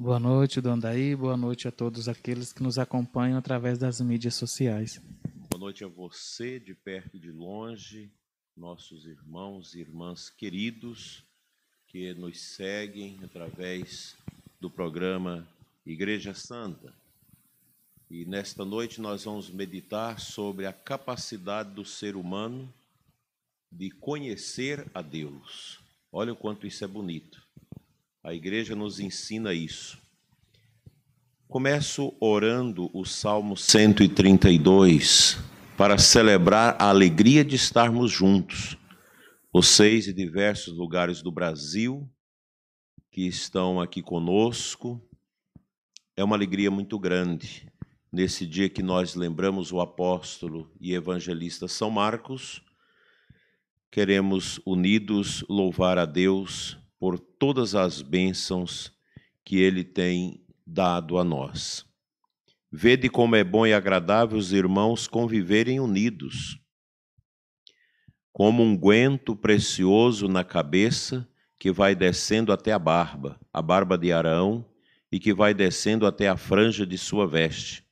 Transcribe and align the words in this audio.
Boa 0.00 0.20
noite, 0.20 0.60
Dom 0.60 0.78
Daí. 0.78 1.16
Boa 1.16 1.36
noite 1.36 1.66
a 1.66 1.72
todos 1.72 2.08
aqueles 2.08 2.52
que 2.52 2.62
nos 2.62 2.78
acompanham 2.78 3.36
através 3.36 3.78
das 3.78 4.00
mídias 4.00 4.36
sociais. 4.36 5.02
Boa 5.50 5.58
noite 5.58 5.82
a 5.82 5.88
você, 5.88 6.60
de 6.60 6.72
perto 6.72 7.16
e 7.16 7.18
de 7.18 7.32
longe, 7.32 8.08
nossos 8.56 9.06
irmãos 9.06 9.74
e 9.74 9.80
irmãs 9.80 10.30
queridos 10.30 11.24
que 11.88 12.14
nos 12.14 12.40
seguem 12.40 13.18
através 13.24 14.16
do 14.60 14.70
programa 14.70 15.44
Igreja 15.84 16.32
Santa. 16.32 16.94
E 18.08 18.24
nesta 18.24 18.64
noite 18.64 19.00
nós 19.00 19.24
vamos 19.24 19.50
meditar 19.50 20.20
sobre 20.20 20.64
a 20.66 20.72
capacidade 20.72 21.74
do 21.74 21.84
ser 21.84 22.14
humano 22.14 22.72
de 23.68 23.90
conhecer 23.90 24.86
a 24.94 25.02
Deus. 25.02 25.80
Olha 26.12 26.32
o 26.32 26.36
quanto 26.36 26.68
isso 26.68 26.84
é 26.84 26.86
bonito. 26.86 27.47
A 28.28 28.34
igreja 28.34 28.76
nos 28.76 29.00
ensina 29.00 29.54
isso. 29.54 29.98
Começo 31.48 32.14
orando 32.20 32.90
o 32.92 33.02
Salmo 33.02 33.56
132 33.56 35.38
para 35.78 35.96
celebrar 35.96 36.76
a 36.78 36.90
alegria 36.90 37.42
de 37.42 37.56
estarmos 37.56 38.12
juntos. 38.12 38.76
Vocês 39.50 40.04
de 40.04 40.12
diversos 40.12 40.76
lugares 40.76 41.22
do 41.22 41.32
Brasil 41.32 42.06
que 43.10 43.22
estão 43.26 43.80
aqui 43.80 44.02
conosco. 44.02 45.02
É 46.14 46.22
uma 46.22 46.36
alegria 46.36 46.70
muito 46.70 46.98
grande 46.98 47.66
nesse 48.12 48.44
dia 48.44 48.68
que 48.68 48.82
nós 48.82 49.14
lembramos 49.14 49.72
o 49.72 49.80
apóstolo 49.80 50.70
e 50.78 50.92
evangelista 50.92 51.66
São 51.66 51.90
Marcos 51.90 52.62
queremos 53.90 54.60
unidos 54.66 55.42
louvar 55.48 55.96
a 55.96 56.04
Deus 56.04 56.76
por 56.98 57.18
todas 57.18 57.74
as 57.74 58.02
bênçãos 58.02 58.92
que 59.44 59.58
Ele 59.58 59.84
tem 59.84 60.44
dado 60.66 61.18
a 61.18 61.24
nós. 61.24 61.86
Vede 62.70 63.08
como 63.08 63.36
é 63.36 63.42
bom 63.42 63.66
e 63.66 63.72
agradável 63.72 64.36
os 64.36 64.52
irmãos 64.52 65.06
conviverem 65.06 65.80
unidos, 65.80 66.60
como 68.32 68.62
um 68.62 68.76
guento 68.76 69.34
precioso 69.34 70.28
na 70.28 70.44
cabeça 70.44 71.26
que 71.58 71.72
vai 71.72 71.94
descendo 71.94 72.52
até 72.52 72.72
a 72.72 72.78
barba, 72.78 73.40
a 73.52 73.62
barba 73.62 73.96
de 73.96 74.12
Arão, 74.12 74.64
e 75.10 75.18
que 75.18 75.32
vai 75.32 75.54
descendo 75.54 76.06
até 76.06 76.28
a 76.28 76.36
franja 76.36 76.86
de 76.86 76.98
sua 76.98 77.26
veste, 77.26 77.82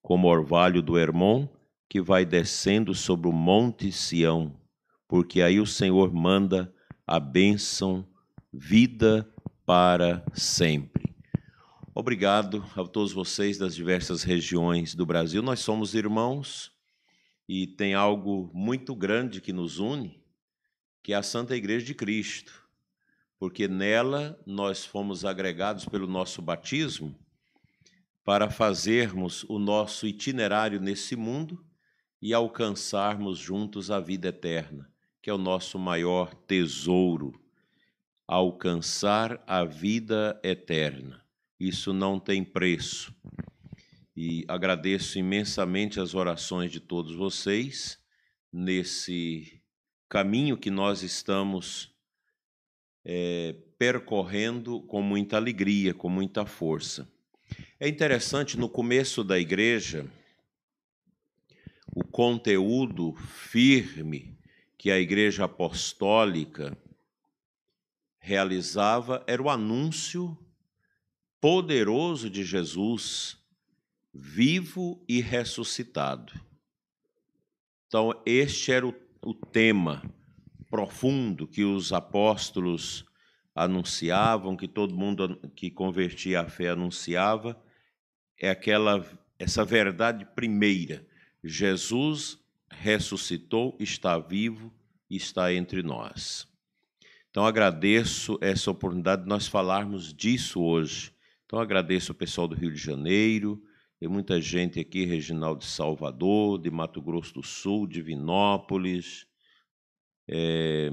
como 0.00 0.28
orvalho 0.28 0.80
do 0.80 0.96
Hermon 0.96 1.48
que 1.88 2.00
vai 2.00 2.24
descendo 2.24 2.94
sobre 2.94 3.28
o 3.28 3.32
monte 3.32 3.90
Sião 3.90 4.54
porque 5.08 5.40
aí 5.40 5.58
o 5.58 5.66
Senhor 5.66 6.12
manda 6.12 6.72
a 7.06 7.18
bênção, 7.18 8.06
vida 8.52 9.28
para 9.66 10.24
sempre. 10.34 11.14
Obrigado 11.94 12.64
a 12.76 12.84
todos 12.84 13.12
vocês 13.12 13.58
das 13.58 13.74
diversas 13.74 14.22
regiões 14.22 14.94
do 14.94 15.04
Brasil. 15.04 15.42
Nós 15.42 15.60
somos 15.60 15.94
irmãos 15.94 16.72
e 17.48 17.66
tem 17.66 17.94
algo 17.94 18.50
muito 18.54 18.94
grande 18.94 19.40
que 19.40 19.52
nos 19.52 19.78
une, 19.78 20.22
que 21.02 21.12
é 21.12 21.16
a 21.16 21.22
Santa 21.22 21.56
Igreja 21.56 21.86
de 21.86 21.94
Cristo, 21.94 22.66
porque 23.38 23.68
nela 23.68 24.40
nós 24.46 24.84
fomos 24.84 25.24
agregados 25.24 25.84
pelo 25.84 26.06
nosso 26.06 26.40
batismo 26.40 27.18
para 28.24 28.50
fazermos 28.50 29.44
o 29.44 29.58
nosso 29.58 30.06
itinerário 30.06 30.80
nesse 30.80 31.16
mundo 31.16 31.64
e 32.20 32.34
alcançarmos 32.34 33.38
juntos 33.38 33.90
a 33.90 34.00
vida 34.00 34.28
eterna 34.28 34.90
que 35.28 35.30
é 35.30 35.34
o 35.34 35.38
nosso 35.38 35.78
maior 35.78 36.34
tesouro, 36.34 37.32
alcançar 38.28 39.42
a 39.46 39.64
vida 39.64 40.38
eterna. 40.44 41.24
Isso 41.58 41.94
não 41.94 42.20
tem 42.20 42.44
preço. 42.44 43.14
E 44.14 44.44
agradeço 44.46 45.18
imensamente 45.18 45.98
as 45.98 46.14
orações 46.14 46.70
de 46.70 46.78
todos 46.78 47.14
vocês 47.14 47.98
nesse 48.52 49.62
caminho 50.08 50.58
que 50.58 50.70
nós 50.70 51.02
estamos 51.02 51.90
é, 53.04 53.56
percorrendo 53.78 54.82
com 54.82 55.00
muita 55.00 55.36
alegria, 55.36 55.94
com 55.94 56.10
muita 56.10 56.44
força. 56.44 57.10
É 57.80 57.88
interessante, 57.88 58.58
no 58.58 58.68
começo 58.68 59.24
da 59.24 59.38
igreja, 59.38 60.06
o 61.94 62.04
conteúdo 62.04 63.14
firme 63.14 64.36
que 64.76 64.90
a 64.90 65.00
Igreja 65.00 65.44
Apostólica 65.44 66.76
realizava 68.28 69.24
era 69.26 69.42
o 69.42 69.48
anúncio 69.48 70.36
poderoso 71.40 72.28
de 72.28 72.44
Jesus, 72.44 73.38
vivo 74.12 75.02
e 75.08 75.22
ressuscitado. 75.22 76.38
Então, 77.86 78.12
este 78.26 78.70
era 78.70 78.86
o, 78.86 78.94
o 79.24 79.32
tema 79.32 80.02
profundo 80.68 81.46
que 81.46 81.64
os 81.64 81.90
apóstolos 81.90 83.06
anunciavam, 83.54 84.58
que 84.58 84.68
todo 84.68 84.94
mundo 84.94 85.40
que 85.56 85.70
convertia 85.70 86.42
a 86.42 86.48
fé 86.50 86.68
anunciava, 86.68 87.58
é 88.38 88.50
aquela 88.50 89.02
essa 89.38 89.64
verdade 89.64 90.26
primeira. 90.34 91.06
Jesus 91.42 92.38
ressuscitou, 92.68 93.74
está 93.80 94.18
vivo 94.18 94.70
está 95.08 95.50
entre 95.54 95.82
nós. 95.82 96.46
Então 97.38 97.46
agradeço 97.46 98.36
essa 98.40 98.68
oportunidade 98.68 99.22
de 99.22 99.28
nós 99.28 99.46
falarmos 99.46 100.12
disso 100.12 100.60
hoje. 100.60 101.14
Então 101.46 101.60
agradeço 101.60 102.10
o 102.10 102.14
pessoal 102.14 102.48
do 102.48 102.56
Rio 102.56 102.72
de 102.72 102.80
Janeiro, 102.80 103.62
tem 104.00 104.08
muita 104.08 104.40
gente 104.40 104.80
aqui, 104.80 105.04
Reginaldo 105.04 105.60
de 105.60 105.66
Salvador, 105.66 106.60
de 106.60 106.68
Mato 106.68 107.00
Grosso 107.00 107.34
do 107.34 107.42
Sul, 107.44 107.86
de 107.86 108.02
Vinópolis, 108.02 109.24
é, 110.26 110.90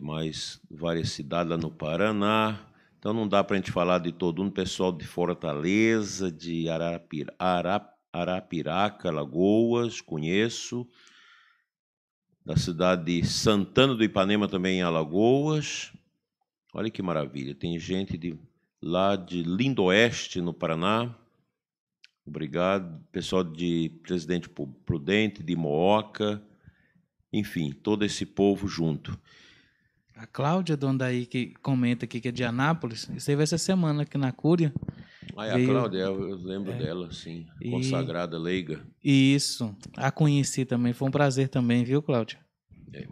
mais 0.00 0.58
várias 0.70 1.10
cidades 1.10 1.50
lá 1.50 1.58
no 1.58 1.70
Paraná. 1.70 2.58
Então 2.98 3.12
não 3.12 3.28
dá 3.28 3.44
para 3.44 3.56
a 3.56 3.58
gente 3.58 3.70
falar 3.70 3.98
de 3.98 4.12
todo 4.12 4.42
mundo, 4.42 4.54
pessoal 4.54 4.92
de 4.92 5.06
Fortaleza, 5.06 6.32
de 6.32 6.70
Arapira, 6.70 7.34
Arap, 7.38 7.92
Arapiraca, 8.10 9.10
Lagoas, 9.10 10.00
conheço. 10.00 10.88
Da 12.44 12.56
cidade 12.56 13.04
de 13.04 13.26
Santana 13.26 13.94
do 13.94 14.02
Ipanema, 14.02 14.48
também 14.48 14.78
em 14.78 14.82
Alagoas. 14.82 15.92
Olha 16.72 16.90
que 16.90 17.02
maravilha, 17.02 17.54
tem 17.54 17.78
gente 17.78 18.16
de 18.16 18.38
lá 18.82 19.16
de 19.16 19.42
Lindoeste, 19.42 20.40
no 20.40 20.54
Paraná. 20.54 21.14
Obrigado. 22.26 23.04
Pessoal 23.10 23.42
de 23.42 23.90
Presidente 24.02 24.48
Prudente, 24.48 25.42
de 25.42 25.56
Mooca. 25.56 26.42
Enfim, 27.32 27.72
todo 27.72 28.04
esse 28.04 28.24
povo 28.24 28.68
junto. 28.68 29.18
A 30.14 30.26
Cláudia 30.26 30.76
Dondaí, 30.76 31.26
que 31.26 31.54
comenta 31.62 32.04
aqui 32.04 32.20
que 32.20 32.28
é 32.28 32.32
de 32.32 32.44
Anápolis, 32.44 33.08
esteve 33.16 33.42
essa 33.42 33.58
semana 33.58 34.02
aqui 34.02 34.18
na 34.18 34.30
Cúria. 34.32 34.72
Ah, 35.36 35.46
é 35.46 35.54
a 35.54 35.66
Cláudia, 35.66 35.98
eu 35.98 36.36
lembro 36.36 36.72
é. 36.72 36.76
dela, 36.76 37.12
sim. 37.12 37.46
Consagrada, 37.70 38.36
e... 38.36 38.40
leiga. 38.40 38.86
Isso. 39.02 39.74
A 39.96 40.10
conheci 40.10 40.64
também. 40.64 40.92
Foi 40.92 41.08
um 41.08 41.10
prazer 41.10 41.48
também, 41.48 41.84
viu, 41.84 42.02
Cláudia? 42.02 42.38
É. 42.92 43.06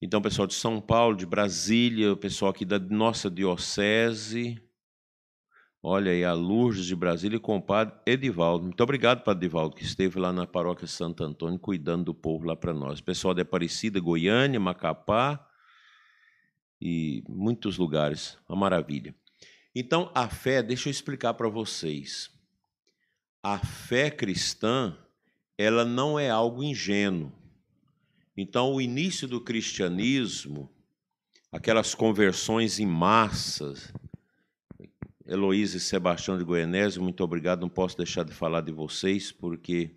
Então, 0.00 0.20
pessoal 0.20 0.46
de 0.46 0.54
São 0.54 0.80
Paulo, 0.80 1.16
de 1.16 1.24
Brasília, 1.24 2.12
o 2.12 2.16
pessoal 2.16 2.50
aqui 2.50 2.64
da 2.64 2.78
nossa 2.78 3.30
diocese. 3.30 4.60
Olha 5.82 6.12
aí, 6.12 6.24
a 6.24 6.32
Lourdes 6.32 6.86
de 6.86 6.96
Brasília 6.96 7.36
e 7.36 7.38
o 7.38 7.42
compadre 7.42 7.94
Edivaldo. 8.06 8.64
Muito 8.64 8.82
obrigado, 8.82 9.22
Padre 9.22 9.46
Edivaldo, 9.46 9.76
que 9.76 9.84
esteve 9.84 10.18
lá 10.18 10.32
na 10.32 10.46
paróquia 10.46 10.86
Santo 10.86 11.22
Antônio, 11.22 11.58
cuidando 11.58 12.04
do 12.04 12.14
povo 12.14 12.46
lá 12.46 12.56
para 12.56 12.72
nós. 12.72 13.00
Pessoal 13.00 13.34
de 13.34 13.42
Aparecida, 13.42 14.00
Goiânia, 14.00 14.58
Macapá 14.58 15.46
e 16.80 17.22
muitos 17.28 17.76
lugares. 17.76 18.38
Uma 18.48 18.56
maravilha. 18.56 19.14
Então, 19.74 20.10
a 20.14 20.28
fé, 20.28 20.62
deixa 20.62 20.88
eu 20.88 20.90
explicar 20.90 21.34
para 21.34 21.48
vocês. 21.48 22.30
A 23.42 23.58
fé 23.58 24.10
cristã, 24.10 24.96
ela 25.58 25.84
não 25.84 26.18
é 26.18 26.30
algo 26.30 26.62
ingênuo. 26.62 27.32
Então, 28.36 28.72
o 28.72 28.80
início 28.80 29.26
do 29.26 29.40
cristianismo, 29.40 30.70
aquelas 31.50 31.94
conversões 31.94 32.78
em 32.78 32.86
massas, 32.86 33.92
Heloísa 35.26 35.78
e 35.78 35.80
Sebastião 35.80 36.38
de 36.38 36.44
Goianésio, 36.44 37.02
muito 37.02 37.24
obrigado. 37.24 37.62
Não 37.62 37.68
posso 37.68 37.96
deixar 37.96 38.24
de 38.24 38.32
falar 38.32 38.60
de 38.60 38.72
vocês, 38.72 39.32
porque 39.32 39.90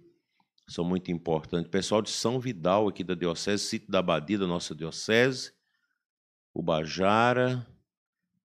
são 0.68 0.84
muito 0.84 1.12
importantes. 1.12 1.70
Pessoal 1.70 2.02
de 2.02 2.10
São 2.10 2.40
Vidal, 2.40 2.88
aqui 2.88 3.04
da 3.04 3.14
Diocese, 3.14 3.64
sítio 3.64 3.92
da 3.92 4.00
Abadia 4.00 4.38
da 4.40 4.48
nossa 4.48 4.74
Diocese, 4.74 5.52
Ubajara, 6.54 7.66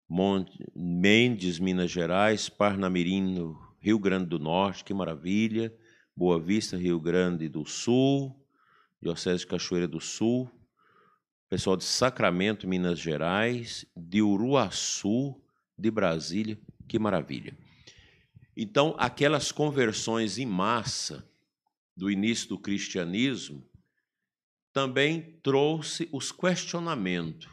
Mendes, 0.09 1.59
Minas 1.59 1.91
Gerais, 1.91 2.49
Parnamirim, 2.49 3.57
Rio 3.81 3.99
Grande 3.99 4.27
do 4.27 4.39
Norte, 4.39 4.85
que 4.85 4.95
maravilha. 4.95 5.75
Boa 6.17 6.39
Vista, 6.39 6.77
Rio 6.77 7.01
Grande 7.01 7.49
do 7.49 7.65
Sul, 7.65 8.35
Diocese 9.03 9.41
de 9.41 9.49
Cachoeira 9.49 9.89
do 9.89 10.01
Sul, 10.01 10.49
pessoal 11.49 11.77
de 11.77 11.85
Sacramento, 11.85 12.69
Minas 12.69 13.01
Gerais, 13.01 13.85
de 13.97 14.23
Uruaçu, 14.23 15.35
de 15.77 15.91
Brasília, 15.91 16.59
que 16.87 16.99
maravilha. 16.99 17.57
Então, 18.57 18.95
aquelas 18.99 19.51
conversões 19.51 20.39
em 20.39 20.47
massa 20.47 21.29
do 21.97 22.11
início 22.11 22.49
do 22.49 22.59
cristianismo 22.59 23.67
também 24.73 25.39
trouxe 25.43 26.09
os 26.13 26.31
questionamentos. 26.31 27.49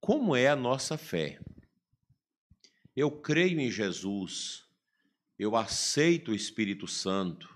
Como 0.00 0.34
é 0.34 0.48
a 0.48 0.56
nossa 0.56 0.96
fé? 0.96 1.38
Eu 2.96 3.10
creio 3.10 3.60
em 3.60 3.70
Jesus, 3.70 4.64
eu 5.38 5.54
aceito 5.54 6.32
o 6.32 6.34
Espírito 6.34 6.86
Santo, 6.86 7.54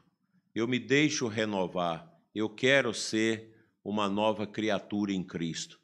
eu 0.54 0.68
me 0.68 0.78
deixo 0.78 1.26
renovar, 1.26 2.06
eu 2.34 2.50
quero 2.50 2.92
ser 2.92 3.56
uma 3.82 4.10
nova 4.10 4.46
criatura 4.46 5.10
em 5.10 5.24
Cristo. 5.24 5.80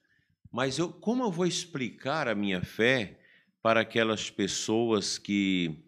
Mas 0.52 0.78
eu, 0.78 0.92
como 0.92 1.22
eu 1.22 1.32
vou 1.32 1.46
explicar 1.46 2.28
a 2.28 2.34
minha 2.34 2.62
fé 2.62 3.18
para 3.62 3.80
aquelas 3.80 4.30
pessoas 4.30 5.16
que 5.16 5.82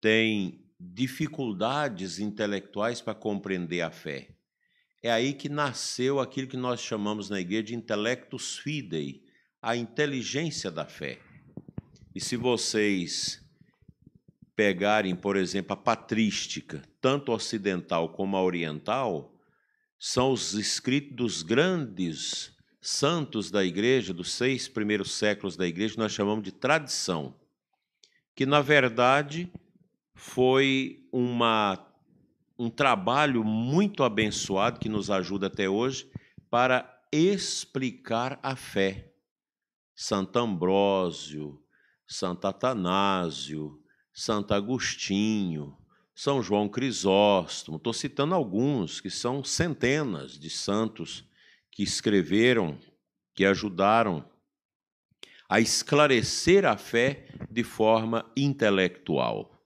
têm 0.00 0.64
dificuldades 0.78 2.18
intelectuais 2.18 3.00
para 3.00 3.14
compreender 3.14 3.82
a 3.82 3.92
fé? 3.92 4.34
É 5.00 5.10
aí 5.10 5.32
que 5.32 5.48
nasceu 5.48 6.18
aquilo 6.18 6.48
que 6.48 6.56
nós 6.56 6.80
chamamos 6.80 7.30
na 7.30 7.40
igreja 7.40 7.62
de 7.62 7.74
intellectus 7.76 8.58
fidei, 8.58 9.27
a 9.60 9.76
inteligência 9.76 10.70
da 10.70 10.84
fé. 10.84 11.18
E 12.14 12.20
se 12.20 12.36
vocês 12.36 13.44
pegarem, 14.54 15.14
por 15.14 15.36
exemplo, 15.36 15.72
a 15.72 15.76
patrística, 15.76 16.82
tanto 17.00 17.32
ocidental 17.32 18.08
como 18.08 18.36
a 18.36 18.42
oriental, 18.42 19.32
são 19.98 20.32
os 20.32 20.54
escritos 20.54 21.16
dos 21.16 21.42
grandes 21.42 22.52
santos 22.80 23.50
da 23.50 23.64
igreja, 23.64 24.14
dos 24.14 24.32
seis 24.32 24.68
primeiros 24.68 25.12
séculos 25.12 25.56
da 25.56 25.66
igreja, 25.66 25.94
nós 25.98 26.12
chamamos 26.12 26.44
de 26.44 26.52
tradição, 26.52 27.34
que 28.34 28.46
na 28.46 28.60
verdade 28.60 29.52
foi 30.14 31.06
uma, 31.12 31.84
um 32.58 32.70
trabalho 32.70 33.44
muito 33.44 34.02
abençoado 34.02 34.80
que 34.80 34.88
nos 34.88 35.10
ajuda 35.10 35.48
até 35.48 35.68
hoje 35.68 36.10
para 36.50 37.00
explicar 37.12 38.38
a 38.42 38.56
fé. 38.56 39.07
Santo 40.00 40.38
Ambrósio, 40.38 41.60
Santo 42.06 42.46
Atanásio, 42.46 43.82
Santo 44.14 44.54
Agostinho, 44.54 45.76
São 46.14 46.40
João 46.40 46.68
Crisóstomo, 46.68 47.78
estou 47.78 47.92
citando 47.92 48.32
alguns, 48.32 49.00
que 49.00 49.10
são 49.10 49.42
centenas 49.42 50.38
de 50.38 50.48
santos 50.50 51.28
que 51.72 51.82
escreveram, 51.82 52.78
que 53.34 53.44
ajudaram 53.44 54.24
a 55.48 55.58
esclarecer 55.58 56.64
a 56.64 56.76
fé 56.76 57.26
de 57.50 57.64
forma 57.64 58.24
intelectual. 58.36 59.60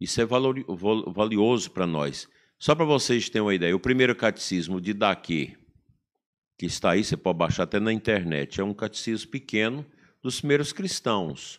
Isso 0.00 0.18
é 0.22 0.24
valioso 0.24 1.70
para 1.72 1.86
nós. 1.86 2.26
Só 2.58 2.74
para 2.74 2.86
vocês 2.86 3.28
terem 3.28 3.42
uma 3.42 3.54
ideia, 3.54 3.76
o 3.76 3.80
primeiro 3.80 4.16
catecismo 4.16 4.80
de 4.80 4.94
Daqui, 4.94 5.58
que 6.56 6.66
está 6.66 6.92
aí, 6.92 7.02
você 7.02 7.16
pode 7.16 7.38
baixar 7.38 7.64
até 7.64 7.80
na 7.80 7.92
internet, 7.92 8.60
é 8.60 8.64
um 8.64 8.74
catecismo 8.74 9.30
pequeno, 9.30 9.84
dos 10.22 10.38
primeiros 10.40 10.72
cristãos. 10.72 11.58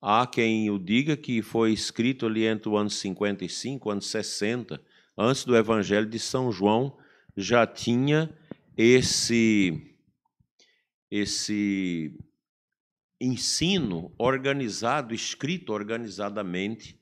Há 0.00 0.26
quem 0.26 0.70
o 0.70 0.78
diga 0.78 1.16
que 1.16 1.42
foi 1.42 1.72
escrito 1.72 2.26
ali 2.26 2.44
entre 2.44 2.68
o 2.68 2.76
ano 2.76 2.90
55 2.90 3.88
e 3.88 3.88
o 3.88 3.92
ano 3.92 4.02
60, 4.02 4.80
antes 5.18 5.44
do 5.44 5.56
Evangelho 5.56 6.06
de 6.06 6.18
São 6.18 6.52
João, 6.52 6.96
já 7.36 7.66
tinha 7.66 8.30
esse 8.76 9.92
esse 11.10 12.16
ensino 13.20 14.12
organizado, 14.18 15.14
escrito 15.14 15.72
organizadamente 15.72 17.00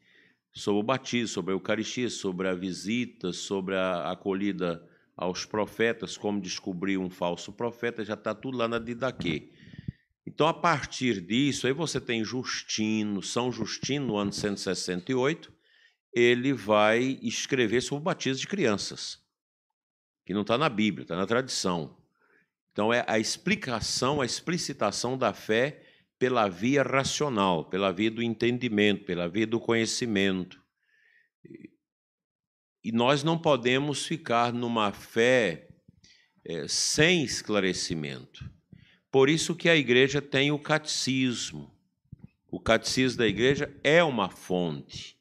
sobre 0.53 0.81
o 0.81 0.85
batismo, 0.85 1.29
sobre 1.29 1.53
a 1.53 1.57
Eucaristia, 1.57 2.09
sobre 2.09 2.49
a 2.49 2.55
visita, 2.55 3.33
sobre 3.33 3.75
a 3.75 4.13
acolhida 4.13 4.87
aos 5.17 5.45
profetas, 5.45 6.17
como 6.17 6.41
descobrir 6.41 6.99
um 6.99 7.09
falso 7.09 7.53
profeta, 7.53 8.05
já 8.05 8.15
está 8.15 8.35
tudo 8.35 8.59
lá 8.59 8.67
na 8.67 8.79
Didaquê. 8.79 9.53
Então, 10.27 10.47
a 10.49 10.55
partir 10.55 11.21
disso, 11.21 11.67
aí 11.67 11.73
você 11.73 12.01
tem 12.01 12.25
Justino, 12.25 13.23
São 13.23 13.53
Justino, 13.53 14.07
no 14.07 14.17
ano 14.17 14.33
168, 14.33 15.53
ele 16.13 16.53
vai 16.53 17.19
escrever 17.23 17.83
sobre 17.83 18.01
o 18.01 18.05
batismo 18.05 18.41
de 18.41 18.47
crianças, 18.47 19.21
que 20.25 20.33
não 20.33 20.43
está 20.43 20.57
na 20.57 20.69
Bíblia, 20.69 21.03
está 21.03 21.17
na 21.17 21.27
tradição. 21.27 21.97
Então, 22.73 22.93
é 22.93 23.05
a 23.07 23.19
explicação, 23.19 24.21
a 24.21 24.27
explicitação 24.27 25.19
da 25.19 25.33
fé 25.33 25.83
pela 26.19 26.49
via 26.49 26.83
racional, 26.83 27.67
pela 27.67 27.93
via 27.93 28.11
do 28.11 28.23
entendimento, 28.23 29.05
pela 29.05 29.29
via 29.29 29.47
do 29.47 29.61
conhecimento. 29.61 30.61
E 32.85 32.93
nós 32.93 33.25
não 33.25 33.39
podemos 33.39 34.05
ficar 34.05 34.53
numa 34.53 34.93
fé 34.93 35.69
é, 36.45 36.69
sem 36.69 37.25
esclarecimento. 37.25 38.49
Por 39.11 39.31
isso 39.31 39.57
que 39.57 39.71
a 39.71 39.77
igreja 39.77 40.21
tem 40.21 40.53
o 40.53 40.59
catecismo. 40.59 41.75
O 42.51 42.61
catecismo 42.61 43.19
da 43.19 43.27
igreja 43.27 43.75
é 43.83 44.05
uma 44.05 44.29
fonte 44.29 45.19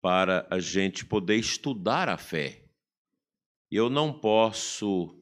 para 0.00 0.46
a 0.48 0.58
gente 0.58 1.04
poder 1.04 1.36
estudar 1.36 2.08
a 2.08 2.16
fé. 2.16 2.64
Eu 3.70 3.90
não 3.90 4.12
posso 4.12 5.14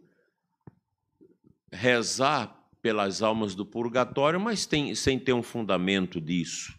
rezar 1.72 2.56
pelas 2.80 3.20
almas 3.20 3.54
do 3.54 3.66
purgatório, 3.66 4.40
mas 4.40 4.64
tem, 4.64 4.94
sem 4.94 5.18
ter 5.18 5.32
um 5.32 5.42
fundamento 5.42 6.20
disso. 6.20 6.78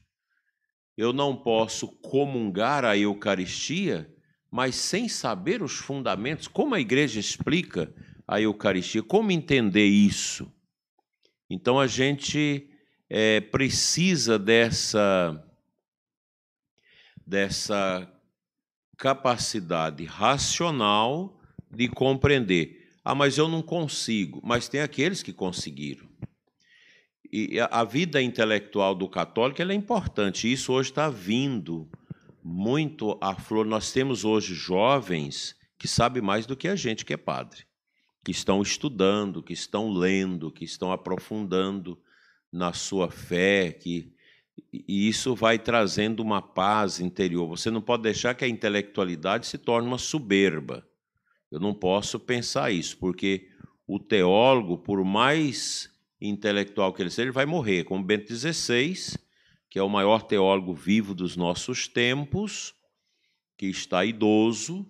Eu 0.97 1.11
não 1.11 1.35
posso 1.35 1.87
comungar 1.87 2.85
a 2.85 2.97
Eucaristia, 2.97 4.11
mas 4.51 4.75
sem 4.75 5.07
saber 5.07 5.61
os 5.61 5.73
fundamentos, 5.73 6.47
como 6.47 6.75
a 6.75 6.79
igreja 6.79 7.19
explica 7.19 7.93
a 8.27 8.41
Eucaristia, 8.41 9.03
como 9.03 9.31
entender 9.31 9.85
isso. 9.85 10.51
Então 11.49 11.79
a 11.79 11.87
gente 11.87 12.69
é, 13.09 13.41
precisa 13.41 14.37
dessa, 14.37 15.43
dessa 17.25 18.11
capacidade 18.97 20.05
racional 20.05 21.39
de 21.71 21.87
compreender. 21.87 22.87
Ah, 23.03 23.15
mas 23.15 23.37
eu 23.37 23.47
não 23.47 23.61
consigo. 23.61 24.41
Mas 24.43 24.67
tem 24.67 24.81
aqueles 24.81 25.23
que 25.23 25.33
conseguiram. 25.33 26.07
E 27.31 27.59
a 27.59 27.83
vida 27.83 28.21
intelectual 28.21 28.95
do 28.95 29.07
católico 29.07 29.61
é 29.61 29.73
importante. 29.73 30.51
Isso 30.51 30.73
hoje 30.73 30.89
está 30.89 31.09
vindo 31.09 31.89
muito 32.43 33.17
à 33.21 33.35
flor. 33.35 33.65
Nós 33.65 33.91
temos 33.91 34.23
hoje 34.25 34.53
jovens 34.53 35.55
que 35.77 35.87
sabem 35.87 36.21
mais 36.21 36.45
do 36.45 36.55
que 36.55 36.67
a 36.67 36.75
gente 36.75 37.05
que 37.05 37.13
é 37.13 37.17
padre 37.17 37.69
que 38.23 38.31
estão 38.31 38.61
estudando, 38.61 39.41
que 39.41 39.53
estão 39.53 39.91
lendo, 39.91 40.51
que 40.51 40.65
estão 40.65 40.91
aprofundando 40.91 41.97
na 42.51 42.73
sua 42.73 43.09
fé, 43.09 43.71
que 43.71 44.13
e 44.73 45.07
isso 45.07 45.33
vai 45.33 45.57
trazendo 45.57 46.19
uma 46.19 46.41
paz 46.41 46.99
interior. 46.99 47.47
Você 47.47 47.71
não 47.71 47.81
pode 47.81 48.03
deixar 48.03 48.35
que 48.35 48.43
a 48.43 48.47
intelectualidade 48.47 49.47
se 49.47 49.57
torne 49.57 49.87
uma 49.87 49.97
soberba. 49.97 50.85
Eu 51.49 51.61
não 51.61 51.73
posso 51.73 52.19
pensar 52.19 52.69
isso, 52.69 52.97
porque 52.97 53.47
o 53.87 53.97
teólogo, 53.97 54.77
por 54.77 55.03
mais 55.05 55.89
intelectual 56.19 56.93
que 56.93 57.01
ele 57.01 57.09
seja, 57.09 57.23
ele 57.23 57.31
vai 57.31 57.45
morrer, 57.45 57.85
como 57.85 58.03
Bento 58.03 58.35
XVI, 58.35 59.17
que 59.69 59.77
é 59.77 59.83
o 59.83 59.89
maior 59.89 60.23
teólogo 60.23 60.73
vivo 60.73 61.13
dos 61.13 61.35
nossos 61.35 61.87
tempos, 61.87 62.73
que 63.57 63.67
está 63.67 64.03
idoso, 64.03 64.87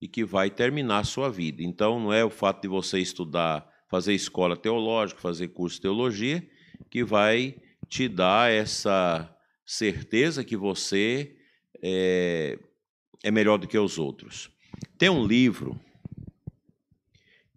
e 0.00 0.06
que 0.06 0.24
vai 0.24 0.50
terminar 0.50 1.04
sua 1.04 1.30
vida. 1.30 1.62
Então, 1.62 1.98
não 1.98 2.12
é 2.12 2.24
o 2.24 2.30
fato 2.30 2.62
de 2.62 2.68
você 2.68 2.98
estudar, 2.98 3.68
fazer 3.88 4.14
escola 4.14 4.56
teológica, 4.56 5.20
fazer 5.20 5.48
curso 5.48 5.76
de 5.76 5.82
teologia, 5.82 6.48
que 6.90 7.02
vai 7.02 7.56
te 7.88 8.08
dar 8.08 8.50
essa 8.50 9.34
certeza 9.64 10.44
que 10.44 10.56
você 10.56 11.36
é, 11.82 12.58
é 13.22 13.30
melhor 13.30 13.58
do 13.58 13.66
que 13.66 13.78
os 13.78 13.98
outros. 13.98 14.50
Tem 14.96 15.08
um 15.08 15.26
livro 15.26 15.78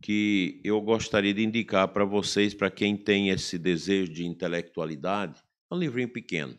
que 0.02 0.60
eu 0.64 0.82
gostaria 0.82 1.34
de 1.34 1.44
indicar 1.44 1.88
para 1.90 2.06
vocês, 2.06 2.56
para 2.56 2.72
quem 2.72 2.98
tem 2.98 3.30
esse 3.30 3.58
desejo 3.58 4.12
de 4.12 4.26
intelectualidade, 4.26 5.40
é 5.70 5.76
um 5.76 5.78
livrinho 5.78 6.10
pequeno. 6.10 6.58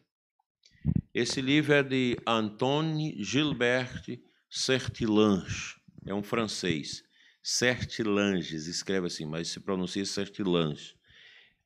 Esse 1.15 1.43
livro 1.43 1.75
é 1.75 1.83
de 1.83 2.17
Antoine 2.27 3.23
Gilbert 3.23 4.19
Sertilange, 4.49 5.77
é 6.07 6.15
um 6.15 6.23
francês. 6.23 7.05
Sertilanges, 7.43 8.67
escreve 8.67 9.09
assim, 9.09 9.27
mas 9.27 9.49
se 9.49 9.61
pronuncia 9.61 10.07
Sertilange. 10.07 10.95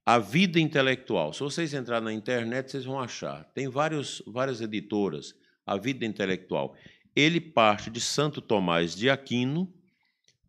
A 0.04 0.18
vida 0.18 0.58
intelectual. 0.58 1.32
Se 1.32 1.40
vocês 1.40 1.72
entrarem 1.74 2.04
na 2.04 2.12
internet, 2.12 2.72
vocês 2.72 2.84
vão 2.84 2.98
achar. 2.98 3.44
Tem 3.54 3.68
vários, 3.68 4.20
várias 4.26 4.60
editoras. 4.60 5.32
A 5.64 5.76
vida 5.76 6.04
intelectual. 6.04 6.74
Ele 7.14 7.40
parte 7.40 7.88
de 7.88 8.00
Santo 8.00 8.40
Tomás 8.40 8.96
de 8.96 9.08
Aquino 9.08 9.72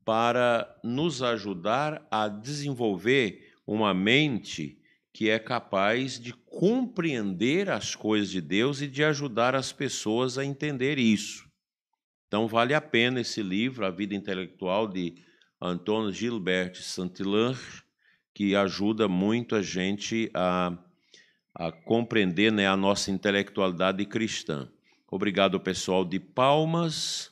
para 0.04 0.76
nos 0.84 1.22
ajudar 1.22 2.08
a 2.10 2.28
desenvolver 2.28 3.54
uma 3.66 3.94
mente 3.94 4.80
que 5.18 5.32
é 5.32 5.40
capaz 5.40 6.20
de 6.20 6.32
compreender 6.32 7.72
as 7.72 7.96
coisas 7.96 8.30
de 8.30 8.40
Deus 8.40 8.84
e 8.84 8.88
de 8.88 9.04
ajudar 9.04 9.56
as 9.56 9.74
pessoas 9.74 10.38
a 10.38 10.46
entender 10.46 11.00
isso. 11.00 11.50
Então, 12.28 12.48
vale 12.48 12.76
a 12.76 12.80
pena 12.80 13.22
esse 13.22 13.42
livro, 13.42 13.84
A 13.84 13.90
Vida 13.90 14.14
Intelectual, 14.14 14.88
de 14.88 15.16
Antônio 15.60 16.14
Gilbert 16.14 16.76
Saint-Hilaire, 16.76 17.58
que 18.32 18.56
ajuda 18.56 19.08
muito 19.08 19.56
a 19.56 19.62
gente 19.64 20.30
a, 20.36 20.78
a 21.56 21.72
compreender 21.72 22.52
né, 22.52 22.68
a 22.68 22.78
nossa 22.78 23.10
intelectualidade 23.10 24.06
cristã. 24.06 24.70
Obrigado, 25.10 25.60
pessoal 25.60 26.06
de 26.06 26.20
Palmas. 26.20 27.32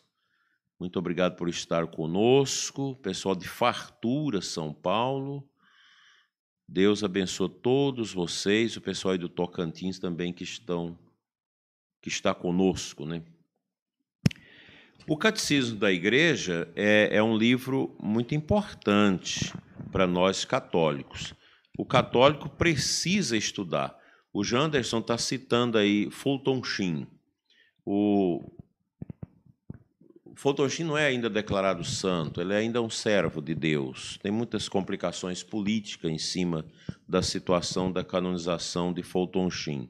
Muito 0.79 0.97
obrigado 0.97 1.35
por 1.35 1.47
estar 1.49 1.85
conosco. 1.85 2.95
Pessoal 2.95 3.35
de 3.35 3.47
Fartura, 3.47 4.41
São 4.41 4.73
Paulo. 4.73 5.47
Deus 6.67 7.03
abençoe 7.03 7.49
todos 7.49 8.13
vocês, 8.13 8.75
o 8.75 8.81
pessoal 8.81 9.13
aí 9.13 9.17
do 9.17 9.29
Tocantins 9.29 9.99
também 9.99 10.33
que 10.33 10.43
estão 10.43 10.97
que 12.01 12.09
está 12.09 12.35
conosco, 12.35 13.05
né? 13.05 13.23
O 15.07 15.17
Catecismo 15.17 15.77
da 15.77 15.91
Igreja 15.91 16.71
é, 16.75 17.09
é 17.17 17.23
um 17.23 17.37
livro 17.37 17.95
muito 17.99 18.33
importante 18.33 19.53
para 19.91 20.07
nós 20.07 20.45
católicos. 20.45 21.33
O 21.77 21.85
católico 21.85 22.49
precisa 22.49 23.37
estudar. 23.37 23.95
O 24.33 24.43
Janderson 24.43 24.99
está 24.99 25.17
citando 25.17 25.77
aí 25.77 26.09
Fulton 26.09 26.63
Sheen. 26.63 27.07
O 27.85 28.41
Fulton 30.35 30.67
Sheen 30.67 30.87
não 30.87 30.97
é 30.97 31.05
ainda 31.05 31.29
declarado 31.29 31.83
santo, 31.83 32.41
ele 32.41 32.53
é 32.53 32.57
ainda 32.57 32.81
um 32.81 32.89
servo 32.89 33.41
de 33.41 33.55
Deus. 33.55 34.19
Tem 34.21 34.31
muitas 34.31 34.67
complicações 34.67 35.41
políticas 35.41 36.11
em 36.11 36.17
cima 36.17 36.65
da 37.07 37.21
situação 37.21 37.91
da 37.91 38.03
canonização 38.03 38.93
de 38.93 39.01
Fulton 39.01 39.49
Sheen. 39.49 39.89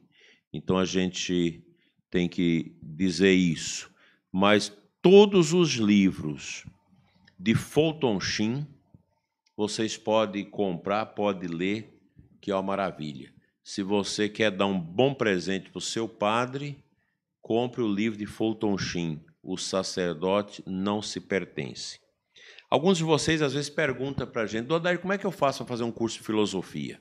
Então 0.52 0.78
a 0.78 0.84
gente 0.84 1.62
tem 2.10 2.28
que 2.28 2.76
dizer 2.80 3.32
isso. 3.32 3.90
Mas 4.32 4.72
todos 5.02 5.52
os 5.52 5.72
livros 5.72 6.64
de 7.38 7.54
Fulton 7.54 8.20
Sheen 8.20 8.66
vocês 9.56 9.96
podem 9.96 10.44
comprar, 10.44 11.06
podem 11.06 11.48
ler, 11.48 11.98
que 12.40 12.50
é 12.50 12.54
uma 12.54 12.62
maravilha. 12.62 13.32
Se 13.64 13.82
você 13.82 14.28
quer 14.28 14.50
dar 14.50 14.66
um 14.66 14.78
bom 14.78 15.14
presente 15.14 15.70
para 15.70 15.78
o 15.78 15.82
seu 15.82 16.06
padre, 16.06 16.76
compre 17.40 17.80
o 17.80 17.92
livro 17.92 18.18
de 18.18 18.26
Fulton 18.26 18.76
Sheen, 18.76 19.24
O 19.46 19.56
Sacerdote 19.56 20.62
Não 20.66 21.00
Se 21.00 21.20
Pertence. 21.20 22.00
Alguns 22.68 22.98
de 22.98 23.04
vocês 23.04 23.40
às 23.40 23.52
vezes 23.54 23.70
perguntam 23.70 24.26
para 24.26 24.42
a 24.42 24.46
gente, 24.46 24.66
Dodair, 24.66 24.98
como 24.98 25.12
é 25.12 25.18
que 25.18 25.24
eu 25.24 25.30
faço 25.30 25.58
para 25.58 25.68
fazer 25.68 25.84
um 25.84 25.92
curso 25.92 26.18
de 26.18 26.24
filosofia? 26.24 27.00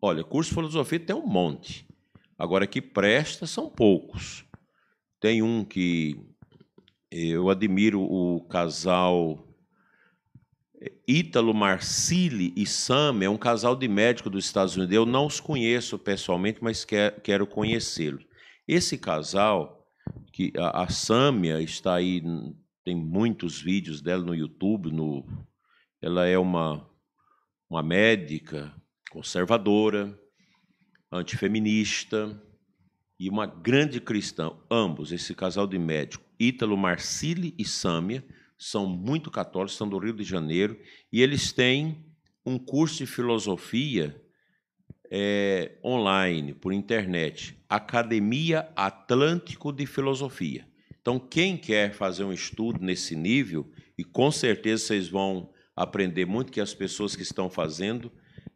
Olha, 0.00 0.22
curso 0.22 0.50
de 0.50 0.54
filosofia 0.54 1.00
tem 1.00 1.16
um 1.16 1.26
monte. 1.26 1.86
Agora, 2.38 2.66
que 2.66 2.82
presta 2.82 3.46
são 3.46 3.70
poucos. 3.70 4.44
Tem 5.18 5.42
um 5.42 5.64
que 5.64 6.20
eu 7.10 7.48
admiro 7.48 8.02
o 8.02 8.42
casal 8.42 9.42
Ítalo 11.08 11.54
Marcili 11.54 12.52
e 12.54 12.66
Sam, 12.66 13.20
é 13.22 13.28
um 13.28 13.38
casal 13.38 13.74
de 13.74 13.88
médicos 13.88 14.30
dos 14.30 14.44
Estados 14.44 14.76
Unidos. 14.76 14.94
Eu 14.94 15.06
não 15.06 15.26
os 15.26 15.40
conheço 15.40 15.98
pessoalmente, 15.98 16.58
mas 16.62 16.84
quero 16.84 17.46
conhecê-los. 17.46 18.24
Esse 18.68 18.98
casal, 18.98 19.75
que 20.32 20.52
a, 20.56 20.82
a 20.82 20.88
Sâmia 20.88 21.60
está 21.60 21.94
aí, 21.94 22.22
tem 22.84 22.94
muitos 22.94 23.60
vídeos 23.60 24.00
dela 24.00 24.22
no 24.22 24.34
YouTube, 24.34 24.90
no, 24.90 25.24
ela 26.00 26.26
é 26.26 26.38
uma, 26.38 26.88
uma 27.68 27.82
médica 27.82 28.74
conservadora, 29.10 30.18
antifeminista 31.10 32.40
e 33.18 33.28
uma 33.30 33.46
grande 33.46 34.00
cristã. 34.00 34.52
Ambos, 34.70 35.12
esse 35.12 35.34
casal 35.34 35.66
de 35.66 35.78
médicos, 35.78 36.26
Ítalo 36.38 36.76
Marcili 36.76 37.54
e 37.58 37.64
Sâmia, 37.64 38.24
são 38.58 38.86
muito 38.86 39.30
católicos, 39.30 39.76
são 39.76 39.88
do 39.88 39.98
Rio 39.98 40.14
de 40.14 40.24
Janeiro, 40.24 40.78
e 41.12 41.22
eles 41.22 41.52
têm 41.52 42.04
um 42.44 42.58
curso 42.58 42.98
de 42.98 43.06
filosofia 43.06 44.22
é, 45.10 45.72
online, 45.84 46.54
por 46.54 46.72
internet, 46.72 47.56
Academia 47.68 48.68
Atlântico 48.74 49.72
de 49.72 49.86
Filosofia. 49.86 50.66
Então, 51.00 51.18
quem 51.18 51.56
quer 51.56 51.92
fazer 51.92 52.24
um 52.24 52.32
estudo 52.32 52.80
nesse 52.80 53.14
nível, 53.14 53.70
e 53.96 54.04
com 54.04 54.30
certeza 54.30 54.86
vocês 54.86 55.08
vão 55.08 55.50
aprender 55.74 56.24
muito, 56.24 56.52
que 56.52 56.60
as 56.60 56.74
pessoas 56.74 57.14
que 57.14 57.22
estão 57.22 57.48
fazendo 57.48 58.10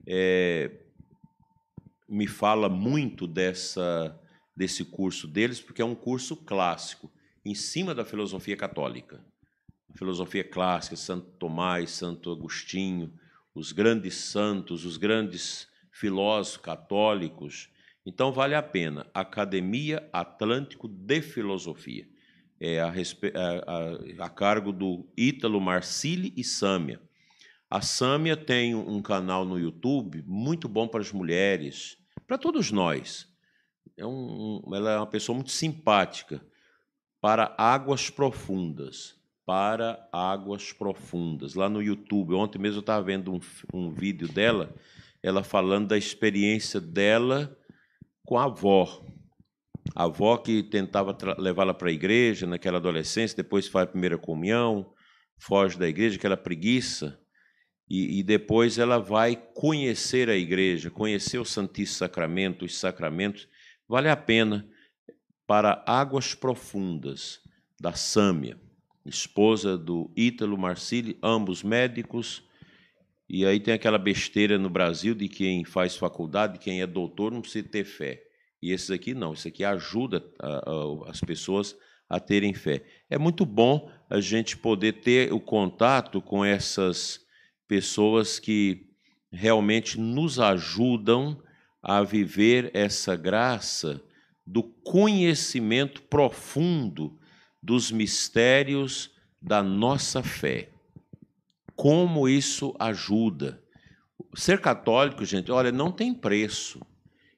é, 0.07 0.71
me 2.09 2.27
fala 2.27 2.69
muito 2.69 3.27
dessa, 3.27 4.19
desse 4.57 4.85
curso 4.85 5.29
deles, 5.29 5.61
porque 5.61 5.83
é 5.83 5.85
um 5.85 5.95
curso 5.95 6.37
clássico, 6.37 7.11
em 7.45 7.55
cima 7.55 7.95
da 7.95 8.05
filosofia 8.05 8.57
católica 8.57 9.25
filosofia 9.95 10.45
clássica, 10.45 10.97
Santo 10.97 11.27
Tomás, 11.39 11.91
Santo 11.91 12.31
Agostinho, 12.31 13.13
os 13.55 13.73
grandes 13.73 14.15
santos, 14.15 14.85
os 14.85 14.97
grandes 14.97 15.69
filósofos 16.01 16.57
católicos. 16.57 17.69
Então, 18.07 18.33
vale 18.33 18.55
a 18.55 18.63
pena. 18.63 19.07
Academia 19.13 20.09
Atlântico 20.13 20.89
de 20.89 21.21
Filosofia. 21.21 22.09
É 22.59 22.81
a, 22.81 22.89
a, 22.89 24.23
a, 24.23 24.27
a 24.27 24.29
cargo 24.31 24.73
do 24.73 25.07
Ítalo 25.17 25.61
Marcili 25.61 26.33
e 26.37 26.43
Sâmia. 26.43 27.01
A 27.69 27.83
Sâmia 27.83 28.37
tem 28.37 28.75
um 28.75 29.01
canal 29.03 29.45
no 29.45 29.59
YouTube 29.59 30.25
muito 30.27 30.69
bom 30.69 30.89
para 30.89 31.01
as 31.01 31.13
mulheres, 31.13 31.99
para 32.27 32.39
todos 32.39 32.73
nós. 32.73 33.29
É 33.97 34.05
um, 34.05 34.63
ela 34.73 34.93
é 34.93 34.97
uma 34.97 35.07
pessoa 35.07 35.37
muito 35.37 35.51
simpática. 35.51 36.43
Para 37.21 37.55
águas 37.59 38.09
profundas 38.09 39.21
para 39.51 40.09
águas 40.13 40.73
profundas. 40.73 41.57
Lá 41.57 41.69
no 41.69 41.83
YouTube, 41.83 42.35
ontem 42.35 42.57
mesmo 42.57 42.77
eu 42.77 42.83
estava 42.83 43.03
vendo 43.03 43.33
um, 43.33 43.41
um 43.75 43.91
vídeo 43.91 44.29
dela, 44.29 44.73
ela 45.23 45.43
falando 45.43 45.89
da 45.89 45.99
experiência 45.99 46.81
dela 46.81 47.57
com 48.25 48.39
a 48.39 48.45
avó. 48.45 49.05
A 49.95 50.05
avó 50.05 50.37
que 50.37 50.63
tentava 50.63 51.17
levá-la 51.39 51.75
para 51.75 51.89
a 51.89 51.93
igreja 51.93 52.47
naquela 52.47 52.79
adolescência, 52.79 53.37
depois 53.37 53.69
faz 53.69 53.85
a 53.85 53.91
primeira 53.91 54.17
comunhão, 54.17 54.93
foge 55.39 55.79
da 55.79 55.89
igreja, 55.89 56.17
aquela 56.17 56.37
preguiça, 56.37 57.19
e, 57.89 58.21
e, 58.21 58.23
depois 58.23 58.79
ela 58.79 58.99
vai 58.99 59.35
conhecer 59.53 60.31
a 60.31 60.37
igreja, 60.37 60.93
conhecer 60.93 61.39
o 61.39 61.45
Santíssimo 61.45 61.99
Sacramento, 61.99 62.65
os 62.65 62.79
sacramentos. 62.79 63.49
Vale 63.89 64.09
a 64.09 64.17
pena 64.17 64.69
para 65.45 65.83
águas 65.85 66.33
profundas 66.33 67.41
da 67.81 67.93
Sâmia 67.93 68.57
esposa 69.05 69.77
do 69.77 70.11
Ítalo 70.17 70.59
Marcili, 70.59 71.19
ambos 71.23 71.63
médicos. 71.63 72.43
E 73.33 73.47
aí 73.47 73.61
tem 73.61 73.73
aquela 73.73 73.97
besteira 73.97 74.59
no 74.59 74.69
Brasil 74.69 75.15
de 75.15 75.29
quem 75.29 75.65
faz 75.65 75.97
faculdade, 75.97 76.59
quem 76.59 76.83
é 76.83 76.87
doutor, 76.87 77.31
não 77.31 77.41
precisa 77.41 77.69
ter 77.69 77.85
fé. 77.85 78.21
E 78.61 78.73
esses 78.73 78.91
aqui 78.91 79.15
não, 79.15 79.35
isso 79.35 79.47
aqui 79.47 79.63
ajuda 79.63 80.25
a, 80.37 80.49
a, 80.49 81.11
as 81.11 81.21
pessoas 81.21 81.77
a 82.09 82.19
terem 82.19 82.53
fé. 82.53 82.83
É 83.09 83.17
muito 83.17 83.47
bom 83.47 83.89
a 84.11 84.21
gente 84.21 84.57
poder 84.57 84.95
ter 84.95 85.33
o 85.33 85.39
contato 85.39 86.21
com 86.21 86.45
essas 86.45 87.21
pessoas 87.69 88.41
que 88.41 88.89
realmente 89.31 89.97
nos 90.01 90.41
ajudam 90.41 91.41
a 91.81 92.03
viver 92.03 92.73
essa 92.75 93.15
graça 93.15 94.03
do 94.45 94.65
conhecimento 94.65 96.03
profundo 96.03 97.17
dos 97.63 97.93
mistérios 97.93 99.13
da 99.41 99.63
nossa 99.63 100.21
fé. 100.21 100.71
Como 101.81 102.29
isso 102.29 102.77
ajuda? 102.79 103.65
Ser 104.35 104.61
católico, 104.61 105.25
gente, 105.25 105.51
olha, 105.51 105.73
não 105.73 105.91
tem 105.91 106.13
preço. 106.13 106.79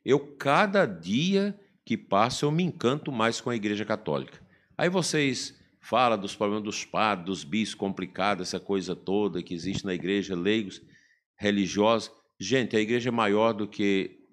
Eu, 0.05 0.19
cada 0.19 0.85
dia 0.85 1.57
que 1.85 1.97
passa, 1.97 2.45
eu 2.45 2.51
me 2.51 2.65
encanto 2.65 3.13
mais 3.13 3.41
com 3.41 3.51
a 3.51 3.55
Igreja 3.55 3.85
Católica. 3.85 4.45
Aí 4.77 4.89
vocês 4.89 5.57
falam 5.81 6.19
dos 6.19 6.35
problemas 6.35 6.65
dos 6.65 6.85
padres, 6.85 7.25
dos 7.25 7.45
bispos 7.45 7.77
complicados, 7.77 8.49
essa 8.49 8.59
coisa 8.59 8.97
toda 8.97 9.45
que 9.45 9.55
existe 9.55 9.87
na 9.87 9.95
igreja, 9.95 10.35
leigos, 10.35 10.83
religiosos. 11.37 12.11
Gente, 12.37 12.77
a 12.77 12.81
igreja 12.81 13.11
é 13.11 13.13
maior 13.13 13.53
do 13.53 13.69
que 13.69 14.27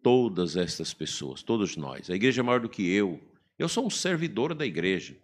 todas 0.00 0.54
essas 0.54 0.94
pessoas, 0.94 1.42
todos 1.42 1.76
nós. 1.76 2.08
A 2.08 2.14
igreja 2.14 2.40
é 2.40 2.44
maior 2.44 2.60
do 2.60 2.68
que 2.68 2.88
eu. 2.88 3.20
Eu 3.58 3.68
sou 3.68 3.84
um 3.84 3.90
servidor 3.90 4.54
da 4.54 4.64
igreja. 4.64 5.16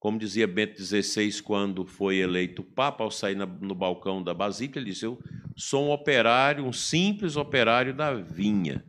Como 0.00 0.18
dizia 0.18 0.46
Bento 0.46 0.82
XVI 0.82 1.42
quando 1.42 1.84
foi 1.84 2.16
eleito 2.16 2.64
Papa, 2.64 3.04
ao 3.04 3.10
sair 3.10 3.36
no 3.36 3.74
balcão 3.74 4.22
da 4.22 4.32
Basílica, 4.32 4.78
ele 4.78 4.90
disse: 4.90 5.04
Eu 5.04 5.22
sou 5.54 5.84
um 5.84 5.92
operário, 5.92 6.64
um 6.64 6.72
simples 6.72 7.36
operário 7.36 7.94
da 7.94 8.14
vinha. 8.14 8.82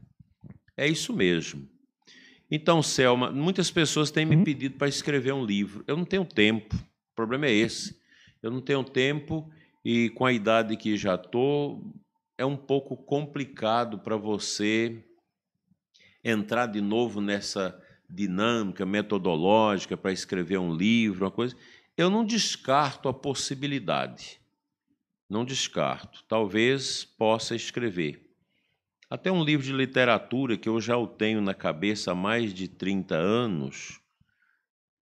É 0.78 0.88
isso 0.88 1.14
mesmo. 1.14 1.70
Então, 2.50 2.82
Selma, 2.82 3.30
muitas 3.30 3.70
pessoas 3.70 4.10
têm 4.10 4.26
me 4.26 4.38
uhum. 4.38 4.44
pedido 4.46 4.78
para 4.78 4.88
escrever 4.88 5.34
um 5.34 5.46
livro. 5.46 5.84
Eu 5.86 5.98
não 5.98 6.06
tenho 6.06 6.24
tempo. 6.24 6.76
O 6.76 7.16
problema 7.16 7.46
é 7.46 7.54
esse. 7.54 8.00
Eu 8.42 8.50
não 8.50 8.62
tenho 8.62 8.84
tempo 8.84 9.52
e 9.84 10.10
com 10.12 10.26
a 10.26 10.32
idade 10.32 10.78
que 10.78 10.96
já 10.96 11.16
estou, 11.16 11.94
é 12.38 12.46
um 12.46 12.56
pouco 12.56 12.96
complicado 12.96 14.00
para 14.00 14.16
você 14.16 15.04
entrar 16.24 16.68
de 16.68 16.80
novo 16.80 17.20
nessa 17.20 17.78
dinâmica 18.12 18.86
metodológica 18.86 19.96
para 19.96 20.12
escrever 20.12 20.58
um 20.58 20.76
livro, 20.76 21.26
uma 21.26 21.32
coisa. 21.32 21.56
Eu 21.98 22.10
não 22.10 22.26
descarto 22.26 23.08
a 23.08 23.14
possibilidade. 23.14 24.42
Não 25.30 25.46
descarto. 25.46 26.24
Talvez 26.28 27.06
possa 27.06 27.56
escrever. 27.56 28.30
Até 29.10 29.32
um 29.32 29.44
livro 29.44 29.66
de 29.66 29.74
literatura 29.74 30.58
que 30.58 30.70
eu 30.70 30.80
já 30.80 30.98
o 30.98 31.08
tenho 31.08 31.42
na 31.42 31.54
cabeça 31.54 32.12
há 32.12 32.16
mais 32.16 32.54
de 32.54 32.68
30 32.68 33.16
anos, 33.16 34.00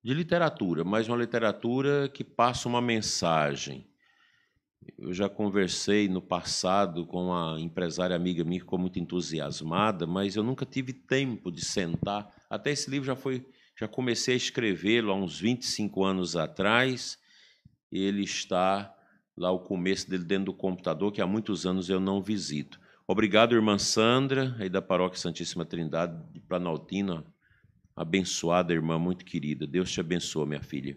de 0.04 0.14
literatura, 0.14 0.84
mas 0.84 1.08
uma 1.08 1.18
literatura 1.18 2.10
que 2.10 2.24
passa 2.24 2.68
uma 2.68 2.82
mensagem. 2.82 3.88
Eu 4.98 5.14
já 5.14 5.30
conversei 5.30 6.08
no 6.08 6.22
passado 6.22 7.06
com 7.06 7.26
uma 7.26 7.60
empresária 7.60 8.16
amiga 8.16 8.44
minha 8.44 8.60
que 8.60 8.66
ficou 8.66 8.80
muito 8.80 8.98
entusiasmada, 8.98 10.08
mas 10.08 10.36
eu 10.36 10.44
nunca 10.44 10.66
tive 10.66 10.94
tempo 10.94 11.52
de 11.52 11.64
sentar. 11.64 12.34
Até 12.50 12.72
esse 12.72 12.90
livro 12.90 13.06
já 13.06 13.16
foi, 13.16 13.46
já 13.78 13.88
comecei 13.88 14.34
a 14.34 14.38
escrevê-lo 14.38 15.12
há 15.12 15.16
uns 15.16 15.40
25 15.40 16.04
anos 16.04 16.36
atrás. 16.36 17.18
Ele 17.92 18.24
está 18.24 18.94
lá 19.38 19.52
o 19.52 19.60
começo 19.60 20.10
dele 20.10 20.24
dentro 20.24 20.46
do 20.46 20.54
computador, 20.54 21.12
que 21.12 21.22
há 21.22 21.28
muitos 21.28 21.66
anos 21.66 21.90
eu 21.90 22.00
não 22.00 22.22
visito. 22.22 22.80
Obrigado, 23.08 23.56
irmã 23.56 23.78
Sandra, 23.78 24.56
aí 24.60 24.70
da 24.70 24.82
Paróquia 24.82 25.20
Santíssima 25.20 25.66
Trindade 25.66 26.16
de 26.32 26.40
Planaltina, 26.40 27.26
abençoada 27.96 28.74
irmã, 28.74 29.00
muito 29.00 29.26
querida. 29.26 29.66
Deus 29.66 29.92
te 29.92 30.00
abençoe, 30.00 30.48
minha 30.48 30.62
filha. 30.62 30.96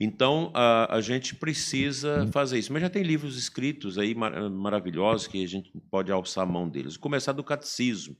Então, 0.00 0.52
a, 0.54 0.94
a 0.96 1.00
gente 1.00 1.34
precisa 1.34 2.26
fazer 2.28 2.58
isso. 2.58 2.72
Mas 2.72 2.82
já 2.82 2.88
tem 2.88 3.02
livros 3.02 3.36
escritos 3.36 3.98
aí 3.98 4.14
mar, 4.14 4.48
maravilhosos 4.48 5.26
que 5.26 5.42
a 5.42 5.48
gente 5.48 5.72
pode 5.90 6.12
alçar 6.12 6.44
a 6.44 6.46
mão 6.46 6.68
deles. 6.68 6.96
Começar 6.96 7.32
do 7.32 7.42
catecismo. 7.42 8.16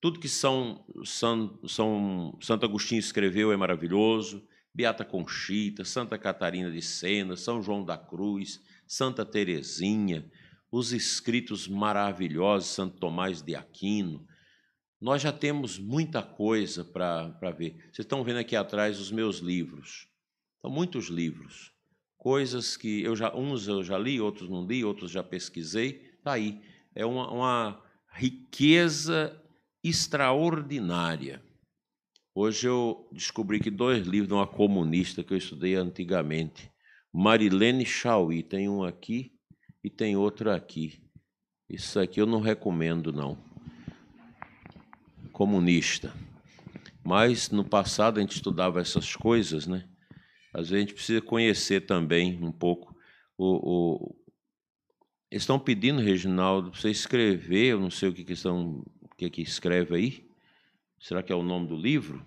Tudo 0.00 0.20
que 0.20 0.28
São, 0.28 0.84
São, 1.04 1.58
São 1.66 2.38
Santo 2.40 2.66
Agostinho 2.66 2.98
escreveu 2.98 3.52
é 3.52 3.56
maravilhoso. 3.56 4.46
Beata 4.74 5.04
Conchita, 5.04 5.84
Santa 5.84 6.18
Catarina 6.18 6.70
de 6.70 6.82
Sena, 6.82 7.34
São 7.34 7.62
João 7.62 7.82
da 7.82 7.96
Cruz, 7.96 8.60
Santa 8.86 9.24
Teresinha, 9.24 10.30
os 10.70 10.92
escritos 10.92 11.66
maravilhosos, 11.66 12.68
Santo 12.68 12.98
Tomás 12.98 13.40
de 13.40 13.54
Aquino, 13.54 14.26
nós 15.00 15.22
já 15.22 15.32
temos 15.32 15.78
muita 15.78 16.22
coisa 16.22 16.84
para 16.84 17.50
ver. 17.56 17.76
Vocês 17.92 18.00
estão 18.00 18.24
vendo 18.24 18.38
aqui 18.38 18.56
atrás 18.56 18.98
os 18.98 19.10
meus 19.10 19.38
livros. 19.38 20.08
São 20.60 20.70
muitos 20.70 21.06
livros. 21.08 21.72
Coisas 22.16 22.76
que 22.76 23.02
eu 23.02 23.14
já, 23.14 23.34
uns 23.34 23.68
eu 23.68 23.82
já 23.82 23.98
li, 23.98 24.20
outros 24.20 24.48
não 24.48 24.66
li, 24.66 24.84
outros 24.84 25.10
já 25.10 25.22
pesquisei. 25.22 26.12
Está 26.18 26.32
aí. 26.32 26.60
É 26.94 27.04
uma, 27.04 27.30
uma 27.30 27.82
riqueza 28.10 29.40
extraordinária. 29.88 31.42
Hoje 32.34 32.68
eu 32.68 33.08
descobri 33.12 33.60
que 33.60 33.70
dois 33.70 34.06
livros 34.06 34.28
de 34.28 34.34
uma 34.34 34.46
comunista 34.46 35.24
que 35.24 35.32
eu 35.32 35.38
estudei 35.38 35.74
antigamente. 35.74 36.70
Marilene 37.12 37.86
Chauí, 37.86 38.42
tem 38.42 38.68
um 38.68 38.84
aqui 38.84 39.32
e 39.82 39.88
tem 39.88 40.16
outro 40.16 40.50
aqui. 40.50 41.02
Isso 41.68 41.98
aqui 41.98 42.20
eu 42.20 42.26
não 42.26 42.40
recomendo, 42.40 43.12
não 43.12 43.38
comunista. 45.36 46.14
Mas 47.04 47.50
no 47.50 47.62
passado 47.62 48.16
a 48.16 48.20
gente 48.22 48.36
estudava 48.36 48.80
essas 48.80 49.14
coisas, 49.14 49.66
né? 49.66 49.86
Às 50.52 50.70
vezes 50.70 50.72
a 50.72 50.78
gente 50.78 50.94
precisa 50.94 51.20
conhecer 51.20 51.82
também 51.82 52.42
um 52.42 52.50
pouco 52.50 52.96
o, 53.36 53.44
o... 53.46 54.16
Eles 55.30 55.42
estão 55.42 55.58
pedindo, 55.58 56.00
Reginaldo, 56.00 56.70
para 56.70 56.80
você 56.80 56.90
escrever, 56.90 57.72
eu 57.72 57.80
não 57.80 57.90
sei 57.90 58.08
o 58.08 58.14
que, 58.14 58.24
que 58.24 58.32
estão, 58.32 58.82
o 59.16 59.18
que, 59.18 59.30
que 59.30 59.42
escreve 59.42 59.96
aí. 59.96 60.30
Será 61.00 61.22
que 61.22 61.32
é 61.32 61.34
o 61.34 61.42
nome 61.42 61.66
do 61.66 61.76
livro? 61.76 62.24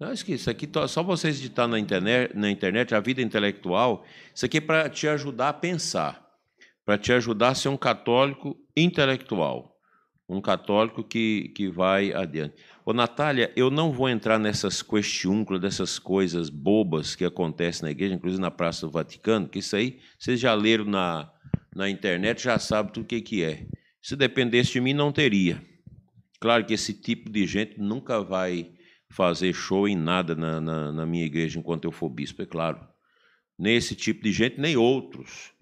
Acho 0.00 0.24
que 0.24 0.34
isso 0.34 0.48
aqui 0.48 0.68
só 0.86 1.02
vocês 1.02 1.36
digitar 1.36 1.66
na 1.66 1.78
internet, 1.78 2.36
na 2.36 2.50
internet 2.50 2.94
a 2.94 3.00
vida 3.00 3.20
intelectual. 3.20 4.04
Isso 4.32 4.46
aqui 4.46 4.58
é 4.58 4.60
para 4.60 4.88
te 4.88 5.08
ajudar 5.08 5.48
a 5.48 5.52
pensar, 5.52 6.24
para 6.84 6.96
te 6.96 7.12
ajudar 7.12 7.48
a 7.48 7.54
ser 7.54 7.68
um 7.68 7.76
católico 7.76 8.56
intelectual 8.76 9.78
um 10.28 10.42
católico 10.42 11.02
que, 11.02 11.50
que 11.54 11.68
vai 11.68 12.12
adiante. 12.12 12.54
Ô, 12.84 12.92
Natália, 12.92 13.50
eu 13.56 13.70
não 13.70 13.90
vou 13.90 14.08
entrar 14.08 14.38
nessas 14.38 14.82
questiúnculas, 14.82 15.62
dessas 15.62 15.98
coisas 15.98 16.50
bobas 16.50 17.16
que 17.16 17.24
acontecem 17.24 17.84
na 17.84 17.90
igreja, 17.90 18.14
inclusive 18.14 18.40
na 18.40 18.50
Praça 18.50 18.86
do 18.86 18.92
Vaticano, 18.92 19.48
que 19.48 19.60
isso 19.60 19.74
aí 19.74 19.98
vocês 20.18 20.38
já 20.38 20.52
leram 20.52 20.84
na, 20.84 21.32
na 21.74 21.88
internet, 21.88 22.42
já 22.42 22.58
sabem 22.58 22.92
tudo 22.92 23.04
o 23.04 23.06
que, 23.06 23.22
que 23.22 23.42
é. 23.42 23.66
Se 24.02 24.16
dependesse 24.16 24.72
de 24.72 24.80
mim, 24.80 24.92
não 24.92 25.12
teria. 25.12 25.62
Claro 26.40 26.64
que 26.64 26.74
esse 26.74 26.94
tipo 26.94 27.30
de 27.30 27.46
gente 27.46 27.78
nunca 27.78 28.22
vai 28.22 28.72
fazer 29.10 29.52
show 29.52 29.88
em 29.88 29.96
nada 29.96 30.34
na, 30.34 30.60
na, 30.60 30.92
na 30.92 31.06
minha 31.06 31.24
igreja 31.24 31.58
enquanto 31.58 31.84
eu 31.84 31.92
for 31.92 32.08
bispo, 32.08 32.42
é 32.42 32.46
claro. 32.46 32.86
Nem 33.58 33.76
esse 33.76 33.94
tipo 33.94 34.22
de 34.22 34.32
gente, 34.32 34.60
nem 34.60 34.76
outros. 34.76 35.52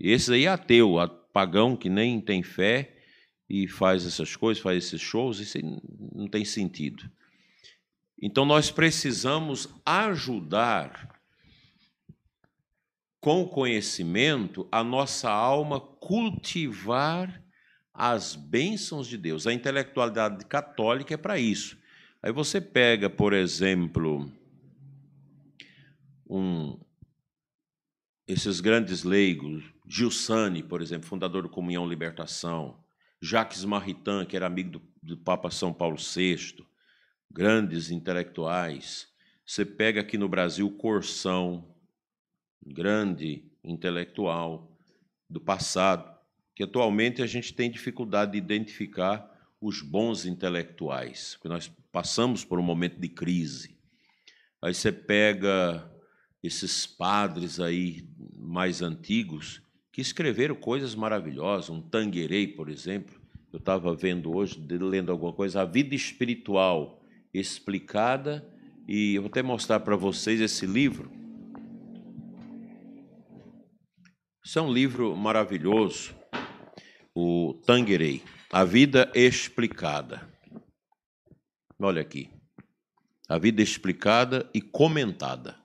Esse 0.00 0.32
aí 0.32 0.44
é 0.44 0.48
ateu, 0.48 0.96
pagão 1.32 1.76
que 1.76 1.88
nem 1.88 2.20
tem 2.20 2.42
fé, 2.42 2.94
e 3.48 3.68
faz 3.68 4.06
essas 4.06 4.34
coisas, 4.34 4.62
faz 4.62 4.84
esses 4.84 5.00
shows, 5.00 5.38
isso 5.38 5.58
não 6.14 6.26
tem 6.26 6.44
sentido. 6.44 7.08
Então 8.20 8.44
nós 8.44 8.70
precisamos 8.70 9.68
ajudar 9.84 11.20
com 13.20 13.42
o 13.42 13.48
conhecimento 13.48 14.66
a 14.70 14.82
nossa 14.82 15.30
alma 15.30 15.80
cultivar 15.80 17.43
as 17.94 18.34
bênçãos 18.34 19.06
de 19.06 19.16
Deus. 19.16 19.46
A 19.46 19.52
intelectualidade 19.52 20.44
católica 20.46 21.14
é 21.14 21.16
para 21.16 21.38
isso. 21.38 21.78
Aí 22.20 22.32
você 22.32 22.60
pega, 22.60 23.08
por 23.08 23.32
exemplo, 23.32 24.30
um, 26.28 26.76
esses 28.26 28.60
grandes 28.60 29.04
leigos, 29.04 29.62
Gilsani, 29.86 30.62
por 30.62 30.82
exemplo, 30.82 31.06
fundador 31.06 31.42
do 31.42 31.48
Comunhão 31.48 31.88
Libertação, 31.88 32.82
Jacques 33.20 33.64
Maritain, 33.64 34.24
que 34.24 34.36
era 34.36 34.46
amigo 34.46 34.70
do, 34.70 34.82
do 35.02 35.16
Papa 35.18 35.50
São 35.50 35.72
Paulo 35.72 35.96
VI, 35.96 36.66
grandes 37.30 37.90
intelectuais. 37.90 39.06
Você 39.46 39.64
pega 39.64 40.00
aqui 40.00 40.18
no 40.18 40.28
Brasil 40.28 40.70
Corsão, 40.70 41.74
grande 42.66 43.44
intelectual 43.62 44.74
do 45.28 45.40
passado, 45.40 46.13
que 46.54 46.62
atualmente 46.62 47.22
a 47.22 47.26
gente 47.26 47.52
tem 47.52 47.70
dificuldade 47.70 48.32
de 48.32 48.38
identificar 48.38 49.30
os 49.60 49.80
bons 49.82 50.26
intelectuais, 50.26 51.34
porque 51.34 51.48
nós 51.48 51.68
passamos 51.90 52.44
por 52.44 52.58
um 52.58 52.62
momento 52.62 53.00
de 53.00 53.08
crise. 53.08 53.78
Aí 54.62 54.74
você 54.74 54.92
pega 54.92 55.90
esses 56.42 56.86
padres 56.86 57.58
aí 57.58 58.06
mais 58.36 58.82
antigos 58.82 59.62
que 59.90 60.00
escreveram 60.00 60.54
coisas 60.54 60.94
maravilhosas, 60.94 61.70
um 61.70 61.80
Tanguerei, 61.80 62.46
por 62.46 62.68
exemplo. 62.68 63.20
Eu 63.52 63.58
estava 63.58 63.94
vendo 63.94 64.34
hoje, 64.34 64.60
lendo 64.68 65.12
alguma 65.12 65.32
coisa, 65.32 65.62
a 65.62 65.64
vida 65.64 65.94
espiritual 65.94 67.00
explicada, 67.32 68.46
e 68.86 69.14
eu 69.14 69.22
vou 69.22 69.28
até 69.28 69.42
mostrar 69.42 69.80
para 69.80 69.96
vocês 69.96 70.40
esse 70.40 70.66
livro. 70.66 71.10
Isso 74.44 74.58
é 74.58 74.62
um 74.62 74.72
livro 74.72 75.16
maravilhoso, 75.16 76.14
o 77.14 77.54
Tanguerei, 77.66 78.22
A 78.52 78.64
Vida 78.64 79.10
Explicada. 79.14 80.28
Olha 81.78 82.02
aqui. 82.02 82.30
A 83.28 83.38
Vida 83.38 83.62
Explicada 83.62 84.48
e 84.52 84.60
Comentada, 84.60 85.56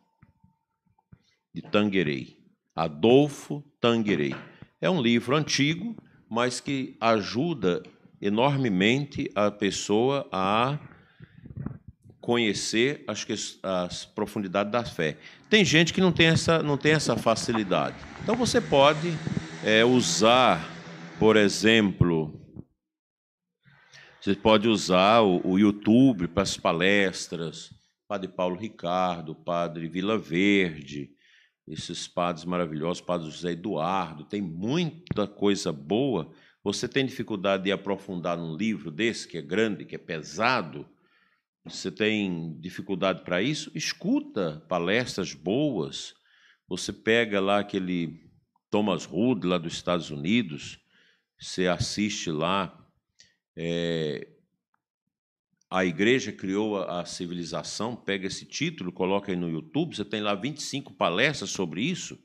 de 1.54 1.62
Tanguerei. 1.62 2.38
Adolfo 2.76 3.64
Tanguerei. 3.82 4.36
É 4.80 4.90
um 4.90 5.02
livro 5.02 5.36
antigo, 5.36 5.96
mas 6.30 6.60
que 6.60 6.96
ajuda 7.02 7.84
enormemente 8.22 9.30
a 9.36 9.50
pessoa 9.50 10.28
a 10.32 10.80
conhecer 12.22 13.04
as, 13.08 13.26
as 13.64 14.06
profundidades 14.06 14.72
da 14.72 14.84
fé. 14.84 15.18
Tem 15.50 15.66
gente 15.66 15.92
que 15.92 16.00
não 16.00 16.12
tem 16.12 16.28
essa, 16.28 16.62
não 16.62 16.78
tem 16.78 16.92
essa 16.92 17.18
facilidade. 17.18 17.96
Então 18.22 18.36
você 18.36 18.62
pode 18.62 19.18
é, 19.66 19.84
usar, 19.84 20.64
por 21.20 21.36
exemplo, 21.36 22.34
você 24.22 24.34
pode 24.34 24.70
usar 24.70 25.20
o, 25.22 25.60
YouTube 25.60 26.30
para 26.30 26.44
as 26.44 26.56
palestras, 26.56 27.74
Padre 28.08 28.30
Paulo 28.30 28.56
Ricardo, 28.56 29.36
Padre 29.36 29.90
Vila 29.90 30.18
Verde, 30.18 31.12
esses 31.68 32.08
padres 32.08 32.46
maravilhosos, 32.46 33.02
Padre 33.02 33.30
José 33.30 33.52
Eduardo, 33.52 34.24
tem 34.24 34.42
muita 34.42 35.28
coisa 35.28 35.74
boa. 35.74 36.32
Você 36.64 36.88
tem 36.88 37.06
dificuldade 37.06 37.66
de 37.66 37.72
aprofundar 37.72 38.38
num 38.38 38.56
livro 38.56 38.90
desse, 38.90 39.28
que 39.28 39.38
é 39.38 39.42
grande, 39.42 39.84
que 39.84 39.96
é 39.96 40.00
pesado? 40.00 40.88
Você 41.66 41.92
tem 41.92 42.58
dificuldade 42.62 43.26
para 43.26 43.42
isso? 43.42 43.70
Escuta 43.76 44.66
palestras 44.70 45.34
boas. 45.34 46.14
Você 46.68 46.94
pega 46.94 47.42
lá 47.42 47.60
aquele 47.60 48.32
Thomas 48.72 49.06
Hood, 49.06 49.46
lá 49.46 49.58
dos 49.58 49.74
Estados 49.74 50.10
Unidos, 50.10 50.80
você 51.40 51.68
assiste 51.68 52.32
lá 52.32 52.76
É, 53.56 54.28
a 55.70 55.86
igreja 55.86 56.32
criou 56.32 56.78
a, 56.78 57.02
a, 57.02 57.06
civilização, 57.06 57.96
pega 57.96 58.26
esse 58.26 58.46
título, 58.46 58.92
coloca 58.92 59.32
aí 59.32 59.38
no 59.38 59.50
YouTube, 59.50 59.96
você 59.96 60.04
tem 60.04 60.22
lá 60.22 60.34
25 60.34 60.94
palestras 60.94 61.52
sobre 61.52 61.82
isso. 61.82 62.18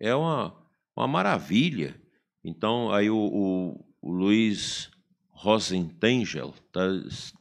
É 0.00 0.14
uma, 0.14 0.56
uma 0.96 1.06
maravilha. 1.06 2.00
Então, 2.42 2.90
aí 2.90 3.10
o, 3.10 3.16
o, 3.16 3.84
o 4.00 4.12
Luiz 4.12 4.90
Rosentangel 5.28 6.54
está 6.66 6.88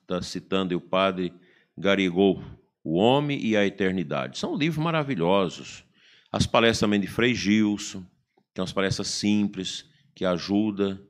tá 0.06 0.22
citando 0.22 0.76
o 0.76 0.82
padre 0.82 1.34
Garigol, 1.78 2.44
O 2.84 2.96
Homem 2.98 3.40
e 3.42 3.56
a 3.56 3.66
Eternidade. 3.66 4.38
São 4.38 4.56
livros 4.56 4.84
maravilhosos. 4.84 5.86
As 6.32 6.46
palestras 6.46 6.80
também 6.80 7.00
de 7.00 7.08
Frei 7.08 7.34
Gilson, 7.34 8.02
que 8.02 8.58
são 8.58 8.66
as 8.66 8.74
palestras 8.74 9.08
simples, 9.08 9.90
que 10.14 10.26
ajuda. 10.26 11.02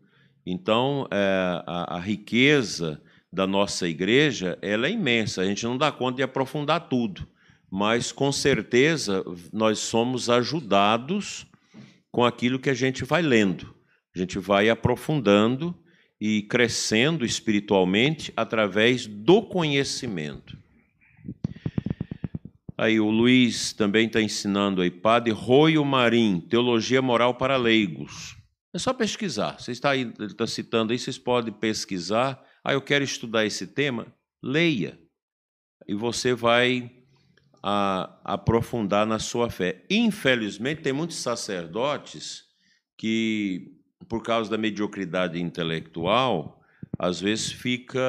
Então, 0.46 1.08
é, 1.12 1.64
a, 1.66 1.98
a 1.98 2.00
riqueza 2.00 3.02
da 3.32 3.48
nossa 3.48 3.88
igreja 3.88 4.58
ela 4.62 4.88
é 4.88 4.92
imensa. 4.92 5.42
A 5.42 5.46
gente 5.46 5.64
não 5.64 5.78
dá 5.78 5.92
conta 5.92 6.18
de 6.18 6.24
aprofundar 6.24 6.90
tudo, 6.90 7.28
mas 7.70 8.12
com 8.12 8.32
certeza 8.32 9.24
nós 9.54 9.80
somos 9.80 10.30
ajudados 10.30 11.46
com 12.12 12.26
aquilo 12.26 12.60
que 12.60 12.70
a 12.70 12.74
gente 12.74 13.06
vai 13.06 13.22
lendo. 13.22 13.74
A 14.14 14.20
gente 14.20 14.38
vai 14.38 14.70
aprofundando 14.70 15.74
e 16.20 16.44
crescendo 16.44 17.26
espiritualmente 17.26 18.34
através 18.36 19.08
do 19.08 19.42
conhecimento. 19.42 20.58
Aí 22.78 23.00
o 23.00 23.10
Luiz 23.10 23.74
também 23.74 24.08
está 24.08 24.22
ensinando 24.22 24.82
aí, 24.82 24.92
Padre 24.92 25.32
Roio 25.32 25.86
Marim, 25.86 26.40
Teologia 26.40 27.02
Moral 27.02 27.36
para 27.36 27.56
Leigos. 27.56 28.36
É 28.74 28.80
só 28.80 28.94
pesquisar. 28.94 29.60
Você 29.60 29.72
está 29.72 29.92
aí, 29.92 30.02
ele 30.02 30.26
está 30.26 30.48
citando 30.48 30.94
aí, 30.94 31.00
vocês 31.00 31.18
podem 31.18 31.54
pesquisar. 31.54 32.42
Ah, 32.64 32.74
eu 32.74 32.82
quero 32.82 33.04
estudar 33.04 33.46
esse 33.46 33.68
tema. 33.68 34.08
Leia. 34.42 35.00
E 35.88 35.94
você 35.94 36.34
vai 36.34 36.92
a, 37.62 38.18
aprofundar 38.24 39.06
na 39.06 39.20
sua 39.20 39.50
fé. 39.50 39.84
Infelizmente, 39.90 40.82
tem 40.82 40.94
muitos 40.94 41.18
sacerdotes 41.18 42.46
que, 42.98 43.78
por 44.08 44.24
causa 44.24 44.50
da 44.50 44.58
mediocridade 44.58 45.42
intelectual, 45.42 46.62
às 46.98 47.20
vezes 47.20 47.52
fica 47.52 48.00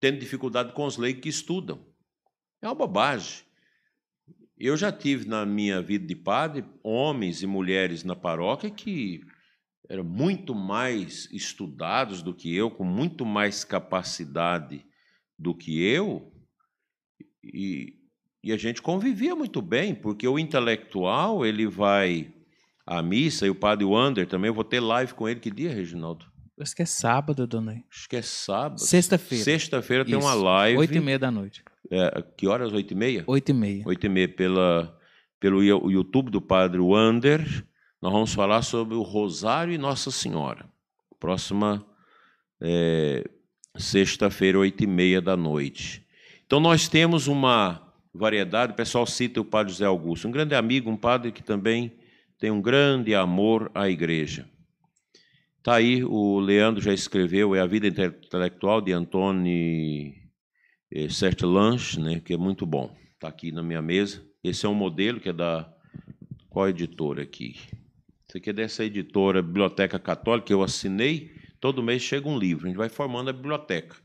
tendo 0.00 0.18
dificuldade 0.18 0.72
com 0.72 0.84
os 0.84 0.96
leigos 0.96 1.22
que 1.22 1.28
estudam. 1.28 1.78
É 2.60 2.66
uma 2.66 2.74
bobagem. 2.74 3.44
Eu 4.60 4.76
já 4.76 4.92
tive 4.92 5.26
na 5.26 5.46
minha 5.46 5.80
vida 5.80 6.06
de 6.06 6.14
padre 6.14 6.66
homens 6.84 7.42
e 7.42 7.46
mulheres 7.46 8.04
na 8.04 8.14
paróquia 8.14 8.68
que 8.68 9.22
eram 9.88 10.04
muito 10.04 10.54
mais 10.54 11.26
estudados 11.32 12.22
do 12.22 12.34
que 12.34 12.54
eu, 12.54 12.70
com 12.70 12.84
muito 12.84 13.24
mais 13.24 13.64
capacidade 13.64 14.84
do 15.38 15.54
que 15.54 15.82
eu, 15.82 16.30
e, 17.42 17.94
e 18.44 18.52
a 18.52 18.58
gente 18.58 18.82
convivia 18.82 19.34
muito 19.34 19.62
bem, 19.62 19.94
porque 19.94 20.28
o 20.28 20.38
intelectual 20.38 21.44
ele 21.46 21.66
vai 21.66 22.30
à 22.86 23.02
missa, 23.02 23.46
e 23.46 23.50
o 23.50 23.54
padre 23.54 23.86
Wander 23.86 24.28
também, 24.28 24.48
eu 24.48 24.54
vou 24.54 24.62
ter 24.62 24.80
live 24.80 25.14
com 25.14 25.26
ele, 25.26 25.40
que 25.40 25.50
dia, 25.50 25.72
Reginaldo? 25.72 26.26
Acho 26.60 26.76
que 26.76 26.82
é 26.82 26.86
sábado, 26.86 27.46
dona. 27.46 27.82
Acho 27.90 28.08
que 28.10 28.16
é 28.16 28.22
sábado. 28.22 28.80
Sexta-feira. 28.82 29.42
Sexta-feira 29.42 30.04
tem 30.04 30.14
uma 30.14 30.34
live. 30.34 30.78
Oito 30.78 30.94
e 30.94 31.00
meia 31.00 31.18
da 31.18 31.30
noite. 31.30 31.64
É, 31.90 32.24
que 32.36 32.48
horas? 32.48 32.72
Oito 32.72 32.92
e 32.92 32.96
meia? 32.96 33.24
Oito 33.26 33.50
e 33.50 33.54
meia. 33.54 33.82
Oito 33.86 34.04
e 34.04 34.08
meia 34.08 34.28
pela, 34.28 34.98
pelo 35.38 35.62
YouTube 35.62 36.30
do 36.30 36.40
padre 36.40 36.80
Wander 36.80 37.64
nós 38.00 38.12
vamos 38.14 38.32
falar 38.32 38.62
sobre 38.62 38.94
o 38.94 39.02
Rosário 39.02 39.74
e 39.74 39.78
Nossa 39.78 40.10
Senhora. 40.10 40.64
Próxima 41.18 41.84
é, 42.58 43.28
sexta-feira, 43.76 44.58
oito 44.58 44.82
e 44.82 44.86
meia 44.86 45.20
da 45.20 45.36
noite. 45.36 46.06
Então, 46.46 46.58
nós 46.60 46.88
temos 46.88 47.26
uma 47.26 47.92
variedade, 48.14 48.72
o 48.72 48.76
pessoal 48.76 49.06
cita 49.06 49.38
o 49.38 49.44
padre 49.44 49.72
José 49.74 49.84
Augusto, 49.84 50.26
um 50.26 50.30
grande 50.30 50.54
amigo, 50.54 50.90
um 50.90 50.96
padre 50.96 51.30
que 51.30 51.42
também 51.42 51.92
tem 52.38 52.50
um 52.50 52.62
grande 52.62 53.14
amor 53.14 53.70
à 53.74 53.90
igreja. 53.90 54.48
Está 55.58 55.74
aí, 55.74 56.02
o 56.02 56.40
Leandro 56.40 56.80
já 56.80 56.94
escreveu, 56.94 57.54
é 57.54 57.60
a 57.60 57.66
vida 57.66 57.86
intelectual 57.86 58.80
de 58.80 58.92
Antônio 58.92 60.14
é, 60.92 61.08
Sertelange, 61.08 62.00
né, 62.00 62.20
que 62.20 62.32
é 62.32 62.36
muito 62.36 62.66
bom. 62.66 62.94
Está 63.14 63.28
aqui 63.28 63.52
na 63.52 63.62
minha 63.62 63.82
mesa. 63.82 64.22
Esse 64.42 64.66
é 64.66 64.68
um 64.68 64.74
modelo 64.74 65.20
que 65.20 65.28
é 65.28 65.32
da. 65.32 65.70
Qual 66.48 66.68
editora 66.68 67.22
aqui? 67.22 67.56
Isso 68.28 68.38
aqui 68.38 68.50
é 68.50 68.52
dessa 68.52 68.84
editora 68.84 69.42
Biblioteca 69.42 69.98
Católica, 69.98 70.46
que 70.46 70.54
eu 70.54 70.62
assinei. 70.62 71.30
Todo 71.60 71.82
mês 71.82 72.02
chega 72.02 72.28
um 72.28 72.38
livro, 72.38 72.66
a 72.66 72.68
gente 72.68 72.78
vai 72.78 72.88
formando 72.88 73.28
a 73.28 73.32
biblioteca. 73.32 73.96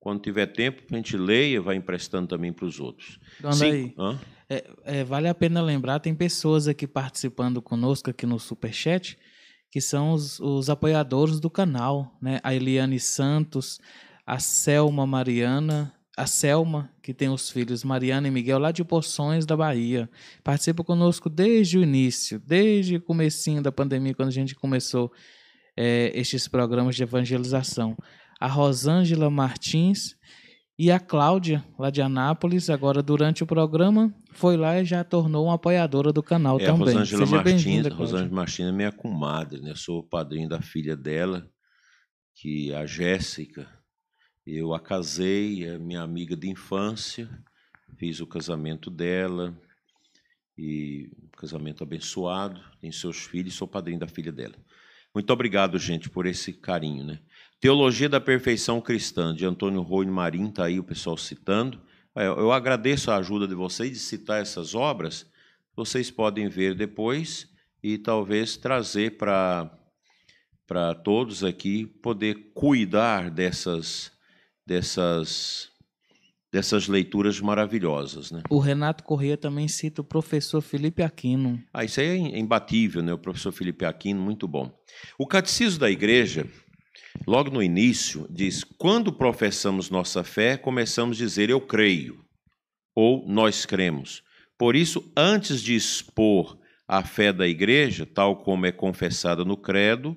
Quando 0.00 0.20
tiver 0.20 0.46
tempo, 0.46 0.82
a 0.90 0.96
gente 0.96 1.16
leia, 1.16 1.60
vai 1.60 1.76
emprestando 1.76 2.28
também 2.28 2.52
para 2.52 2.66
os 2.66 2.80
outros. 2.80 3.18
Dona 3.40 3.64
aí, 3.64 3.94
é, 4.48 4.64
é, 4.84 5.04
vale 5.04 5.28
a 5.28 5.34
pena 5.34 5.60
lembrar, 5.60 5.98
tem 5.98 6.14
pessoas 6.14 6.68
aqui 6.68 6.86
participando 6.86 7.60
conosco 7.60 8.10
aqui 8.10 8.24
no 8.26 8.38
Superchat, 8.38 9.18
que 9.70 9.80
são 9.80 10.12
os, 10.12 10.38
os 10.38 10.70
apoiadores 10.70 11.40
do 11.40 11.50
canal, 11.50 12.16
né? 12.22 12.40
A 12.42 12.54
Eliane 12.54 13.00
Santos, 13.00 13.80
a 14.24 14.38
Selma 14.38 15.06
Mariana, 15.06 15.92
a 16.16 16.26
Selma, 16.26 16.90
que 17.02 17.12
tem 17.12 17.28
os 17.28 17.50
filhos 17.50 17.84
Mariana 17.84 18.26
e 18.26 18.30
Miguel, 18.30 18.58
lá 18.58 18.72
de 18.72 18.82
Poções 18.82 19.44
da 19.44 19.54
Bahia. 19.54 20.08
Participa 20.42 20.82
conosco 20.82 21.28
desde 21.28 21.76
o 21.76 21.82
início, 21.82 22.40
desde 22.40 22.96
o 22.96 23.02
comecinho 23.02 23.62
da 23.62 23.70
pandemia, 23.70 24.14
quando 24.14 24.28
a 24.28 24.32
gente 24.32 24.54
começou 24.54 25.12
é, 25.76 26.10
estes 26.14 26.48
programas 26.48 26.96
de 26.96 27.02
evangelização. 27.02 27.94
A 28.40 28.46
Rosângela 28.46 29.28
Martins 29.28 30.16
e 30.78 30.90
a 30.90 30.98
Cláudia, 30.98 31.62
lá 31.78 31.90
de 31.90 32.00
Anápolis, 32.00 32.70
agora 32.70 33.02
durante 33.02 33.42
o 33.42 33.46
programa, 33.46 34.14
foi 34.32 34.56
lá 34.56 34.80
e 34.80 34.86
já 34.86 35.04
tornou 35.04 35.46
uma 35.46 35.54
apoiadora 35.56 36.14
do 36.14 36.22
canal 36.22 36.58
é, 36.58 36.64
também. 36.64 36.94
A 36.94 37.00
Rosângela 37.00 37.26
Martins, 37.26 37.86
Rosângela 37.88 38.30
Martins 38.30 38.66
é 38.66 38.72
minha 38.72 38.92
comadre, 38.92 39.60
né? 39.60 39.72
Eu 39.72 39.76
sou 39.76 39.98
o 39.98 40.02
padrinho 40.02 40.48
da 40.48 40.62
filha 40.62 40.96
dela, 40.96 41.46
que 42.34 42.72
é 42.72 42.76
a 42.78 42.86
Jéssica 42.86 43.75
eu 44.46 44.72
a 44.72 44.80
casei, 44.80 45.64
é 45.64 45.78
minha 45.78 46.02
amiga 46.02 46.36
de 46.36 46.48
infância, 46.48 47.28
fiz 47.96 48.20
o 48.20 48.26
casamento 48.26 48.90
dela, 48.90 49.58
e 50.56 51.10
um 51.22 51.28
casamento 51.36 51.82
abençoado, 51.82 52.62
tem 52.80 52.90
seus 52.90 53.24
filhos, 53.24 53.54
sou 53.54 53.68
padrinho 53.68 53.98
da 53.98 54.08
filha 54.08 54.32
dela. 54.32 54.54
Muito 55.14 55.30
obrigado, 55.32 55.78
gente, 55.78 56.08
por 56.08 56.26
esse 56.26 56.52
carinho. 56.52 57.04
Né? 57.04 57.18
Teologia 57.60 58.08
da 58.08 58.20
Perfeição 58.20 58.80
Cristã, 58.80 59.34
de 59.34 59.44
Antônio 59.44 59.82
Rui 59.82 60.06
Marim, 60.06 60.48
está 60.48 60.66
aí 60.66 60.78
o 60.78 60.84
pessoal 60.84 61.16
citando. 61.16 61.80
É, 62.14 62.26
eu 62.26 62.52
agradeço 62.52 63.10
a 63.10 63.16
ajuda 63.16 63.46
de 63.46 63.54
vocês 63.54 63.90
de 63.90 63.98
citar 63.98 64.40
essas 64.40 64.74
obras. 64.74 65.26
Vocês 65.74 66.10
podem 66.10 66.48
ver 66.48 66.74
depois 66.74 67.50
e 67.82 67.98
talvez 67.98 68.56
trazer 68.56 69.16
para 69.16 69.74
todos 71.02 71.44
aqui 71.44 71.86
poder 71.86 72.52
cuidar 72.54 73.30
dessas 73.30 74.15
dessas 74.66 75.70
dessas 76.52 76.88
leituras 76.88 77.38
maravilhosas. 77.38 78.30
Né? 78.30 78.42
O 78.48 78.58
Renato 78.58 79.04
Corrêa 79.04 79.36
também 79.36 79.68
cita 79.68 80.00
o 80.00 80.04
professor 80.04 80.62
Felipe 80.62 81.02
Aquino. 81.02 81.62
Ah, 81.72 81.84
isso 81.84 82.00
aí 82.00 82.06
é 82.06 82.38
imbatível, 82.38 83.02
né? 83.02 83.12
o 83.12 83.18
professor 83.18 83.52
Felipe 83.52 83.84
Aquino, 83.84 84.22
muito 84.22 84.48
bom. 84.48 84.72
O 85.18 85.26
Catecismo 85.26 85.80
da 85.80 85.90
Igreja, 85.90 86.48
logo 87.26 87.50
no 87.50 87.62
início, 87.62 88.26
diz: 88.30 88.64
quando 88.64 89.12
professamos 89.12 89.90
nossa 89.90 90.24
fé, 90.24 90.56
começamos 90.56 91.18
a 91.18 91.20
dizer 91.20 91.50
eu 91.50 91.60
creio, 91.60 92.24
ou 92.94 93.26
nós 93.28 93.66
cremos. 93.66 94.22
Por 94.56 94.74
isso, 94.74 95.12
antes 95.14 95.62
de 95.62 95.74
expor 95.74 96.58
a 96.88 97.02
fé 97.02 97.32
da 97.32 97.46
Igreja, 97.46 98.06
tal 98.06 98.36
como 98.36 98.64
é 98.64 98.72
confessada 98.72 99.44
no 99.44 99.56
Credo, 99.56 100.16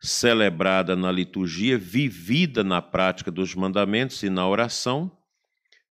celebrada 0.00 0.94
na 0.94 1.10
liturgia, 1.10 1.76
vivida 1.76 2.62
na 2.62 2.80
prática 2.80 3.30
dos 3.30 3.54
mandamentos 3.54 4.22
e 4.22 4.30
na 4.30 4.46
oração, 4.48 5.10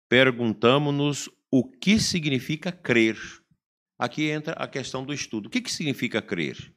perguntamos-nos 0.07 1.29
o 1.51 1.63
que 1.63 1.99
significa 1.99 2.71
crer. 2.71 3.17
Aqui 3.97 4.29
entra 4.29 4.53
a 4.53 4.67
questão 4.67 5.05
do 5.05 5.13
estudo. 5.13 5.47
O 5.47 5.49
que, 5.49 5.61
que 5.61 5.71
significa 5.71 6.21
crer? 6.21 6.73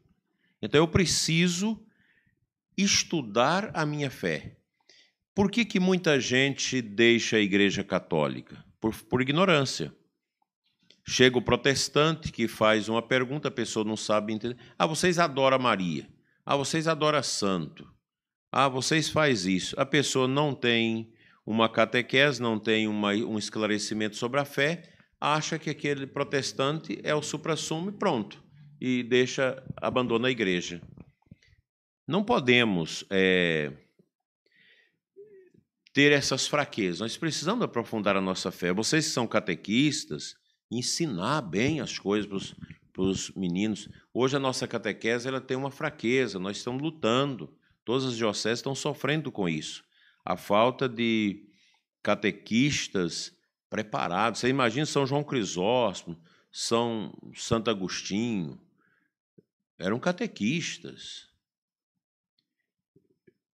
Então 0.62 0.80
eu 0.80 0.88
preciso 0.88 1.84
estudar 2.76 3.70
a 3.74 3.84
minha 3.84 4.10
fé. 4.10 4.56
Por 5.34 5.50
que, 5.50 5.64
que 5.64 5.78
muita 5.78 6.18
gente 6.18 6.80
deixa 6.80 7.36
a 7.36 7.40
igreja 7.40 7.84
católica? 7.84 8.64
Por, 8.80 8.94
por 9.04 9.20
ignorância. 9.20 9.92
Chega 11.06 11.38
o 11.38 11.42
protestante 11.42 12.30
que 12.30 12.46
faz 12.46 12.88
uma 12.88 13.02
pergunta, 13.02 13.48
a 13.48 13.50
pessoa 13.50 13.84
não 13.84 13.96
sabe 13.96 14.32
entender. 14.32 14.56
Ah, 14.78 14.86
vocês 14.86 15.18
adoram 15.18 15.58
Maria. 15.58 16.08
Ah, 16.50 16.56
vocês 16.56 16.88
adoram 16.88 17.22
santo. 17.22 17.87
Ah, 18.50 18.70
vocês 18.70 19.11
faz 19.11 19.44
isso. 19.44 19.78
A 19.78 19.84
pessoa 19.84 20.26
não 20.26 20.54
tem 20.54 21.12
uma 21.44 21.68
catequese, 21.68 22.40
não 22.40 22.58
tem 22.58 22.88
uma, 22.88 23.12
um 23.12 23.37
esclarecimento 23.37 24.16
sobre 24.16 24.40
a 24.40 24.46
fé, 24.46 24.82
acha 25.20 25.58
que 25.58 25.68
aquele 25.68 26.06
protestante 26.06 26.98
é 27.04 27.14
o 27.14 27.20
supra-sumo 27.20 27.90
e 27.90 27.92
pronto. 27.92 28.42
E 28.80 29.02
deixa, 29.02 29.62
abandona 29.76 30.28
a 30.28 30.30
igreja. 30.30 30.80
Não 32.06 32.24
podemos 32.24 33.04
é, 33.11 33.70
ter 35.92 36.12
essas 36.12 36.46
fraquezas. 36.46 37.00
Nós 37.00 37.18
precisamos 37.18 37.62
aprofundar 37.62 38.16
a 38.16 38.22
nossa 38.22 38.50
fé. 38.50 38.72
Vocês 38.72 39.04
que 39.04 39.12
são 39.12 39.26
catequistas, 39.26 40.34
ensinar 40.70 41.42
bem 41.42 41.82
as 41.82 41.98
coisas 41.98 42.54
para 42.98 43.04
os 43.04 43.30
meninos. 43.30 43.88
Hoje 44.12 44.34
a 44.34 44.40
nossa 44.40 44.66
catequese 44.66 45.28
ela 45.28 45.40
tem 45.40 45.56
uma 45.56 45.70
fraqueza, 45.70 46.37
nós 46.40 46.56
estamos 46.56 46.82
lutando. 46.82 47.56
Todas 47.84 48.04
as 48.04 48.16
dioceses 48.16 48.58
estão 48.58 48.74
sofrendo 48.74 49.30
com 49.30 49.48
isso. 49.48 49.84
A 50.24 50.37
falta 50.37 50.88
de 50.88 51.46
catequistas 52.02 53.32
preparados. 53.70 54.40
Você 54.40 54.48
imagina 54.48 54.84
São 54.84 55.06
João 55.06 55.22
Crisóstomo, 55.22 56.20
São 56.50 57.16
Santo 57.37 57.70
Agostinho, 57.70 58.61
eram 59.78 60.00
catequistas. 60.00 61.28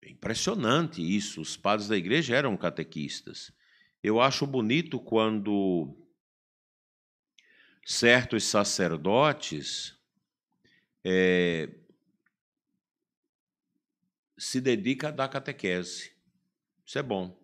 É 0.01 0.09
impressionante 0.09 1.03
isso. 1.03 1.43
Os 1.43 1.55
padres 1.55 1.87
da 1.87 1.99
igreja 1.99 2.35
eram 2.35 2.57
catequistas. 2.57 3.53
Eu 4.03 4.23
acho 4.23 4.47
bonito 4.47 4.99
quando 4.99 5.95
certos 7.85 8.45
sacerdotes 8.45 9.95
é, 11.05 11.69
se 14.39 14.61
dedicam 14.61 15.09
a 15.09 15.13
dar 15.13 15.29
catequese. 15.29 16.13
Isso 16.85 16.99
é 16.99 17.03
bom. 17.03 17.37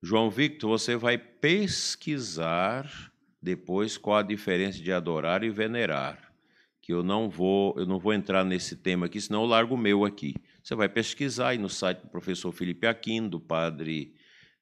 João 0.00 0.30
Victor, 0.30 0.70
você 0.70 0.96
vai 0.96 1.18
pesquisar 1.18 3.12
depois 3.42 3.96
qual 3.96 4.18
a 4.18 4.22
diferença 4.22 4.80
de 4.80 4.92
adorar 4.92 5.42
e 5.42 5.50
venerar. 5.50 6.32
Que 6.80 6.92
eu 6.92 7.02
não 7.02 7.28
vou, 7.28 7.74
eu 7.76 7.84
não 7.84 7.98
vou 7.98 8.14
entrar 8.14 8.44
nesse 8.44 8.76
tema 8.76 9.06
aqui, 9.06 9.20
senão 9.20 9.42
eu 9.42 9.48
largo 9.48 9.74
o 9.74 9.78
meu 9.78 10.04
aqui. 10.04 10.34
Você 10.62 10.74
vai 10.74 10.88
pesquisar 10.88 11.48
aí 11.48 11.58
no 11.58 11.68
site 11.68 12.00
do 12.00 12.08
professor 12.08 12.52
Felipe 12.52 12.86
Aquino, 12.86 13.28
do 13.28 13.40
padre 13.40 14.14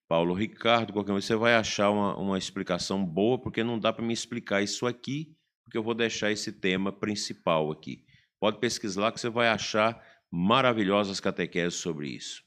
Paulo 0.08 0.34
Ricardo, 0.34 0.92
qualquer 0.92 1.12
um, 1.12 1.20
você 1.20 1.34
vai 1.34 1.54
achar 1.54 1.90
uma, 1.90 2.16
uma 2.16 2.38
explicação 2.38 3.04
boa, 3.04 3.40
porque 3.40 3.64
não 3.64 3.78
dá 3.78 3.92
para 3.92 4.04
me 4.04 4.12
explicar 4.12 4.62
isso 4.62 4.86
aqui, 4.86 5.36
porque 5.64 5.76
eu 5.76 5.82
vou 5.82 5.94
deixar 5.94 6.30
esse 6.30 6.52
tema 6.52 6.92
principal 6.92 7.72
aqui. 7.72 8.04
Pode 8.38 8.58
pesquisar 8.58 9.02
lá 9.02 9.12
que 9.12 9.20
você 9.20 9.28
vai 9.28 9.48
achar 9.48 10.00
maravilhosas 10.30 11.18
catequeses 11.18 11.78
sobre 11.78 12.08
isso. 12.08 12.44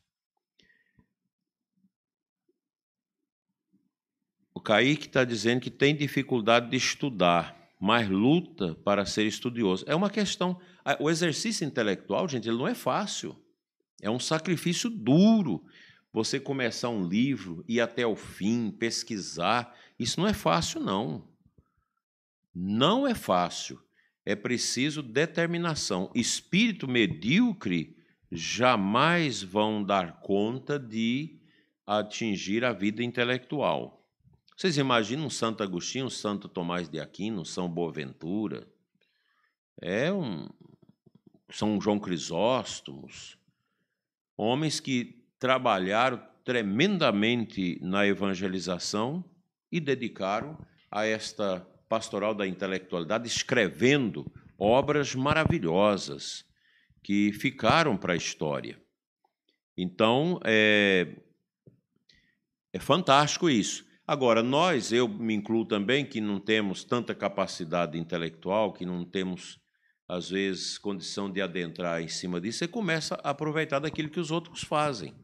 O 4.54 4.62
Kaique 4.62 5.08
está 5.08 5.24
dizendo 5.24 5.62
que 5.62 5.72
tem 5.72 5.96
dificuldade 5.96 6.70
de 6.70 6.78
estudar, 6.78 7.58
mas 7.80 8.10
luta 8.10 8.76
para 8.84 9.06
ser 9.06 9.26
estudioso. 9.26 9.86
É 9.88 9.96
uma 9.96 10.10
questão. 10.10 10.60
O 11.00 11.10
exercício 11.10 11.66
intelectual, 11.66 12.28
gente, 12.28 12.48
ele 12.48 12.58
não 12.58 12.68
é 12.68 12.76
fácil. 12.76 13.42
É 14.02 14.10
um 14.10 14.20
sacrifício 14.20 14.90
duro. 14.90 15.64
Você 16.12 16.40
começar 16.40 16.90
um 16.90 17.08
livro, 17.08 17.64
ir 17.68 17.82
até 17.82 18.06
o 18.06 18.16
fim, 18.16 18.72
pesquisar, 18.72 19.76
isso 19.98 20.20
não 20.20 20.28
é 20.28 20.34
fácil, 20.34 20.80
não. 20.80 21.28
Não 22.54 23.08
é 23.08 23.14
fácil. 23.14 23.80
É 24.26 24.36
preciso 24.36 25.04
determinação. 25.04 26.12
Espírito 26.16 26.88
medíocre 26.88 27.96
jamais 28.32 29.42
vão 29.42 29.84
dar 29.84 30.20
conta 30.22 30.80
de 30.80 31.40
atingir 31.86 32.64
a 32.64 32.74
vida 32.74 33.04
intelectual. 33.04 34.00
Vocês 34.56 34.78
imaginam 34.78 35.26
um 35.26 35.30
Santo 35.30 35.64
Agostinho, 35.64 36.06
um 36.06 36.10
Santo 36.10 36.50
Tomás 36.50 36.90
de 36.90 37.00
Aquino, 37.00 37.46
São 37.46 37.70
Boaventura? 37.70 38.68
É 39.82 40.12
um 40.12 40.50
São 41.50 41.80
João 41.80 41.98
Crisóstomos, 41.98 43.38
homens 44.36 44.80
que 44.80 45.19
trabalharam 45.40 46.22
tremendamente 46.44 47.80
na 47.82 48.06
evangelização 48.06 49.24
e 49.72 49.80
dedicaram 49.80 50.58
a 50.92 51.06
esta 51.06 51.66
pastoral 51.88 52.36
da 52.36 52.46
intelectualidade, 52.46 53.28
escrevendo 53.28 54.32
obras 54.58 55.16
maravilhosas 55.16 56.46
que 57.02 57.32
ficaram 57.34 57.98
para 57.98 58.14
a 58.14 58.18
história. 58.18 58.80
Então, 59.78 60.40
é, 60.44 61.16
é 62.74 62.80
fantástico 62.80 63.50
isso. 63.50 63.88
Agora, 64.06 64.44
nós, 64.44 64.92
eu 64.92 65.08
me 65.08 65.34
incluo 65.34 65.66
também, 65.66 66.06
que 66.06 66.20
não 66.20 66.40
temos 66.40 66.84
tanta 66.84 67.16
capacidade 67.16 67.98
intelectual, 67.98 68.74
que 68.74 68.86
não 68.86 69.06
temos, 69.06 69.60
às 70.08 70.30
vezes, 70.30 70.78
condição 70.78 71.32
de 71.32 71.42
adentrar 71.42 72.02
em 72.02 72.08
cima 72.08 72.42
disso, 72.42 72.60
você 72.60 72.68
começa 72.68 73.16
a 73.24 73.30
aproveitar 73.30 73.80
daquilo 73.80 74.10
que 74.10 74.20
os 74.20 74.32
outros 74.32 74.64
fazem. 74.64 75.16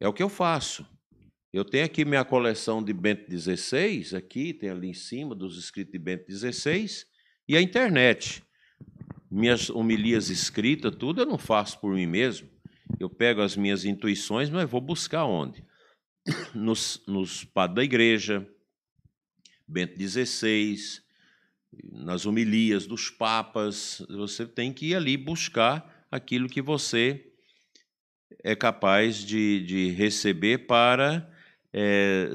É 0.00 0.08
o 0.08 0.12
que 0.14 0.22
eu 0.22 0.30
faço. 0.30 0.86
Eu 1.52 1.64
tenho 1.64 1.84
aqui 1.84 2.04
minha 2.04 2.24
coleção 2.24 2.82
de 2.82 2.92
Bento 2.92 3.30
XVI, 3.30 4.16
aqui, 4.16 4.54
tem 4.54 4.70
ali 4.70 4.88
em 4.88 4.94
cima 4.94 5.34
dos 5.34 5.58
escritos 5.58 5.92
de 5.92 5.98
Bento 5.98 6.32
XVI, 6.32 7.04
e 7.46 7.56
a 7.56 7.60
internet. 7.60 8.42
Minhas 9.30 9.68
homilias 9.68 10.30
escritas, 10.30 10.94
tudo 10.96 11.20
eu 11.20 11.26
não 11.26 11.36
faço 11.36 11.78
por 11.80 11.94
mim 11.94 12.06
mesmo. 12.06 12.48
Eu 12.98 13.10
pego 13.10 13.42
as 13.42 13.56
minhas 13.56 13.84
intuições, 13.84 14.48
mas 14.48 14.70
vou 14.70 14.80
buscar 14.80 15.24
onde? 15.24 15.62
nos, 16.54 17.02
nos 17.06 17.44
padres 17.44 17.76
da 17.76 17.84
igreja, 17.84 18.48
Bento 19.68 20.00
XVI, 20.00 20.76
nas 21.92 22.26
homilias 22.26 22.86
dos 22.86 23.10
papas, 23.10 24.04
você 24.08 24.46
tem 24.46 24.72
que 24.72 24.86
ir 24.86 24.94
ali 24.94 25.16
buscar 25.16 26.06
aquilo 26.10 26.48
que 26.48 26.62
você 26.62 27.29
é 28.42 28.54
capaz 28.54 29.16
de, 29.16 29.64
de 29.64 29.90
receber 29.90 30.66
para 30.66 31.30
é, 31.72 32.32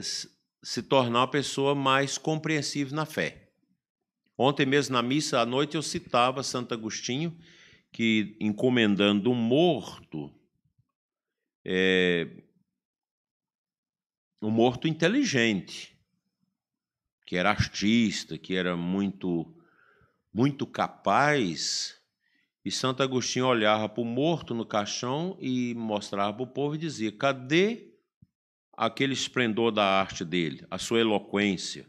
se 0.64 0.84
tornar 0.84 1.22
uma 1.22 1.32
pessoa 1.32 1.74
mais 1.74 2.18
compreensiva 2.18 2.96
na 2.96 3.06
fé. 3.06 3.50
Ontem 4.38 4.66
mesmo 4.66 4.94
na 4.94 5.02
missa 5.02 5.40
à 5.40 5.46
noite 5.46 5.76
eu 5.76 5.82
citava 5.82 6.44
Santo 6.44 6.74
Agostinho, 6.74 7.38
que 7.92 8.36
encomendando 8.40 9.32
um 9.32 9.36
morto, 9.36 10.34
é, 11.64 12.44
um 14.42 14.50
morto 14.50 14.88
inteligente, 14.88 15.98
que 17.26 17.38
era 17.38 17.50
artista, 17.50 18.38
que 18.38 18.56
era 18.56 18.76
muito 18.76 19.52
muito 20.34 20.68
capaz, 20.68 21.96
e 22.66 22.72
Santo 22.72 23.04
Agostinho 23.04 23.46
olhava 23.46 23.88
para 23.88 24.02
o 24.02 24.06
morto 24.06 24.56
no 24.56 24.66
caixão 24.66 25.38
e 25.40 25.76
mostrava 25.76 26.34
para 26.34 26.44
o 26.44 26.48
povo 26.48 26.74
e 26.74 26.80
dizia: 26.80 27.12
cadê 27.12 27.94
aquele 28.76 29.14
esplendor 29.14 29.72
da 29.72 29.86
arte 29.86 30.26
dele, 30.26 30.66
a 30.72 30.80
sua 30.80 31.00
eloquência? 31.00 31.88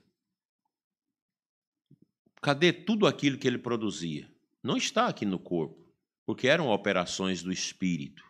Cadê 2.42 2.74
tudo 2.74 3.06
aquilo 3.06 3.38
que 3.38 3.48
ele 3.48 3.56
produzia? 3.56 4.30
Não 4.62 4.76
está 4.76 5.06
aqui 5.06 5.24
no 5.24 5.38
corpo, 5.38 5.90
porque 6.26 6.46
eram 6.46 6.68
operações 6.68 7.42
do 7.42 7.50
espírito. 7.50 8.22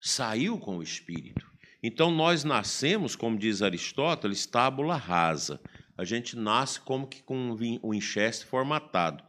Saiu 0.00 0.58
com 0.58 0.78
o 0.78 0.82
espírito. 0.82 1.48
Então 1.80 2.10
nós 2.10 2.42
nascemos, 2.42 3.14
como 3.14 3.38
diz 3.38 3.62
Aristóteles, 3.62 4.46
tábula 4.46 4.96
rasa. 4.96 5.60
A 5.96 6.04
gente 6.04 6.34
nasce 6.34 6.80
como 6.80 7.06
que 7.06 7.22
com 7.22 7.56
um 7.82 7.94
enxeste 7.94 8.44
formatado 8.44 9.22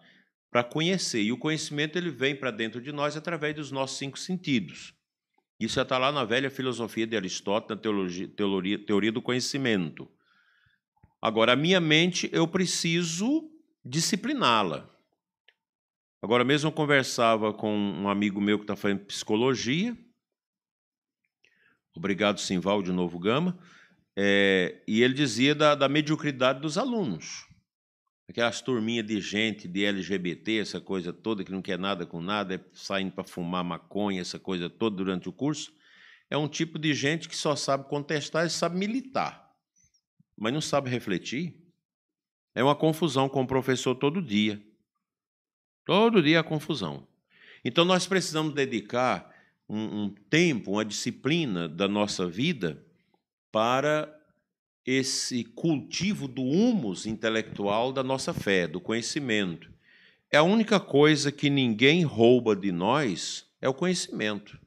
para 0.56 0.64
conhecer. 0.64 1.22
E 1.22 1.34
o 1.34 1.38
conhecimento 1.38 1.98
ele 1.98 2.10
vem 2.10 2.34
para 2.34 2.50
dentro 2.50 2.80
de 2.80 2.94
nós 2.94 3.18
através 3.18 3.54
dos 3.54 3.72
nossos 3.72 3.98
cinco 3.98 4.18
sentidos. 4.18 4.94
Isso 5.60 5.76
já 5.76 5.82
está 5.82 5.98
lá 5.98 6.14
na 6.14 6.24
velha 6.24 6.50
filosofia 6.50 7.06
de 7.06 7.14
Aristóteles, 7.14 7.76
na 7.76 7.76
teologia, 7.76 8.26
teoria, 8.30 8.80
teoria 8.80 9.12
do 9.12 9.22
conhecimento. 9.22 10.10
Agora, 11.22 11.52
a 11.52 11.56
minha 11.58 11.82
mente, 11.82 12.30
eu 12.32 12.48
preciso 12.48 13.52
discipliná-la. 13.84 14.90
Agora 16.22 16.46
mesmo 16.46 16.70
eu 16.70 16.72
conversava 16.72 17.52
com 17.52 17.78
um 17.78 18.08
amigo 18.08 18.40
meu 18.40 18.58
que 18.58 18.64
está 18.64 18.78
fazendo 18.78 19.04
psicologia, 19.04 19.94
Obrigado, 21.94 22.40
Simval, 22.40 22.82
de 22.82 22.94
Novo 22.94 23.20
Gama. 23.20 23.60
É, 24.16 24.82
e 24.88 25.04
ele 25.04 25.14
dizia 25.14 25.54
da, 25.54 25.76
da, 25.76 25.90
mediocridade 25.90 26.62
dos 26.62 26.78
alunos. 26.78 27.46
Aquelas 28.28 28.60
turminhas 28.60 29.06
de 29.06 29.22
gente, 29.22 29.68
de 29.68 29.86
LGBT, 29.86 30.60
essa 30.60 30.82
coisa 30.82 31.14
toda, 31.14 31.44
que 31.44 31.52
não 31.52 31.62
quer 31.62 31.78
nada 31.78 32.06
com 32.06 32.20
nada, 32.20 32.56
é 32.56 32.60
saindo 32.74 33.12
para 33.12 33.24
fumar 33.24 33.64
maconha, 33.64 34.22
essa 34.22 34.40
coisa 34.40 34.70
toda 34.70 34.96
durante 34.96 35.30
o 35.30 35.32
curso. 35.32 35.72
É 36.30 36.36
um 36.36 36.48
tipo 36.48 36.80
de 36.80 36.94
gente 36.94 37.30
que 37.30 37.36
só 37.36 37.56
sabe 37.56 37.88
contestar 37.88 38.46
e 38.46 38.50
sabe 38.50 38.78
militar, 38.78 39.54
mas 40.36 40.52
não 40.52 40.62
sabe 40.62 40.90
refletir. 40.90 41.62
É 42.56 42.64
uma 42.64 42.76
confusão 42.76 43.30
com 43.30 43.44
o 43.44 43.48
professor 43.48 43.94
todo 43.94 44.22
dia. 44.22 44.62
Todo 45.86 46.24
dia 46.24 46.40
é 46.40 46.44
confusão. 46.44 47.08
Então 47.64 47.86
nós 47.86 48.08
precisamos 48.08 48.54
dedicar 48.54 49.32
um, 49.70 50.04
um 50.04 50.10
tempo, 50.10 50.72
uma 50.72 50.86
disciplina 50.86 51.70
da 51.70 51.88
nossa 51.88 52.28
vida 52.28 52.84
para 53.52 54.15
esse 54.86 55.44
cultivo 55.44 56.28
do 56.28 56.44
humus 56.44 57.08
intelectual 57.08 57.92
da 57.92 58.04
nossa 58.04 58.34
fé, 58.34 58.68
do 58.68 58.80
conhecimento. 58.80 59.74
É 60.32 60.38
a 60.38 60.44
única 60.44 60.80
coisa 60.80 61.32
que 61.32 61.50
ninguém 61.50 62.04
rouba 62.04 62.56
de 62.56 62.72
nós 62.72 63.50
é 63.60 63.68
o 63.68 63.74
conhecimento. 63.74 64.60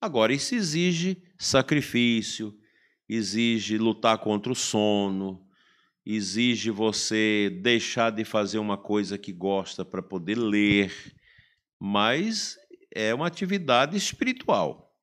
Agora, 0.00 0.32
isso 0.32 0.54
exige 0.54 1.22
sacrifício, 1.38 2.58
exige 3.08 3.78
lutar 3.78 4.18
contra 4.18 4.50
o 4.50 4.56
sono, 4.56 5.46
exige 6.04 6.70
você 6.70 7.50
deixar 7.62 8.10
de 8.10 8.24
fazer 8.24 8.58
uma 8.58 8.76
coisa 8.76 9.16
que 9.16 9.32
gosta 9.32 9.84
para 9.84 10.02
poder 10.02 10.36
ler, 10.36 10.92
mas 11.78 12.56
é 12.92 13.14
uma 13.14 13.26
atividade 13.26 13.96
espiritual. 13.96 14.96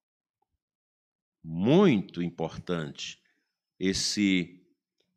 Muito 1.43 2.23
importante 2.23 3.23
esse 3.79 4.61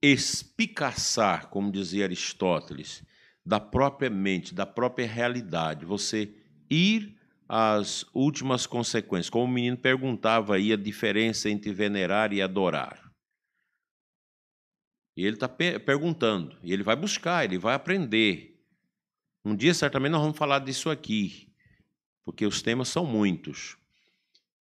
espicaçar, 0.02 1.48
como 1.48 1.72
dizia 1.72 2.04
Aristóteles, 2.04 3.02
da 3.44 3.58
própria 3.58 4.10
mente, 4.10 4.54
da 4.54 4.66
própria 4.66 5.06
realidade, 5.06 5.84
você 5.84 6.34
ir 6.70 7.18
às 7.48 8.04
últimas 8.14 8.66
consequências. 8.66 9.30
Como 9.30 9.44
o 9.44 9.48
menino 9.48 9.76
perguntava 9.76 10.56
aí 10.56 10.72
a 10.72 10.76
diferença 10.76 11.48
entre 11.48 11.72
venerar 11.72 12.32
e 12.32 12.42
adorar. 12.42 13.10
E 15.16 15.24
ele 15.24 15.34
está 15.34 15.48
perguntando, 15.48 16.56
e 16.62 16.72
ele 16.72 16.84
vai 16.84 16.94
buscar, 16.94 17.44
ele 17.44 17.58
vai 17.58 17.74
aprender. 17.74 18.62
Um 19.44 19.56
dia, 19.56 19.74
certamente, 19.74 20.12
nós 20.12 20.20
vamos 20.20 20.38
falar 20.38 20.60
disso 20.60 20.90
aqui, 20.90 21.52
porque 22.24 22.46
os 22.46 22.62
temas 22.62 22.88
são 22.88 23.04
muitos. 23.04 23.76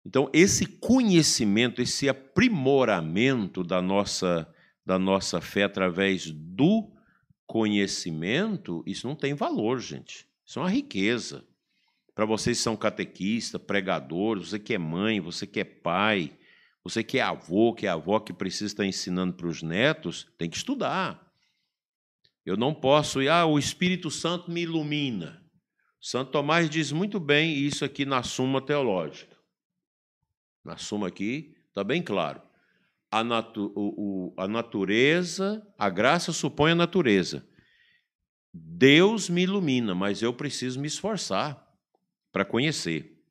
Então, 0.06 0.28
esse 0.32 0.66
conhecimento, 0.66 1.80
esse 1.80 2.08
aprimoramento 2.08 3.64
da 3.64 3.80
nossa, 3.80 4.46
da 4.84 4.98
nossa 4.98 5.40
fé 5.40 5.62
através 5.64 6.30
do 6.30 6.92
conhecimento, 7.46 8.82
isso 8.86 9.06
não 9.06 9.16
tem 9.16 9.32
valor, 9.32 9.80
gente. 9.80 10.26
Isso 10.44 10.58
é 10.58 10.62
uma 10.62 10.70
riqueza. 10.70 11.44
Para 12.14 12.26
vocês 12.26 12.58
que 12.58 12.62
são 12.62 12.76
catequistas, 12.76 13.60
pregadores, 13.62 14.48
você 14.48 14.58
que 14.58 14.74
é 14.74 14.78
mãe, 14.78 15.20
você 15.20 15.46
que 15.46 15.60
é 15.60 15.64
pai, 15.64 16.36
você 16.82 17.02
que 17.02 17.18
é 17.18 17.22
avô, 17.22 17.72
que 17.72 17.86
é 17.86 17.88
avó 17.88 18.20
que 18.20 18.32
precisa 18.32 18.66
estar 18.66 18.84
ensinando 18.84 19.34
para 19.34 19.48
os 19.48 19.62
netos, 19.62 20.28
tem 20.36 20.50
que 20.50 20.56
estudar. 20.56 21.24
Eu 22.44 22.58
não 22.58 22.74
posso 22.74 23.22
ir, 23.22 23.28
ah, 23.28 23.46
o 23.46 23.58
Espírito 23.58 24.10
Santo 24.10 24.50
me 24.50 24.62
ilumina. 24.62 25.42
Santo 25.98 26.30
Tomás 26.30 26.68
diz 26.68 26.92
muito 26.92 27.18
bem 27.18 27.56
isso 27.56 27.84
aqui 27.86 28.04
na 28.04 28.22
Suma 28.22 28.60
Teológica. 28.60 29.33
Na 30.64 30.76
Suma 30.76 31.08
aqui 31.08 31.54
está 31.70 31.84
bem 31.84 32.02
claro 32.02 32.40
a, 33.14 33.22
natu 33.22 33.72
o, 33.76 34.32
o, 34.32 34.34
a 34.36 34.48
natureza, 34.48 35.64
a 35.78 35.88
graça 35.88 36.32
supõe 36.32 36.72
a 36.72 36.74
natureza. 36.74 37.46
Deus 38.52 39.30
me 39.30 39.42
ilumina, 39.42 39.94
mas 39.94 40.20
eu 40.20 40.32
preciso 40.32 40.80
me 40.80 40.88
esforçar 40.88 41.64
para 42.32 42.44
conhecer. 42.44 43.22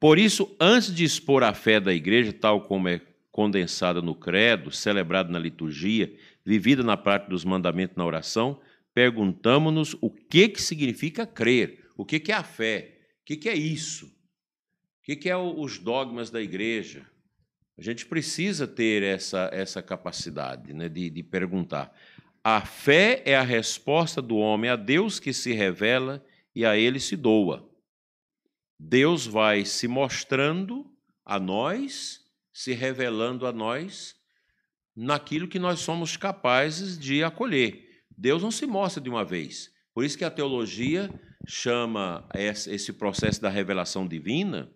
Por 0.00 0.18
isso, 0.18 0.56
antes 0.58 0.94
de 0.94 1.04
expor 1.04 1.42
a 1.42 1.52
fé 1.52 1.78
da 1.78 1.92
igreja, 1.92 2.32
tal 2.32 2.62
como 2.62 2.88
é 2.88 3.00
condensada 3.30 4.00
no 4.00 4.14
credo, 4.14 4.70
celebrada 4.70 5.30
na 5.30 5.38
liturgia, 5.38 6.10
vivida 6.44 6.82
na 6.82 6.96
prática 6.96 7.30
dos 7.30 7.44
mandamentos 7.44 7.96
na 7.96 8.06
oração, 8.06 8.58
perguntamos-nos 8.94 9.94
o 10.00 10.10
que, 10.10 10.48
que 10.48 10.62
significa 10.62 11.26
crer, 11.26 11.90
o 11.94 12.06
que, 12.06 12.18
que 12.18 12.32
é 12.32 12.36
a 12.36 12.42
fé, 12.42 13.00
o 13.20 13.24
que, 13.26 13.36
que 13.36 13.50
é 13.50 13.54
isso, 13.54 14.10
o 15.02 15.04
que, 15.04 15.16
que 15.16 15.28
é 15.28 15.36
os 15.36 15.80
dogmas 15.80 16.30
da 16.30 16.40
igreja, 16.40 17.04
a 17.76 17.82
gente 17.82 18.06
precisa 18.06 18.68
ter 18.68 19.02
essa, 19.02 19.50
essa 19.52 19.82
capacidade 19.82 20.72
né, 20.72 20.88
de, 20.88 21.10
de 21.10 21.24
perguntar. 21.24 21.92
A 22.44 22.60
fé 22.60 23.20
é 23.24 23.34
a 23.34 23.42
resposta 23.42 24.22
do 24.22 24.36
homem 24.36 24.70
a 24.70 24.76
Deus 24.76 25.18
que 25.18 25.32
se 25.32 25.52
revela 25.52 26.24
e 26.54 26.64
a 26.64 26.76
ele 26.76 27.00
se 27.00 27.16
doa. 27.16 27.68
Deus 28.78 29.26
vai 29.26 29.64
se 29.64 29.88
mostrando 29.88 30.88
a 31.24 31.40
nós, 31.40 32.20
se 32.52 32.72
revelando 32.72 33.44
a 33.44 33.52
nós, 33.52 34.14
naquilo 34.94 35.48
que 35.48 35.58
nós 35.58 35.80
somos 35.80 36.16
capazes 36.16 36.96
de 36.96 37.24
acolher. 37.24 38.04
Deus 38.16 38.40
não 38.40 38.52
se 38.52 38.66
mostra 38.66 39.02
de 39.02 39.10
uma 39.10 39.24
vez. 39.24 39.68
Por 39.92 40.04
isso 40.04 40.16
que 40.16 40.24
a 40.24 40.30
teologia 40.30 41.12
chama 41.44 42.24
esse 42.36 42.92
processo 42.92 43.42
da 43.42 43.48
revelação 43.48 44.06
divina 44.06 44.70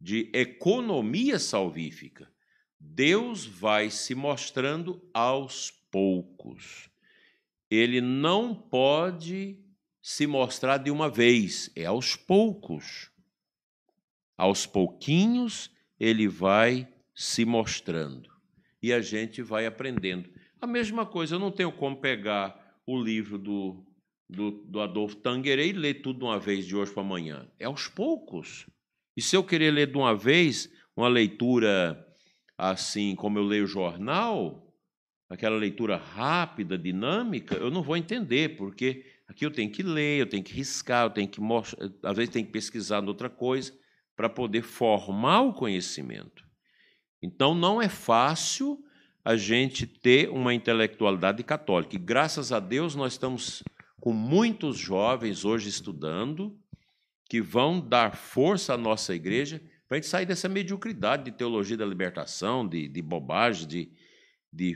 de 0.00 0.30
economia 0.34 1.38
salvífica. 1.38 2.30
Deus 2.78 3.44
vai 3.46 3.90
se 3.90 4.14
mostrando 4.14 5.02
aos 5.12 5.70
poucos. 5.90 6.90
Ele 7.70 8.00
não 8.00 8.54
pode 8.54 9.58
se 10.00 10.26
mostrar 10.26 10.78
de 10.78 10.90
uma 10.90 11.08
vez, 11.08 11.70
é 11.74 11.84
aos 11.84 12.14
poucos. 12.14 13.10
Aos 14.36 14.66
pouquinhos 14.66 15.70
ele 15.98 16.28
vai 16.28 16.86
se 17.14 17.44
mostrando 17.44 18.30
e 18.82 18.92
a 18.92 19.00
gente 19.00 19.42
vai 19.42 19.66
aprendendo. 19.66 20.30
A 20.60 20.66
mesma 20.66 21.04
coisa, 21.04 21.34
eu 21.34 21.38
não 21.38 21.50
tenho 21.50 21.72
como 21.72 21.96
pegar 21.96 22.80
o 22.86 23.00
livro 23.02 23.36
do, 23.38 23.84
do, 24.28 24.50
do 24.50 24.80
Adolfo 24.80 25.16
Tanguerê 25.16 25.68
e 25.68 25.72
ler 25.72 25.94
tudo 26.02 26.20
de 26.20 26.24
uma 26.24 26.38
vez 26.38 26.66
de 26.66 26.76
hoje 26.76 26.92
para 26.92 27.02
amanhã. 27.02 27.50
É 27.58 27.64
aos 27.64 27.88
poucos. 27.88 28.66
E 29.16 29.22
se 29.22 29.36
eu 29.36 29.42
querer 29.42 29.70
ler 29.70 29.90
de 29.90 29.96
uma 29.96 30.14
vez 30.14 30.70
uma 30.96 31.08
leitura 31.08 32.04
assim 32.58 33.14
como 33.14 33.38
eu 33.38 33.44
leio 33.44 33.66
jornal, 33.66 34.66
aquela 35.28 35.56
leitura 35.56 35.96
rápida, 35.96 36.78
dinâmica, 36.78 37.56
eu 37.56 37.70
não 37.70 37.82
vou 37.82 37.96
entender, 37.96 38.56
porque 38.56 39.04
aqui 39.28 39.44
eu 39.44 39.50
tenho 39.50 39.70
que 39.70 39.82
ler, 39.82 40.20
eu 40.20 40.26
tenho 40.26 40.42
que 40.42 40.52
riscar, 40.52 41.06
eu 41.06 41.10
tenho 41.10 41.28
que 41.28 41.40
mostrar, 41.40 41.88
às 42.02 42.16
vezes 42.16 42.32
tenho 42.32 42.46
que 42.46 42.52
pesquisar 42.52 43.02
em 43.02 43.08
outra 43.08 43.28
coisa 43.28 43.72
para 44.14 44.28
poder 44.28 44.62
formar 44.62 45.42
o 45.42 45.52
conhecimento. 45.52 46.44
Então 47.22 47.54
não 47.54 47.80
é 47.80 47.88
fácil 47.88 48.82
a 49.24 49.36
gente 49.36 49.86
ter 49.86 50.30
uma 50.30 50.54
intelectualidade 50.54 51.42
católica. 51.42 51.96
E 51.96 51.98
graças 51.98 52.52
a 52.52 52.60
Deus 52.60 52.94
nós 52.94 53.14
estamos 53.14 53.62
com 54.00 54.12
muitos 54.12 54.78
jovens 54.78 55.44
hoje 55.44 55.68
estudando, 55.68 56.56
que 57.28 57.40
vão 57.40 57.80
dar 57.80 58.16
força 58.16 58.74
à 58.74 58.76
nossa 58.76 59.14
igreja 59.14 59.62
para 59.88 59.96
a 59.96 60.00
gente 60.00 60.08
sair 60.08 60.26
dessa 60.26 60.48
mediocridade 60.48 61.24
de 61.24 61.32
teologia 61.32 61.76
da 61.76 61.86
libertação, 61.86 62.66
de, 62.66 62.88
de 62.88 63.02
bobagem, 63.02 63.68
de, 63.68 63.88
de 64.52 64.74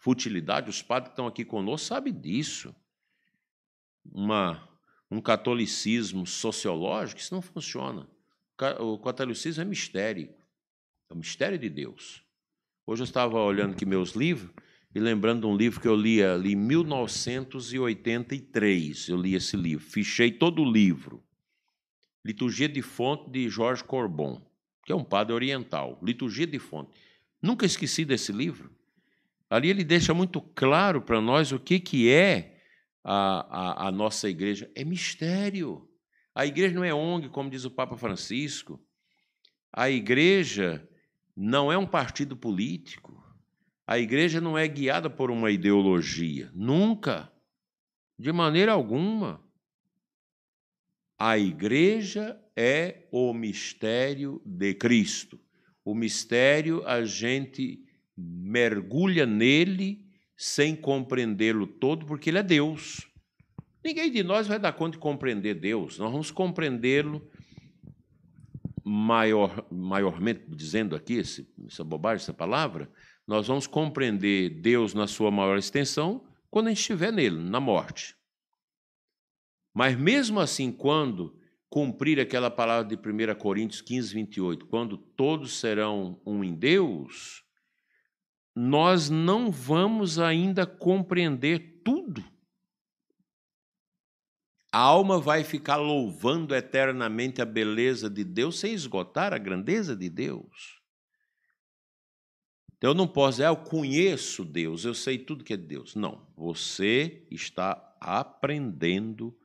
futilidade. 0.00 0.68
Os 0.68 0.82
padres 0.82 1.08
que 1.08 1.12
estão 1.12 1.26
aqui 1.26 1.42
conosco 1.44 1.86
sabem 1.86 2.12
disso. 2.12 2.74
Uma, 4.04 4.68
um 5.10 5.20
catolicismo 5.20 6.26
sociológico, 6.26 7.20
isso 7.20 7.34
não 7.34 7.42
funciona. 7.42 8.08
O 8.78 8.98
catolicismo 8.98 9.62
é 9.62 9.64
mistério. 9.64 10.28
É 11.08 11.14
o 11.14 11.16
mistério 11.16 11.58
de 11.58 11.68
Deus. 11.68 12.22
Hoje 12.86 13.02
eu 13.02 13.04
estava 13.04 13.40
olhando 13.40 13.72
aqui 13.72 13.84
meus 13.86 14.12
livros 14.12 14.52
e 14.94 15.00
lembrando 15.00 15.40
de 15.42 15.46
um 15.46 15.56
livro 15.56 15.80
que 15.80 15.88
eu 15.88 15.96
li 15.96 16.22
ali 16.22 16.52
em 16.52 16.56
1983. 16.56 19.08
Eu 19.08 19.16
li 19.16 19.34
esse 19.34 19.56
livro, 19.56 19.84
fichei 19.84 20.30
todo 20.30 20.62
o 20.62 20.70
livro. 20.70 21.24
Liturgia 22.24 22.68
de 22.68 22.82
Fonte 22.82 23.30
de 23.30 23.48
Jorge 23.48 23.82
Corbon, 23.82 24.40
que 24.84 24.92
é 24.92 24.94
um 24.96 25.04
padre 25.04 25.32
oriental. 25.34 25.98
Liturgia 26.02 26.46
de 26.46 26.58
Fonte. 26.58 26.90
Nunca 27.42 27.64
esqueci 27.64 28.04
desse 28.04 28.32
livro. 28.32 28.70
Ali 29.48 29.68
ele 29.68 29.82
deixa 29.82 30.14
muito 30.14 30.40
claro 30.40 31.02
para 31.02 31.20
nós 31.20 31.50
o 31.50 31.58
que, 31.58 31.80
que 31.80 32.10
é 32.10 32.60
a, 33.02 33.84
a, 33.84 33.88
a 33.88 33.92
nossa 33.92 34.28
igreja. 34.28 34.70
É 34.74 34.84
mistério. 34.84 35.88
A 36.34 36.46
igreja 36.46 36.74
não 36.74 36.84
é 36.84 36.94
ONG, 36.94 37.28
como 37.28 37.50
diz 37.50 37.64
o 37.64 37.70
Papa 37.70 37.96
Francisco. 37.96 38.80
A 39.72 39.90
igreja 39.90 40.86
não 41.36 41.72
é 41.72 41.76
um 41.76 41.86
partido 41.86 42.36
político. 42.36 43.18
A 43.86 43.98
igreja 43.98 44.40
não 44.40 44.56
é 44.56 44.68
guiada 44.68 45.10
por 45.10 45.30
uma 45.30 45.50
ideologia. 45.50 46.50
Nunca. 46.54 47.32
De 48.18 48.30
maneira 48.30 48.72
alguma. 48.72 49.42
A 51.22 51.36
igreja 51.36 52.40
é 52.56 53.06
o 53.12 53.34
mistério 53.34 54.40
de 54.42 54.72
Cristo. 54.72 55.38
O 55.84 55.94
mistério, 55.94 56.82
a 56.86 57.04
gente 57.04 57.84
mergulha 58.16 59.26
nele 59.26 60.06
sem 60.34 60.74
compreendê-lo 60.74 61.66
todo, 61.66 62.06
porque 62.06 62.30
ele 62.30 62.38
é 62.38 62.42
Deus. 62.42 63.06
Ninguém 63.84 64.10
de 64.10 64.22
nós 64.22 64.46
vai 64.46 64.58
dar 64.58 64.72
conta 64.72 64.92
de 64.92 64.98
compreender 64.98 65.52
Deus. 65.56 65.98
Nós 65.98 66.10
vamos 66.10 66.30
compreendê-lo 66.30 67.30
maior, 68.82 69.66
maiormente, 69.70 70.44
dizendo 70.48 70.96
aqui 70.96 71.16
esse, 71.16 71.46
essa 71.66 71.84
bobagem, 71.84 72.22
essa 72.22 72.32
palavra, 72.32 72.90
nós 73.26 73.46
vamos 73.46 73.66
compreender 73.66 74.48
Deus 74.48 74.94
na 74.94 75.06
sua 75.06 75.30
maior 75.30 75.58
extensão 75.58 76.24
quando 76.50 76.68
a 76.68 76.70
gente 76.70 76.80
estiver 76.80 77.12
nele, 77.12 77.36
na 77.36 77.60
morte. 77.60 78.16
Mas 79.74 79.96
mesmo 79.96 80.40
assim, 80.40 80.72
quando 80.72 81.38
cumprir 81.68 82.18
aquela 82.18 82.50
palavra 82.50 82.84
de 82.84 82.96
1 82.96 83.34
Coríntios 83.38 83.80
15, 83.80 84.12
28, 84.14 84.66
quando 84.66 84.96
todos 84.98 85.58
serão 85.58 86.20
um 86.26 86.42
em 86.42 86.54
Deus, 86.54 87.44
nós 88.54 89.08
não 89.08 89.50
vamos 89.50 90.18
ainda 90.18 90.66
compreender 90.66 91.80
tudo. 91.84 92.24
A 94.72 94.78
alma 94.78 95.20
vai 95.20 95.42
ficar 95.42 95.76
louvando 95.76 96.54
eternamente 96.54 97.40
a 97.40 97.44
beleza 97.44 98.08
de 98.08 98.24
Deus 98.24 98.58
sem 98.58 98.72
esgotar 98.72 99.32
a 99.32 99.38
grandeza 99.38 99.96
de 99.96 100.08
Deus. 100.08 100.80
Então 102.76 102.90
eu 102.90 102.94
não 102.94 103.06
posso 103.06 103.36
dizer, 103.36 103.44
ah, 103.44 103.50
eu 103.50 103.56
conheço 103.56 104.44
Deus, 104.44 104.84
eu 104.84 104.94
sei 104.94 105.18
tudo 105.18 105.44
que 105.44 105.52
é 105.52 105.56
Deus. 105.56 105.94
Não, 105.94 106.26
você 106.36 107.26
está 107.30 107.96
aprendendo 108.00 109.36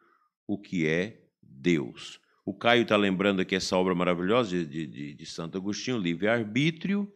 o 0.48 0.58
que 0.58 0.88
é 0.88 1.22
Deus. 1.42 2.20
O 2.46 2.54
Caio 2.54 2.84
está 2.84 2.96
lembrando 2.96 3.42
aqui 3.42 3.56
essa 3.56 3.76
obra 3.76 3.96
maravilhosa 3.96 4.64
de, 4.66 4.86
de, 4.86 5.14
de 5.16 5.26
Santo 5.26 5.58
Agostinho, 5.58 5.98
Livre-Arbítrio. 5.98 7.12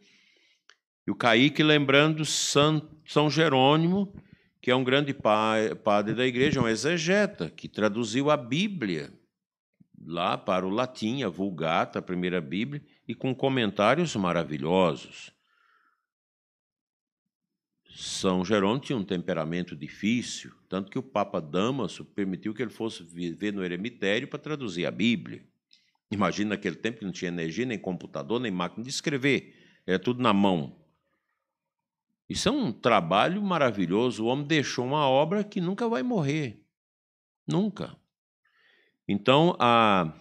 E 1.05 1.11
o 1.11 1.15
Kaique 1.15 1.61
lembrando 1.61 2.25
São, 2.25 2.89
São 3.05 3.29
Jerônimo, 3.29 4.11
que 4.61 4.71
é 4.71 4.75
um 4.75 4.83
grande 4.83 5.13
padre 5.13 6.15
da 6.15 6.25
igreja, 6.25 6.61
um 6.61 6.67
exegeta, 6.67 7.49
que 7.49 7.67
traduziu 7.67 8.29
a 8.29 8.37
Bíblia 8.37 9.13
lá 10.05 10.37
para 10.37 10.65
o 10.65 10.69
latim, 10.69 11.23
a 11.23 11.29
Vulgata, 11.29 11.99
a 11.99 12.01
primeira 12.01 12.41
Bíblia, 12.41 12.83
e 13.07 13.13
com 13.13 13.33
comentários 13.35 14.15
maravilhosos. 14.15 15.31
São 17.99 18.45
Jerônimo 18.45 18.79
tinha 18.79 18.97
um 18.97 19.03
temperamento 19.03 19.75
difícil, 19.75 20.53
tanto 20.69 20.89
que 20.89 20.97
o 20.97 21.03
Papa 21.03 21.41
Damaso 21.41 22.05
permitiu 22.05 22.53
que 22.53 22.61
ele 22.61 22.71
fosse 22.71 23.03
viver 23.03 23.51
no 23.51 23.61
eremitério 23.61 24.25
para 24.25 24.39
traduzir 24.39 24.85
a 24.85 24.91
Bíblia. 24.91 25.43
Imagina 26.09 26.51
naquele 26.51 26.77
tempo 26.77 26.99
que 26.99 27.03
não 27.05 27.11
tinha 27.11 27.27
energia, 27.27 27.65
nem 27.65 27.77
computador, 27.77 28.39
nem 28.39 28.51
máquina 28.51 28.85
de 28.85 28.89
escrever, 28.89 29.53
era 29.85 29.99
tudo 29.99 30.23
na 30.23 30.31
mão. 30.31 30.77
Isso 32.29 32.47
é 32.47 32.51
um 32.53 32.71
trabalho 32.71 33.41
maravilhoso. 33.41 34.23
O 34.23 34.27
homem 34.27 34.47
deixou 34.47 34.85
uma 34.85 35.05
obra 35.05 35.43
que 35.43 35.59
nunca 35.59 35.89
vai 35.89 36.01
morrer. 36.01 36.63
Nunca. 37.45 37.97
Então, 39.05 39.57
a, 39.59 40.13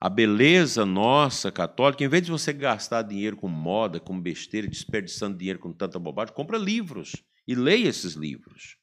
a 0.00 0.08
beleza 0.08 0.86
nossa 0.86 1.52
católica, 1.52 2.02
em 2.02 2.08
vez 2.08 2.24
de 2.24 2.30
você 2.30 2.54
gastar 2.54 3.02
dinheiro 3.02 3.36
com 3.36 3.48
moda, 3.48 4.00
com 4.00 4.18
besteira, 4.18 4.66
desperdiçando 4.66 5.36
dinheiro 5.36 5.58
com 5.58 5.72
tanta 5.72 5.98
bobagem, 5.98 6.34
compra 6.34 6.56
livros 6.56 7.16
e 7.46 7.54
leia 7.54 7.88
esses 7.88 8.14
livros. 8.14 8.78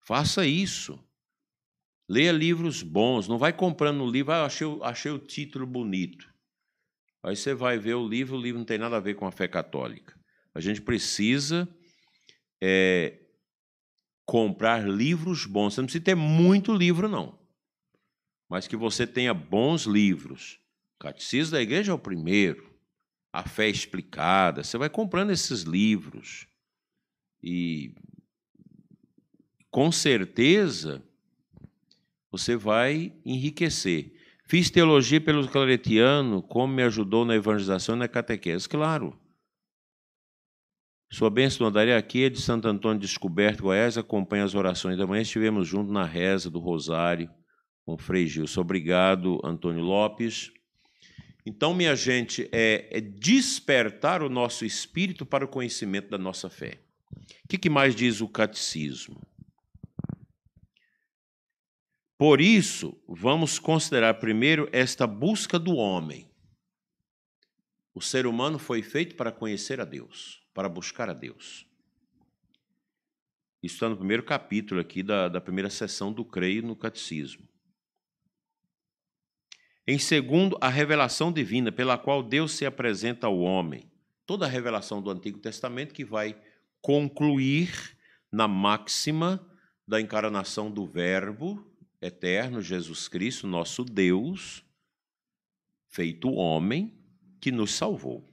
Faça 0.00 0.46
isso. 0.46 0.98
Leia 2.08 2.32
livros 2.32 2.82
bons. 2.82 3.28
Não 3.28 3.36
vai 3.36 3.52
comprando 3.52 4.02
um 4.02 4.08
livro, 4.08 4.32
ah, 4.32 4.46
achei, 4.46 4.66
achei 4.82 5.12
o 5.12 5.18
título 5.18 5.66
bonito. 5.66 6.32
Aí 7.22 7.36
você 7.36 7.54
vai 7.54 7.78
ver 7.78 7.94
o 7.94 8.08
livro, 8.08 8.36
o 8.36 8.40
livro 8.40 8.58
não 8.58 8.66
tem 8.66 8.78
nada 8.78 8.96
a 8.96 9.00
ver 9.00 9.14
com 9.14 9.26
a 9.26 9.30
fé 9.30 9.46
católica. 9.46 10.18
A 10.54 10.60
gente 10.60 10.80
precisa 10.80 11.68
é, 12.60 13.20
comprar 14.24 14.88
livros 14.88 15.44
bons. 15.44 15.74
Você 15.74 15.80
não 15.82 15.86
precisa 15.86 16.04
ter 16.04 16.14
muito 16.14 16.72
livro, 16.72 17.06
não. 17.06 17.41
Mas 18.52 18.68
que 18.68 18.76
você 18.76 19.06
tenha 19.06 19.32
bons 19.32 19.84
livros. 19.84 20.60
Catecismo 20.98 21.52
da 21.52 21.62
Igreja 21.62 21.90
é 21.90 21.94
o 21.94 21.98
primeiro. 21.98 22.70
A 23.32 23.48
fé 23.48 23.66
explicada. 23.66 24.62
Você 24.62 24.76
vai 24.76 24.90
comprando 24.90 25.30
esses 25.30 25.62
livros. 25.62 26.46
E 27.42 27.94
com 29.70 29.90
certeza 29.90 31.02
você 32.30 32.54
vai 32.54 33.14
enriquecer. 33.24 34.12
Fiz 34.44 34.68
teologia 34.68 35.18
pelo 35.18 35.48
Claretiano, 35.48 36.42
como 36.42 36.74
me 36.74 36.82
ajudou 36.82 37.24
na 37.24 37.34
evangelização 37.34 37.96
e 37.96 38.00
na 38.00 38.06
catequese. 38.06 38.68
Claro. 38.68 39.18
Sua 41.10 41.30
bênção 41.30 41.66
andaria 41.66 41.96
aqui 41.96 42.24
é 42.24 42.28
de 42.28 42.38
Santo 42.38 42.68
Antônio 42.68 43.00
Descoberto, 43.00 43.62
Goiás, 43.62 43.96
acompanha 43.96 44.44
as 44.44 44.54
orações 44.54 44.98
da 44.98 45.06
manhã. 45.06 45.22
Estivemos 45.22 45.66
juntos 45.66 45.90
na 45.90 46.04
reza 46.04 46.50
do 46.50 46.58
Rosário 46.58 47.30
com 47.84 47.96
Frei 47.96 48.26
Gilson. 48.26 48.60
Obrigado, 48.60 49.40
Antônio 49.44 49.82
Lopes. 49.82 50.52
Então, 51.44 51.74
minha 51.74 51.96
gente, 51.96 52.48
é, 52.52 52.88
é, 52.90 53.00
despertar 53.00 54.22
o 54.22 54.28
nosso 54.28 54.64
espírito 54.64 55.26
para 55.26 55.44
o 55.44 55.48
conhecimento 55.48 56.08
da 56.08 56.18
nossa 56.18 56.48
fé. 56.48 56.80
O 57.44 57.48
que, 57.48 57.58
que 57.58 57.70
mais 57.70 57.94
diz 57.94 58.20
o 58.20 58.28
catecismo? 58.28 59.20
Por 62.16 62.40
isso, 62.40 62.96
vamos 63.08 63.58
considerar 63.58 64.14
primeiro 64.14 64.68
esta 64.72 65.06
busca 65.06 65.58
do 65.58 65.74
homem. 65.74 66.30
O 67.94 68.00
ser 68.00 68.26
humano 68.26 68.58
foi 68.58 68.80
feito 68.80 69.16
para 69.16 69.32
conhecer 69.32 69.80
a 69.80 69.84
Deus 69.84 70.42
para 70.54 70.68
buscar 70.68 71.08
a 71.08 71.12
Deus. 71.12 71.66
Isso 73.62 73.76
está 73.76 73.88
no 73.88 73.96
primeiro 73.96 74.22
capítulo 74.22 74.80
aqui 74.80 75.02
da, 75.02 75.28
da 75.28 75.40
primeira 75.40 75.70
sessão 75.70 76.12
do 76.12 76.24
Creio 76.24 76.62
no 76.62 76.76
Catecismo. 76.76 77.48
Em 79.86 79.98
segundo, 79.98 80.56
a 80.60 80.68
revelação 80.68 81.32
divina 81.32 81.72
pela 81.72 81.98
qual 81.98 82.22
Deus 82.22 82.52
se 82.52 82.64
apresenta 82.64 83.26
ao 83.26 83.38
homem. 83.40 83.90
Toda 84.24 84.46
a 84.46 84.48
revelação 84.48 85.02
do 85.02 85.10
Antigo 85.10 85.38
Testamento 85.38 85.92
que 85.92 86.04
vai 86.04 86.40
concluir 86.80 87.96
na 88.30 88.46
máxima 88.46 89.44
da 89.86 90.00
encarnação 90.00 90.70
do 90.70 90.86
Verbo 90.86 91.66
eterno, 92.00 92.60
Jesus 92.60 93.08
Cristo, 93.08 93.46
nosso 93.46 93.84
Deus, 93.84 94.64
feito 95.88 96.32
homem, 96.32 96.96
que 97.40 97.52
nos 97.52 97.72
salvou. 97.72 98.28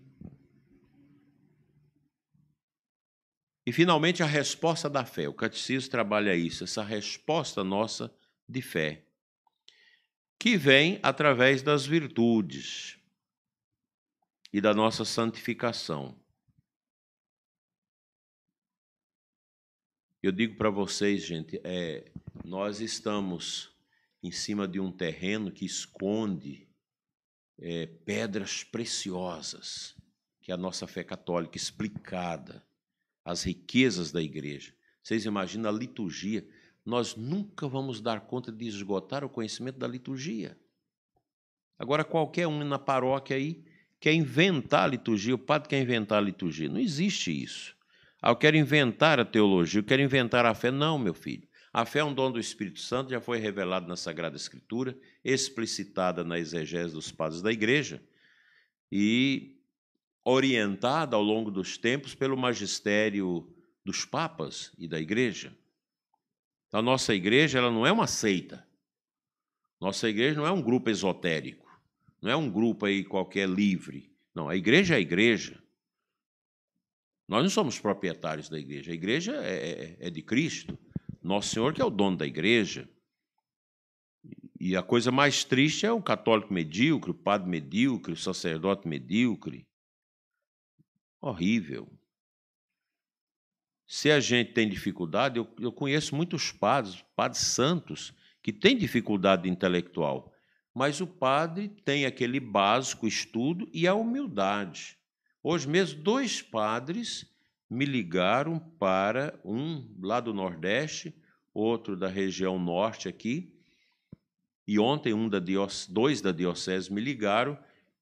E, 3.65 3.71
finalmente, 3.71 4.23
a 4.23 4.25
resposta 4.25 4.89
da 4.89 5.05
fé. 5.05 5.29
O 5.29 5.33
catecismo 5.33 5.91
trabalha 5.91 6.35
isso, 6.35 6.63
essa 6.63 6.83
resposta 6.83 7.63
nossa 7.63 8.11
de 8.47 8.61
fé, 8.61 9.05
que 10.39 10.55
vem 10.55 10.99
através 11.03 11.61
das 11.61 11.85
virtudes 11.85 12.97
e 14.53 14.61
da 14.61 14.73
nossa 14.73 15.03
santificação. 15.03 16.17
Eu 20.23 20.31
digo 20.31 20.55
para 20.55 20.69
vocês, 20.69 21.25
gente, 21.25 21.59
é, 21.63 22.09
nós 22.43 22.79
estamos 22.79 23.77
em 24.23 24.31
cima 24.31 24.67
de 24.67 24.79
um 24.79 24.91
terreno 24.91 25.51
que 25.51 25.65
esconde 25.65 26.67
é, 27.57 27.85
pedras 27.85 28.63
preciosas, 28.63 29.95
que 30.41 30.51
é 30.51 30.55
a 30.55 30.57
nossa 30.57 30.87
fé 30.87 31.03
católica 31.03 31.57
explicada 31.57 32.65
as 33.23 33.43
riquezas 33.43 34.11
da 34.11 34.21
igreja. 34.21 34.73
Vocês 35.03 35.25
imaginam 35.25 35.69
a 35.69 35.73
liturgia? 35.73 36.47
Nós 36.89 37.15
nunca 37.15 37.67
vamos 37.67 38.01
dar 38.01 38.21
conta 38.21 38.51
de 38.51 38.67
esgotar 38.67 39.23
o 39.23 39.29
conhecimento 39.29 39.77
da 39.77 39.87
liturgia. 39.87 40.57
Agora, 41.77 42.03
qualquer 42.03 42.47
um 42.47 42.63
na 42.63 42.79
paróquia 42.79 43.35
aí 43.35 43.63
quer 43.99 44.13
inventar 44.13 44.85
a 44.85 44.87
liturgia, 44.87 45.35
o 45.35 45.37
padre 45.37 45.69
quer 45.69 45.79
inventar 45.79 46.17
a 46.17 46.25
liturgia. 46.25 46.67
Não 46.67 46.79
existe 46.79 47.31
isso. 47.31 47.75
Ah, 48.19 48.31
eu 48.31 48.35
quero 48.35 48.57
inventar 48.57 49.19
a 49.19 49.23
teologia, 49.23 49.79
eu 49.79 49.83
quero 49.83 50.01
inventar 50.01 50.47
a 50.47 50.55
fé. 50.55 50.71
Não, 50.71 50.97
meu 50.97 51.13
filho. 51.13 51.47
A 51.71 51.85
fé 51.85 51.99
é 51.99 52.03
um 52.03 52.11
dom 52.13 52.31
do 52.31 52.39
Espírito 52.39 52.79
Santo, 52.79 53.11
já 53.11 53.21
foi 53.21 53.37
revelado 53.37 53.87
na 53.87 53.95
Sagrada 53.95 54.35
Escritura, 54.35 54.97
explicitada 55.23 56.23
na 56.23 56.39
exegese 56.39 56.95
dos 56.95 57.11
padres 57.11 57.43
da 57.43 57.51
igreja. 57.51 58.01
E 58.91 59.59
orientada 60.25 61.15
ao 61.15 61.21
longo 61.21 61.51
dos 61.51 61.77
tempos 61.77 62.15
pelo 62.15 62.35
magistério 62.35 63.47
dos 63.85 64.05
papas 64.05 64.71
e 64.75 64.87
da 64.87 64.99
igreja. 64.99 65.55
A 66.71 66.81
nossa 66.81 67.15
igreja 67.15 67.57
ela 67.57 67.71
não 67.71 67.85
é 67.85 67.91
uma 67.91 68.07
seita. 68.07 68.67
Nossa 69.79 70.09
igreja 70.09 70.39
não 70.39 70.45
é 70.45 70.51
um 70.51 70.61
grupo 70.61 70.89
esotérico. 70.89 71.67
Não 72.21 72.29
é 72.29 72.35
um 72.35 72.49
grupo 72.49 72.85
aí 72.85 73.03
qualquer 73.03 73.47
livre. 73.47 74.11
Não, 74.35 74.49
a 74.49 74.55
igreja 74.55 74.93
é 74.95 74.97
a 74.97 75.01
igreja. 75.01 75.61
Nós 77.27 77.43
não 77.43 77.49
somos 77.49 77.79
proprietários 77.79 78.49
da 78.49 78.59
igreja. 78.59 78.91
A 78.91 78.95
igreja 78.95 79.35
é, 79.43 79.97
é, 79.99 80.07
é 80.07 80.09
de 80.09 80.21
Cristo. 80.21 80.77
Nosso 81.21 81.49
Senhor 81.49 81.73
que 81.73 81.81
é 81.81 81.85
o 81.85 81.89
dono 81.89 82.17
da 82.17 82.25
igreja. 82.25 82.89
E 84.59 84.75
a 84.75 84.83
coisa 84.83 85.11
mais 85.11 85.43
triste 85.43 85.85
é 85.85 85.91
o 85.91 86.01
católico 86.01 86.53
medíocre, 86.53 87.11
o 87.11 87.13
padre 87.13 87.49
medíocre, 87.49 88.11
o 88.11 88.17
sacerdote 88.17 88.87
medíocre, 88.87 89.65
horrível. 91.21 91.89
Se 93.91 94.11
a 94.11 94.19
gente 94.19 94.53
tem 94.53 94.69
dificuldade, 94.69 95.39
eu, 95.39 95.47
eu 95.59 95.71
conheço 95.71 96.15
muitos 96.15 96.51
padres, 96.51 97.03
padres 97.15 97.41
santos, 97.41 98.13
que 98.39 98.53
têm 98.53 98.77
dificuldade 98.77 99.49
intelectual, 99.49 100.31
mas 100.75 101.01
o 101.01 101.07
padre 101.07 101.69
tem 101.83 102.05
aquele 102.05 102.39
básico 102.39 103.07
estudo 103.07 103.67
e 103.73 103.87
a 103.87 103.95
humildade. 103.95 104.95
Hoje 105.41 105.67
mesmo, 105.67 106.03
dois 106.03 106.39
padres 106.39 107.25
me 107.67 107.83
ligaram 107.83 108.59
para 108.59 109.39
um 109.43 109.91
lá 109.99 110.19
do 110.19 110.35
Nordeste, 110.35 111.11
outro 111.51 111.97
da 111.97 112.07
região 112.07 112.59
norte 112.59 113.09
aqui, 113.09 113.51
e 114.67 114.77
ontem 114.77 115.15
um 115.15 115.27
da 115.27 115.41
dois 115.89 116.21
da 116.21 116.31
diocese 116.31 116.93
me 116.93 117.01
ligaram 117.01 117.57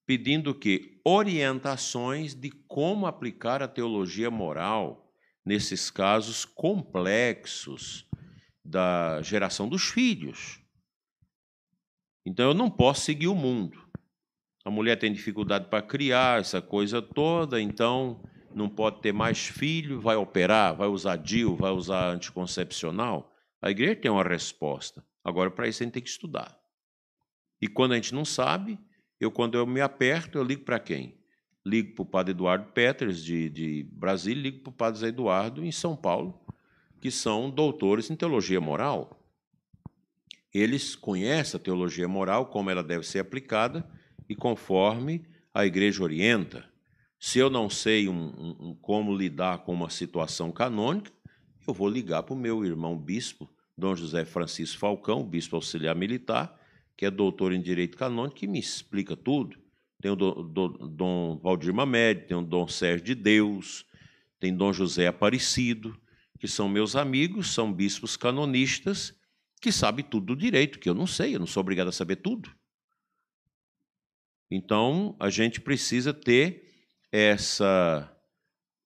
pedindo 0.06 0.54
que 0.54 1.00
orientações 1.02 2.36
de 2.36 2.52
como 2.52 3.08
aplicar 3.08 3.64
a 3.64 3.70
teologia 3.70 4.30
moral 4.30 5.07
nesses 5.48 5.90
casos 5.90 6.44
complexos 6.44 8.06
da 8.64 9.22
geração 9.22 9.70
dos 9.70 9.84
filhos. 9.84 10.60
Então 12.26 12.50
eu 12.50 12.54
não 12.54 12.70
posso 12.70 13.06
seguir 13.06 13.30
o 13.30 13.34
mundo. 13.34 13.82
A 14.66 14.70
mulher 14.70 14.98
tem 14.98 15.14
dificuldade 15.14 15.70
para 15.70 15.82
criar 15.82 16.42
essa 16.42 16.62
coisa 16.62 17.02
toda, 17.02 17.62
então 17.62 18.22
não 18.54 18.68
pode 18.68 19.00
ter 19.02 19.14
mais 19.14 19.48
filho, 19.48 20.02
vai 20.02 20.18
operar, 20.18 20.76
vai 20.76 20.90
usar 20.90 21.16
DIU, 21.16 21.56
vai 21.56 21.72
usar 21.72 22.10
anticoncepcional. 22.10 23.34
A 23.62 23.72
igreja 23.72 23.96
tem 23.96 24.12
uma 24.12 24.24
resposta. 24.24 25.02
Agora, 25.24 25.50
para 25.50 25.70
isso, 25.70 25.82
a 25.82 25.86
gente 25.86 25.94
tem 25.94 26.04
que 26.04 26.10
estudar. 26.10 26.60
E 27.62 27.70
quando 27.70 27.94
a 27.94 27.96
gente 27.96 28.14
não 28.14 28.26
sabe, 28.26 28.78
eu, 29.18 29.32
quando 29.32 29.58
eu 29.58 29.66
me 29.66 29.80
aperto, 29.80 30.38
eu 30.38 30.44
ligo 30.44 30.66
para 30.66 30.78
quem? 30.78 31.17
Ligo 31.68 31.96
para 31.96 32.04
o 32.04 32.06
padre 32.06 32.32
Eduardo 32.32 32.72
Peters, 32.72 33.22
de, 33.22 33.50
de 33.50 33.84
Brasília, 33.92 34.42
ligo 34.42 34.60
para 34.62 34.70
o 34.70 34.74
padre 34.74 35.02
Zé 35.02 35.08
Eduardo, 35.10 35.66
em 35.66 35.72
São 35.72 35.98
Paulo, 35.98 36.40
que 37.02 37.12
são 37.12 37.50
doutores 37.50 38.10
em 38.10 38.16
teologia 38.16 38.62
moral. 38.62 39.22
Eles 40.54 40.96
conhecem 40.96 41.60
a 41.60 41.62
teologia 41.62 42.08
moral, 42.08 42.46
como 42.46 42.70
ela 42.70 42.82
deve 42.82 43.06
ser 43.06 43.20
aplicada 43.20 43.86
e 44.30 44.34
conforme 44.34 45.26
a 45.54 45.66
igreja 45.66 46.02
orienta. 46.02 46.64
Se 47.20 47.38
eu 47.38 47.50
não 47.50 47.70
sei 47.70 48.08
um, 48.08 48.56
um, 48.60 48.76
como 48.76 49.14
lidar 49.14 49.66
com 49.66 49.74
uma 49.74 49.90
situação 49.90 50.54
canônica, 50.54 51.12
eu 51.68 51.74
vou 51.74 51.90
ligar 51.90 52.24
para 52.24 52.34
o 52.34 52.38
meu 52.38 52.64
irmão 52.64 52.98
bispo, 52.98 53.50
Dom 53.78 53.94
José 53.94 54.24
Francisco 54.24 54.80
Falcão, 54.80 55.22
bispo 55.22 55.58
auxiliar 55.58 55.96
militar, 55.96 56.58
que 56.96 57.06
é 57.06 57.12
doutor 57.12 57.52
em 57.52 57.62
direito 57.62 57.98
canônico, 57.98 58.38
que 58.38 58.48
me 58.48 58.58
explica 58.58 59.18
tudo. 59.18 59.67
Tem 60.02 60.12
o 60.12 60.16
Dom 60.16 61.40
Valdir 61.40 61.74
Mamed, 61.74 62.28
tem 62.28 62.38
o 62.38 62.42
Dom 62.42 62.68
Sérgio 62.68 63.06
de 63.06 63.16
Deus, 63.16 63.86
tem 64.40 64.56
Dom 64.56 64.72
José 64.72 65.08
Aparecido, 65.08 66.00
que 66.40 66.48
são 66.48 66.70
meus 66.70 66.96
amigos, 66.96 67.52
são 67.54 67.74
bispos 67.74 68.16
canonistas, 68.16 69.16
que 69.60 69.72
sabem 69.72 70.06
tudo 70.06 70.28
do 70.28 70.36
direito, 70.36 70.78
que 70.78 70.88
eu 70.88 70.94
não 70.94 71.08
sei, 71.08 71.36
eu 71.36 71.40
não 71.40 71.48
sou 71.48 71.62
obrigado 71.62 71.88
a 71.88 71.92
saber 71.92 72.18
tudo. 72.18 72.56
Então, 74.52 75.16
a 75.20 75.30
gente 75.30 75.60
precisa 75.60 76.14
ter 76.14 76.88
essa 77.12 78.16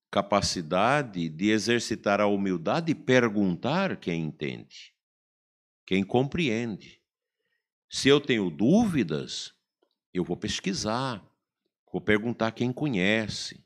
capacidade 0.09 1.27
de 1.29 1.49
exercitar 1.49 2.21
a 2.21 2.27
humildade 2.27 2.91
e 2.91 2.95
perguntar 2.95 3.97
quem 3.97 4.23
entende, 4.23 4.93
quem 5.85 6.03
compreende. 6.03 7.01
Se 7.89 8.07
eu 8.07 8.21
tenho 8.21 8.49
dúvidas, 8.49 9.53
eu 10.13 10.23
vou 10.23 10.37
pesquisar, 10.37 11.23
vou 11.91 12.01
perguntar 12.01 12.51
quem 12.51 12.71
conhece. 12.71 13.63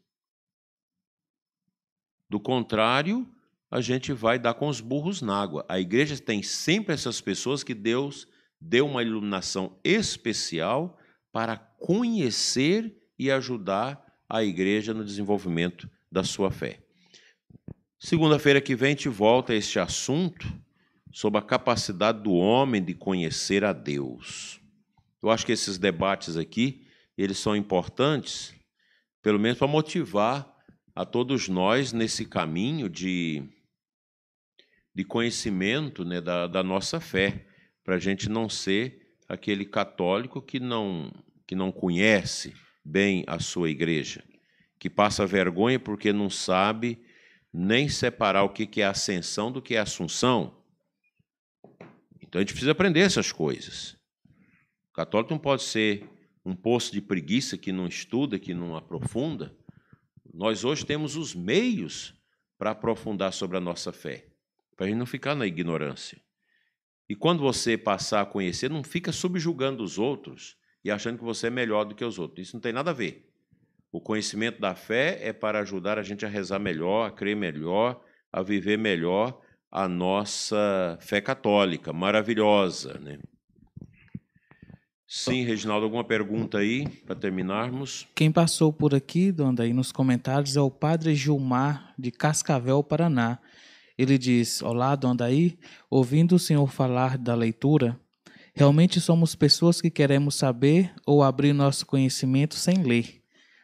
Do 2.29 2.39
contrário, 2.39 3.27
a 3.69 3.81
gente 3.81 4.13
vai 4.13 4.39
dar 4.39 4.53
com 4.53 4.67
os 4.67 4.81
burros 4.81 5.21
na 5.21 5.39
água. 5.39 5.65
A 5.67 5.79
igreja 5.79 6.17
tem 6.17 6.41
sempre 6.41 6.93
essas 6.93 7.21
pessoas 7.21 7.63
que 7.63 7.73
Deus 7.73 8.27
deu 8.59 8.85
uma 8.87 9.03
iluminação 9.03 9.77
especial 9.83 10.97
para 11.31 11.57
conhecer 11.57 12.95
e 13.17 13.29
ajudar 13.29 14.03
a 14.27 14.43
igreja 14.43 14.93
no 14.93 15.03
desenvolvimento 15.03 15.89
da 16.11 16.23
sua 16.23 16.49
fé. 16.49 16.81
Segunda-feira 17.99 18.61
que 18.61 18.75
vem 18.75 18.91
gente 18.91 19.09
volta 19.09 19.53
a 19.53 19.55
este 19.55 19.79
assunto 19.79 20.47
sobre 21.11 21.39
a 21.39 21.41
capacidade 21.41 22.21
do 22.21 22.33
homem 22.33 22.83
de 22.83 22.93
conhecer 22.93 23.63
a 23.63 23.73
Deus. 23.73 24.61
Eu 25.21 25.29
acho 25.29 25.45
que 25.45 25.51
esses 25.51 25.77
debates 25.77 26.37
aqui, 26.37 26.85
eles 27.17 27.37
são 27.37 27.55
importantes, 27.55 28.53
pelo 29.21 29.39
menos 29.39 29.57
para 29.57 29.67
motivar 29.67 30.55
a 30.93 31.05
todos 31.05 31.49
nós 31.49 31.91
nesse 31.91 32.25
caminho 32.25 32.89
de, 32.89 33.43
de 34.93 35.03
conhecimento 35.03 36.05
né, 36.05 36.21
da, 36.21 36.47
da 36.47 36.63
nossa 36.63 36.99
fé, 36.99 37.45
para 37.83 37.95
a 37.95 37.99
gente 37.99 38.29
não 38.29 38.49
ser 38.49 39.15
aquele 39.27 39.65
católico 39.65 40.41
que 40.41 40.59
não, 40.59 41.11
que 41.45 41.55
não 41.55 41.71
conhece 41.71 42.53
bem 42.83 43.23
a 43.27 43.39
sua 43.39 43.69
igreja, 43.69 44.23
que 44.79 44.89
passa 44.89 45.25
vergonha 45.25 45.79
porque 45.79 46.13
não 46.13 46.29
sabe 46.29 47.03
nem 47.51 47.87
separar 47.89 48.43
o 48.43 48.49
que 48.49 48.81
é 48.81 48.85
ascensão 48.85 49.51
do 49.51 49.61
que 49.61 49.75
é 49.75 49.79
assunção. 49.79 50.61
Então 52.21 52.39
a 52.39 52.41
gente 52.41 52.51
precisa 52.53 52.71
aprender 52.71 52.99
essas 52.99 53.31
coisas. 53.31 53.94
Católico 54.95 55.33
não 55.33 55.39
pode 55.39 55.63
ser 55.63 56.09
um 56.45 56.55
poço 56.55 56.91
de 56.93 57.01
preguiça 57.01 57.57
que 57.57 57.71
não 57.73 57.85
estuda, 57.85 58.39
que 58.39 58.53
não 58.53 58.77
aprofunda. 58.77 59.53
Nós 60.33 60.63
hoje 60.63 60.85
temos 60.85 61.17
os 61.17 61.35
meios 61.35 62.13
para 62.57 62.71
aprofundar 62.71 63.33
sobre 63.33 63.57
a 63.57 63.59
nossa 63.59 63.91
fé, 63.91 64.25
para 64.75 64.85
a 64.85 64.89
gente 64.89 64.97
não 64.97 65.05
ficar 65.05 65.35
na 65.35 65.45
ignorância. 65.45 66.21
E 67.09 67.15
quando 67.15 67.41
você 67.41 67.77
passar 67.77 68.21
a 68.21 68.25
conhecer, 68.25 68.69
não 68.69 68.83
fica 68.83 69.11
subjugando 69.11 69.83
os 69.83 69.99
outros 69.99 70.55
e 70.83 70.89
achando 70.89 71.17
que 71.17 71.25
você 71.25 71.47
é 71.47 71.49
melhor 71.49 71.83
do 71.83 71.93
que 71.93 72.05
os 72.05 72.17
outros. 72.17 72.47
Isso 72.47 72.55
não 72.55 72.61
tem 72.61 72.71
nada 72.71 72.91
a 72.91 72.93
ver. 72.93 73.29
O 73.91 73.99
conhecimento 73.99 74.61
da 74.61 74.75
fé 74.75 75.19
é 75.21 75.33
para 75.33 75.59
ajudar 75.59 75.99
a 75.99 76.03
gente 76.03 76.25
a 76.25 76.29
rezar 76.29 76.59
melhor, 76.59 77.07
a 77.07 77.11
crer 77.11 77.35
melhor, 77.35 78.01
a 78.31 78.41
viver 78.41 78.77
melhor 78.77 79.41
a 79.69 79.89
nossa 79.89 80.97
fé 81.01 81.19
católica, 81.19 81.91
maravilhosa. 81.91 82.97
Né? 82.99 83.19
Sim, 85.17 85.45
Reginaldo, 85.45 85.85
alguma 85.85 86.03
pergunta 86.03 86.57
aí 86.57 86.85
para 87.05 87.15
terminarmos? 87.15 88.05
Quem 88.13 88.29
passou 88.29 88.73
por 88.73 88.93
aqui, 88.93 89.31
Donda, 89.31 89.63
aí 89.63 89.71
nos 89.71 89.89
comentários 89.89 90.57
é 90.57 90.61
o 90.61 90.69
Padre 90.69 91.15
Gilmar, 91.15 91.93
de 91.97 92.11
Cascavel, 92.11 92.83
Paraná. 92.83 93.39
Ele 93.97 94.17
diz: 94.17 94.61
Olá, 94.61 94.93
Dona 94.93 95.15
Daí, 95.15 95.57
ouvindo 95.89 96.35
o 96.35 96.39
senhor 96.39 96.69
falar 96.69 97.17
da 97.17 97.33
leitura, 97.33 97.97
realmente 98.53 98.99
somos 98.99 99.35
pessoas 99.35 99.79
que 99.79 99.89
queremos 99.89 100.35
saber 100.35 100.93
ou 101.05 101.23
abrir 101.23 101.53
nosso 101.53 101.85
conhecimento 101.85 102.55
sem 102.55 102.83
ler. 102.83 103.21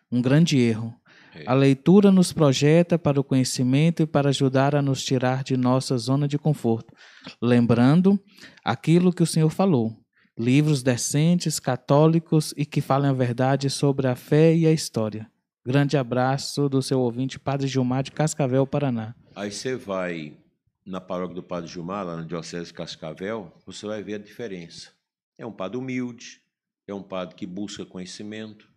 Um 0.10 0.22
grande 0.22 0.58
erro. 0.58 0.96
É. 1.36 1.44
A 1.46 1.54
leitura 1.54 2.14
nos 2.14 2.32
projeta 2.32 2.98
para 2.98 3.20
o 3.20 3.26
conhecimento 3.26 4.02
e 4.02 4.08
para 4.08 4.30
ajudar 4.30 4.74
a 4.74 4.82
nos 4.82 5.04
tirar 5.04 5.44
de 5.44 5.58
nossa 5.58 5.98
zona 5.98 6.30
de 6.30 6.40
conforto, 6.40 6.94
lembrando 7.42 8.18
aquilo 8.64 9.12
que 9.12 9.22
o 9.22 9.28
Senhor 9.28 9.50
falou. 9.50 10.01
Livros 10.38 10.82
decentes, 10.82 11.60
católicos 11.60 12.54
e 12.58 12.66
que 12.66 12.82
falem 12.82 13.10
a 13.10 13.14
verdade 13.14 13.70
sobre 13.70 14.08
a 14.08 14.16
fé 14.16 14.56
e 14.56 14.66
a 14.66 14.72
história. 14.72 15.30
Grande 15.66 15.98
abraço 15.98 16.68
do 16.68 16.82
seu 16.82 17.00
ouvinte, 17.00 17.40
Padre 17.40 17.68
Gilmar 17.68 18.04
de 18.04 18.12
Cascavel, 18.12 18.66
Paraná. 18.66 19.14
Aí 19.36 19.52
você 19.52 19.76
vai 19.76 20.38
na 20.86 21.00
paróquia 21.00 21.36
do 21.36 21.44
Padre 21.44 21.70
Gilmar, 21.70 22.06
lá 22.06 22.18
na 22.18 22.24
Diocese 22.24 22.68
de 22.68 22.74
Cascavel, 22.74 23.54
você 23.66 23.86
vai 23.86 24.02
ver 24.02 24.16
a 24.16 24.18
diferença. 24.18 24.92
É 25.38 25.46
um 25.46 25.52
padre 25.52 25.78
humilde, 25.78 26.42
é 26.88 26.94
um 26.94 27.04
padre 27.04 27.36
que 27.36 27.46
busca 27.46 27.86
conhecimento, 27.86 28.70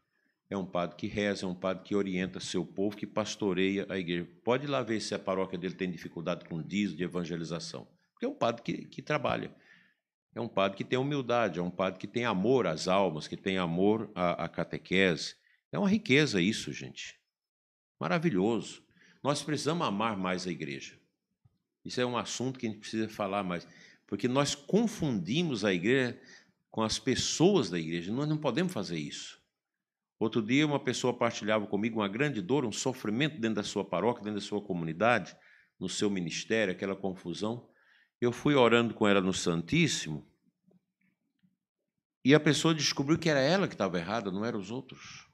é 0.50 0.56
um 0.56 0.64
padre 0.64 0.96
que 0.96 1.06
reza, 1.06 1.46
é 1.46 1.48
um 1.48 1.54
padre 1.54 1.82
que 1.84 1.94
orienta 1.94 2.38
seu 2.38 2.64
povo, 2.64 2.96
que 2.96 3.06
pastoreia 3.06 3.86
a 3.88 3.98
igreja. 3.98 4.28
Pode 4.44 4.64
ir 4.64 4.68
lá 4.68 4.82
ver 4.82 5.00
se 5.00 5.14
a 5.14 5.18
paróquia 5.18 5.58
dele 5.58 5.74
tem 5.74 5.90
dificuldade 5.90 6.44
com 6.44 6.62
dízimo 6.62 6.98
de 6.98 7.04
evangelização. 7.04 7.86
Porque 8.12 8.26
é 8.26 8.28
um 8.28 8.34
padre 8.34 8.62
que, 8.62 8.84
que 8.84 9.02
trabalha. 9.02 9.50
É 10.34 10.40
um 10.40 10.48
padre 10.48 10.76
que 10.76 10.84
tem 10.84 10.98
humildade, 10.98 11.60
é 11.60 11.62
um 11.62 11.70
padre 11.70 12.00
que 12.00 12.08
tem 12.08 12.24
amor 12.24 12.66
às 12.66 12.88
almas, 12.88 13.28
que 13.28 13.36
tem 13.36 13.56
amor 13.56 14.10
à, 14.14 14.44
à 14.44 14.48
catequese. 14.48 15.36
É 15.70 15.78
uma 15.78 15.88
riqueza 15.88 16.40
isso, 16.40 16.72
gente. 16.72 17.18
Maravilhoso. 18.00 18.82
Nós 19.22 19.42
precisamos 19.42 19.86
amar 19.86 20.16
mais 20.16 20.46
a 20.46 20.50
igreja. 20.50 20.98
Isso 21.84 22.00
é 22.00 22.06
um 22.06 22.16
assunto 22.16 22.58
que 22.58 22.66
a 22.66 22.70
gente 22.70 22.80
precisa 22.80 23.08
falar 23.08 23.44
mais. 23.44 23.66
Porque 24.06 24.26
nós 24.26 24.54
confundimos 24.54 25.64
a 25.64 25.72
igreja 25.72 26.20
com 26.70 26.82
as 26.82 26.98
pessoas 26.98 27.70
da 27.70 27.78
igreja. 27.78 28.12
Nós 28.12 28.28
não 28.28 28.36
podemos 28.36 28.72
fazer 28.72 28.98
isso. 28.98 29.40
Outro 30.18 30.42
dia, 30.42 30.66
uma 30.66 30.80
pessoa 30.80 31.16
partilhava 31.16 31.66
comigo 31.66 32.00
uma 32.00 32.08
grande 32.08 32.40
dor, 32.40 32.64
um 32.64 32.72
sofrimento 32.72 33.40
dentro 33.40 33.56
da 33.56 33.62
sua 33.62 33.84
paróquia, 33.84 34.24
dentro 34.24 34.40
da 34.40 34.46
sua 34.46 34.60
comunidade, 34.60 35.36
no 35.78 35.88
seu 35.88 36.08
ministério, 36.08 36.72
aquela 36.72 36.96
confusão. 36.96 37.68
Eu 38.24 38.32
fui 38.32 38.54
orando 38.54 38.94
com 38.94 39.06
ela 39.06 39.20
no 39.20 39.34
Santíssimo 39.34 40.26
e 42.24 42.34
a 42.34 42.40
pessoa 42.40 42.74
descobriu 42.74 43.18
que 43.18 43.28
era 43.28 43.40
ela 43.40 43.68
que 43.68 43.74
estava 43.74 43.98
errada, 43.98 44.30
não 44.30 44.44
eram 44.44 44.58
os 44.58 44.70
outros. 44.70 45.28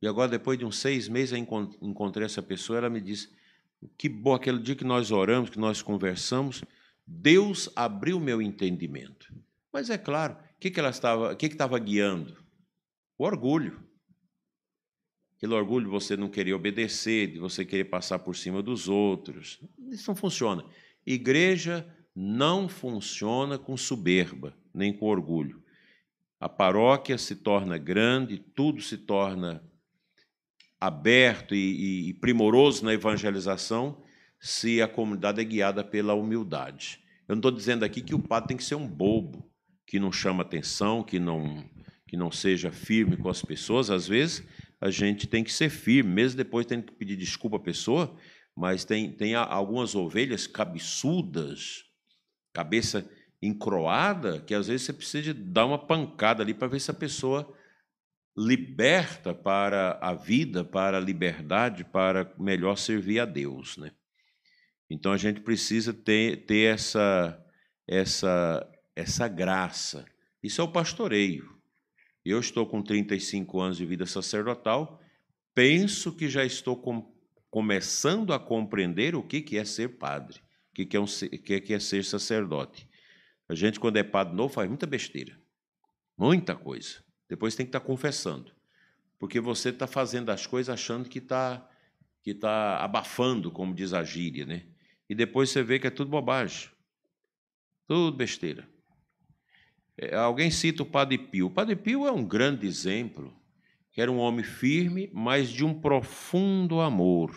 E 0.00 0.08
agora, 0.08 0.30
depois 0.30 0.58
de 0.58 0.64
uns 0.64 0.78
seis 0.78 1.08
meses, 1.08 1.32
eu 1.32 1.38
encontrei 1.38 2.24
essa 2.24 2.42
pessoa. 2.42 2.78
Ela 2.78 2.88
me 2.88 3.00
disse: 3.00 3.30
Que 3.98 4.08
bom, 4.08 4.34
aquele 4.34 4.58
dia 4.58 4.74
que 4.74 4.84
nós 4.84 5.10
oramos, 5.10 5.50
que 5.50 5.58
nós 5.58 5.82
conversamos, 5.82 6.64
Deus 7.06 7.68
abriu 7.76 8.18
meu 8.18 8.40
entendimento. 8.40 9.32
Mas 9.70 9.90
é 9.90 9.98
claro, 9.98 10.34
o 10.34 10.58
que, 10.58 10.70
que 10.70 10.80
ela 10.80 10.90
estava, 10.90 11.32
o 11.32 11.36
que, 11.36 11.48
que 11.48 11.54
estava 11.54 11.78
guiando? 11.78 12.42
O 13.18 13.24
orgulho. 13.24 13.86
Aquele 15.36 15.54
orgulho 15.54 15.86
de 15.86 15.90
você 15.90 16.16
não 16.16 16.28
querer 16.28 16.54
obedecer, 16.54 17.32
de 17.32 17.38
você 17.38 17.64
querer 17.64 17.84
passar 17.84 18.18
por 18.20 18.34
cima 18.34 18.62
dos 18.62 18.88
outros. 18.88 19.60
Isso 19.90 20.10
não 20.10 20.16
funciona. 20.16 20.64
Igreja 21.06 21.86
não 22.14 22.68
funciona 22.68 23.58
com 23.58 23.76
soberba, 23.76 24.54
nem 24.74 24.92
com 24.92 25.06
orgulho. 25.06 25.62
A 26.38 26.48
paróquia 26.48 27.16
se 27.16 27.36
torna 27.36 27.78
grande, 27.78 28.38
tudo 28.38 28.82
se 28.82 28.96
torna 28.96 29.62
aberto 30.80 31.54
e, 31.54 32.08
e, 32.08 32.14
primoroso 32.14 32.84
na 32.84 32.92
evangelização 32.92 34.02
se 34.40 34.82
a 34.82 34.88
comunidade 34.88 35.40
é 35.40 35.44
guiada 35.44 35.84
pela 35.84 36.14
humildade. 36.14 37.00
Eu 37.28 37.36
não 37.36 37.38
estou 37.38 37.52
dizendo 37.52 37.84
aqui 37.84 38.02
que 38.02 38.14
o 38.14 38.18
padre 38.18 38.48
tem 38.48 38.56
que 38.56 38.64
ser 38.64 38.74
um 38.74 38.88
bobo, 38.88 39.48
que 39.86 40.00
não 40.00 40.10
chama 40.10 40.42
atenção, 40.42 41.04
que 41.04 41.20
não, 41.20 41.64
que 42.08 42.16
não 42.16 42.32
seja 42.32 42.72
firme 42.72 43.16
com 43.16 43.28
as 43.28 43.40
pessoas. 43.40 43.88
Às 43.88 44.08
vezes, 44.08 44.44
a 44.80 44.90
gente 44.90 45.28
tem 45.28 45.44
que 45.44 45.52
ser 45.52 45.70
firme, 45.70 46.10
mesmo 46.10 46.36
depois 46.36 46.66
tendo 46.66 46.82
que 46.82 46.92
pedir 46.92 47.16
desculpa 47.16 47.56
à 47.56 47.60
pessoa, 47.60 48.16
mas 48.56 48.84
tem, 48.84 49.10
tem 49.10 49.34
algumas 49.34 49.94
ovelhas 49.94 50.46
cabeçudas, 50.46 51.84
cabeça 52.52 53.08
encroada, 53.40 54.40
que 54.40 54.54
às 54.54 54.68
vezes 54.68 54.86
você 54.86 54.92
precisa 54.92 55.34
dar 55.34 55.66
uma 55.66 55.78
pancada 55.78 56.42
ali 56.42 56.54
para 56.54 56.68
ver 56.68 56.80
se 56.80 56.90
a 56.90 56.94
pessoa 56.94 57.52
liberta 58.36 59.34
para 59.34 59.98
a 60.00 60.14
vida, 60.14 60.64
para 60.64 60.98
a 60.98 61.00
liberdade, 61.00 61.84
para 61.84 62.32
melhor 62.38 62.76
servir 62.76 63.20
a 63.20 63.24
Deus, 63.24 63.76
né? 63.76 63.92
Então 64.88 65.12
a 65.12 65.16
gente 65.16 65.40
precisa 65.40 65.92
ter, 65.92 66.44
ter 66.44 66.74
essa, 66.74 67.42
essa, 67.86 68.70
essa 68.94 69.26
graça. 69.26 70.04
Isso 70.42 70.60
é 70.60 70.64
o 70.64 70.72
pastoreio. 70.72 71.50
Eu 72.24 72.38
estou 72.38 72.66
com 72.66 72.82
35 72.82 73.60
anos 73.60 73.76
de 73.76 73.86
vida 73.86 74.06
sacerdotal, 74.06 75.00
penso 75.54 76.14
que 76.14 76.28
já 76.28 76.44
estou 76.44 76.76
com, 76.76 77.11
começando 77.52 78.32
a 78.32 78.40
compreender 78.40 79.14
o 79.14 79.22
que, 79.22 79.42
que 79.42 79.58
é 79.58 79.64
ser 79.66 79.98
padre, 79.98 80.38
o 80.70 80.74
que, 80.74 80.86
que, 80.86 80.96
é 80.96 81.00
um, 81.00 81.04
que, 81.04 81.60
que 81.60 81.74
é 81.74 81.78
ser 81.78 82.02
sacerdote. 82.02 82.88
A 83.46 83.54
gente, 83.54 83.78
quando 83.78 83.98
é 83.98 84.02
padre 84.02 84.34
novo, 84.34 84.54
faz 84.54 84.66
muita 84.66 84.86
besteira, 84.86 85.38
muita 86.16 86.56
coisa. 86.56 87.04
Depois 87.28 87.54
tem 87.54 87.66
que 87.66 87.68
estar 87.68 87.80
confessando, 87.80 88.50
porque 89.18 89.38
você 89.38 89.68
está 89.68 89.86
fazendo 89.86 90.30
as 90.30 90.46
coisas 90.46 90.72
achando 90.72 91.10
que 91.10 91.18
está 91.18 91.68
que 92.22 92.32
tá 92.32 92.78
abafando, 92.78 93.50
como 93.50 93.74
diz 93.74 93.92
a 93.92 94.02
gíria, 94.02 94.46
né? 94.46 94.64
E 95.06 95.14
depois 95.14 95.50
você 95.50 95.62
vê 95.62 95.78
que 95.78 95.86
é 95.86 95.90
tudo 95.90 96.10
bobagem, 96.10 96.70
tudo 97.86 98.16
besteira. 98.16 98.66
É, 99.98 100.14
alguém 100.14 100.50
cita 100.50 100.84
o 100.84 100.86
Padre 100.86 101.18
Pio. 101.18 101.48
O 101.48 101.50
Padre 101.50 101.76
Pio 101.76 102.06
é 102.06 102.12
um 102.12 102.24
grande 102.24 102.66
exemplo, 102.66 103.36
que 103.92 104.00
era 104.00 104.10
um 104.10 104.18
homem 104.18 104.42
firme, 104.42 105.10
mas 105.12 105.50
de 105.50 105.64
um 105.64 105.78
profundo 105.78 106.80
amor. 106.80 107.30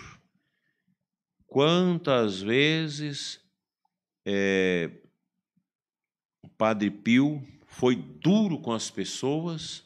Quantas 1.45 2.41
vezes 2.41 3.41
é, 4.25 4.89
o 6.41 6.49
Padre 6.49 6.89
Pio 6.89 7.45
foi 7.65 7.95
duro 7.95 8.59
com 8.59 8.71
as 8.71 8.89
pessoas 8.89 9.83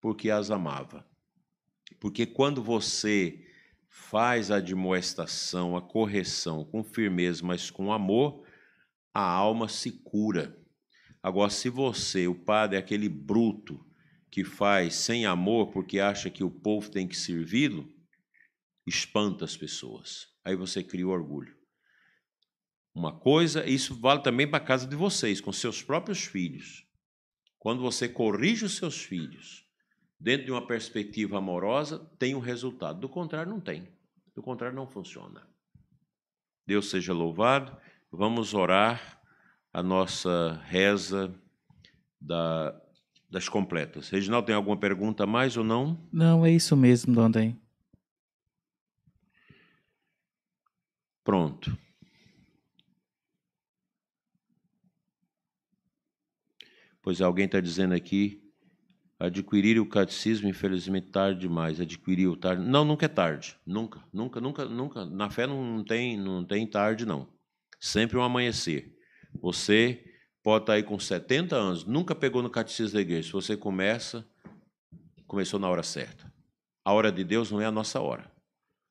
porque 0.00 0.30
as 0.30 0.50
amava. 0.50 1.06
Porque 2.00 2.26
quando 2.26 2.62
você 2.62 3.46
faz 3.88 4.50
a 4.50 4.56
admoestação, 4.56 5.76
a 5.76 5.80
correção 5.80 6.64
com 6.64 6.82
firmeza, 6.82 7.44
mas 7.44 7.70
com 7.70 7.92
amor, 7.92 8.44
a 9.14 9.22
alma 9.22 9.68
se 9.68 9.92
cura. 9.92 10.58
Agora, 11.22 11.50
se 11.50 11.70
você, 11.70 12.26
o 12.26 12.34
padre, 12.34 12.76
é 12.76 12.80
aquele 12.80 13.08
bruto 13.08 13.86
que 14.34 14.42
faz 14.42 14.96
sem 14.96 15.26
amor 15.26 15.70
porque 15.70 16.00
acha 16.00 16.28
que 16.28 16.42
o 16.42 16.50
povo 16.50 16.90
tem 16.90 17.06
que 17.06 17.16
servi-lo, 17.16 17.88
espanta 18.84 19.44
as 19.44 19.56
pessoas. 19.56 20.26
Aí 20.44 20.56
você 20.56 20.82
cria 20.82 21.06
o 21.06 21.10
orgulho. 21.10 21.56
Uma 22.92 23.16
coisa, 23.16 23.64
isso 23.64 23.94
vale 23.94 24.24
também 24.24 24.50
para 24.50 24.56
a 24.56 24.66
casa 24.66 24.88
de 24.88 24.96
vocês, 24.96 25.40
com 25.40 25.52
seus 25.52 25.84
próprios 25.84 26.24
filhos. 26.24 26.84
Quando 27.60 27.80
você 27.80 28.08
corrige 28.08 28.64
os 28.64 28.76
seus 28.76 29.04
filhos 29.04 29.68
dentro 30.18 30.46
de 30.46 30.50
uma 30.50 30.66
perspectiva 30.66 31.38
amorosa, 31.38 32.00
tem 32.18 32.34
um 32.34 32.40
resultado. 32.40 32.98
Do 32.98 33.08
contrário, 33.08 33.52
não 33.52 33.60
tem. 33.60 33.86
Do 34.34 34.42
contrário, 34.42 34.74
não 34.74 34.88
funciona. 34.88 35.46
Deus 36.66 36.90
seja 36.90 37.12
louvado. 37.12 37.80
Vamos 38.10 38.52
orar 38.52 39.22
a 39.72 39.80
nossa 39.80 40.60
reza 40.64 41.32
da, 42.20 42.83
das 43.34 43.48
completas. 43.48 44.10
Reginaldo, 44.10 44.46
tem 44.46 44.54
alguma 44.54 44.76
pergunta 44.76 45.24
a 45.24 45.26
mais 45.26 45.56
ou 45.56 45.64
não? 45.64 46.00
Não, 46.12 46.46
é 46.46 46.52
isso 46.52 46.76
mesmo, 46.76 47.12
Dondem. 47.12 47.60
Pronto. 51.24 51.76
Pois 57.02 57.20
alguém 57.20 57.46
está 57.46 57.58
dizendo 57.58 57.92
aqui, 57.92 58.40
adquirir 59.18 59.80
o 59.80 59.88
catecismo, 59.88 60.48
infelizmente, 60.48 61.08
tarde 61.08 61.40
demais. 61.40 61.80
Adquirir 61.80 62.28
o 62.28 62.36
tarde. 62.36 62.62
Não, 62.62 62.84
nunca 62.84 63.06
é 63.06 63.08
tarde. 63.08 63.56
Nunca, 63.66 64.00
nunca, 64.12 64.40
nunca, 64.40 64.64
nunca. 64.64 65.04
Na 65.06 65.28
fé 65.28 65.44
não 65.44 65.82
tem, 65.82 66.16
não 66.16 66.44
tem 66.44 66.64
tarde, 66.70 67.04
não. 67.04 67.28
Sempre 67.80 68.16
um 68.16 68.22
amanhecer. 68.22 68.96
Você 69.42 70.04
pode 70.44 70.64
estar 70.64 70.74
aí 70.74 70.82
com 70.82 70.98
70 70.98 71.56
anos, 71.56 71.84
nunca 71.86 72.14
pegou 72.14 72.42
no 72.42 72.50
catecismo 72.50 72.94
da 72.94 73.00
igreja. 73.00 73.28
Se 73.28 73.32
você 73.32 73.56
começa, 73.56 74.28
começou 75.26 75.58
na 75.58 75.68
hora 75.70 75.82
certa. 75.82 76.30
A 76.84 76.92
hora 76.92 77.10
de 77.10 77.24
Deus 77.24 77.50
não 77.50 77.62
é 77.62 77.64
a 77.64 77.72
nossa 77.72 77.98
hora. 77.98 78.30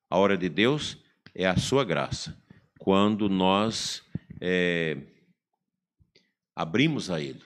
A 0.09 0.17
hora 0.17 0.35
de 0.35 0.49
Deus 0.49 0.97
é 1.35 1.45
a 1.45 1.55
sua 1.55 1.85
graça. 1.85 2.35
Quando 2.79 3.29
nós 3.29 4.03
é, 4.41 4.97
abrimos 6.55 7.11
a 7.11 7.21
Ele. 7.21 7.43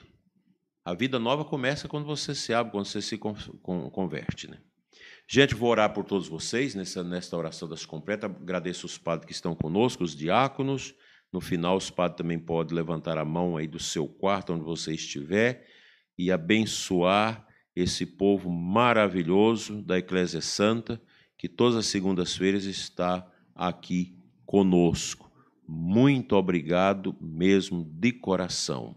A 0.86 0.94
vida 0.94 1.18
nova 1.18 1.44
começa 1.44 1.86
quando 1.86 2.06
você 2.06 2.34
se 2.34 2.54
abre, 2.54 2.72
quando 2.72 2.86
você 2.86 3.02
se 3.02 3.18
converte. 3.18 4.50
Né? 4.50 4.58
Gente, 5.28 5.54
vou 5.54 5.68
orar 5.68 5.92
por 5.92 6.04
todos 6.04 6.26
vocês 6.26 6.74
nessa, 6.74 7.04
nesta 7.04 7.36
oração 7.36 7.68
das 7.68 7.84
completas. 7.84 8.30
Agradeço 8.30 8.86
os 8.86 8.96
padres 8.96 9.26
que 9.26 9.34
estão 9.34 9.54
conosco, 9.54 10.02
os 10.02 10.16
diáconos. 10.16 10.94
No 11.32 11.40
final, 11.40 11.76
os 11.76 11.90
padres 11.90 12.18
também 12.18 12.38
podem 12.38 12.74
levantar 12.74 13.18
a 13.18 13.24
mão 13.24 13.56
aí 13.56 13.66
do 13.66 13.78
seu 13.78 14.06
quarto, 14.08 14.52
onde 14.52 14.64
você 14.64 14.94
estiver, 14.94 15.66
e 16.16 16.32
abençoar 16.32 17.46
esse 17.76 18.04
povo 18.04 18.50
maravilhoso 18.50 19.82
da 19.82 19.98
Eclésia 19.98 20.40
Santa, 20.40 21.00
que 21.36 21.48
todas 21.48 21.76
as 21.76 21.86
segundas-feiras 21.86 22.64
está 22.64 23.24
aqui 23.54 24.18
conosco. 24.44 25.30
Muito 25.66 26.34
obrigado 26.34 27.14
mesmo 27.20 27.84
de 27.84 28.10
coração. 28.10 28.96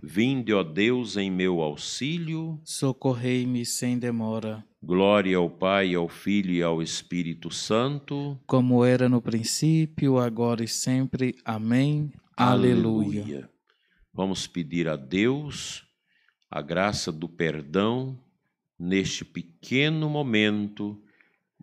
Vinde, 0.00 0.52
ó 0.52 0.62
Deus, 0.62 1.16
em 1.16 1.30
meu 1.30 1.60
auxílio. 1.60 2.60
Socorrei-me 2.64 3.64
sem 3.64 3.98
demora. 3.98 4.64
Glória 4.84 5.36
ao 5.36 5.48
Pai, 5.48 5.94
ao 5.94 6.08
Filho 6.08 6.50
e 6.50 6.60
ao 6.60 6.82
Espírito 6.82 7.52
Santo. 7.52 8.36
Como 8.46 8.84
era 8.84 9.08
no 9.08 9.22
princípio, 9.22 10.18
agora 10.18 10.64
e 10.64 10.68
sempre. 10.68 11.36
Amém. 11.44 12.12
Aleluia. 12.36 13.22
Aleluia. 13.22 13.50
Vamos 14.12 14.48
pedir 14.48 14.88
a 14.88 14.96
Deus 14.96 15.86
a 16.50 16.60
graça 16.60 17.12
do 17.12 17.28
perdão 17.28 18.18
neste 18.76 19.24
pequeno 19.24 20.10
momento 20.10 21.00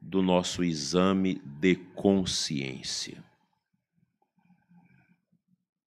do 0.02 0.22
nosso 0.22 0.64
exame 0.64 1.42
de 1.60 1.76
consciência. 1.76 3.22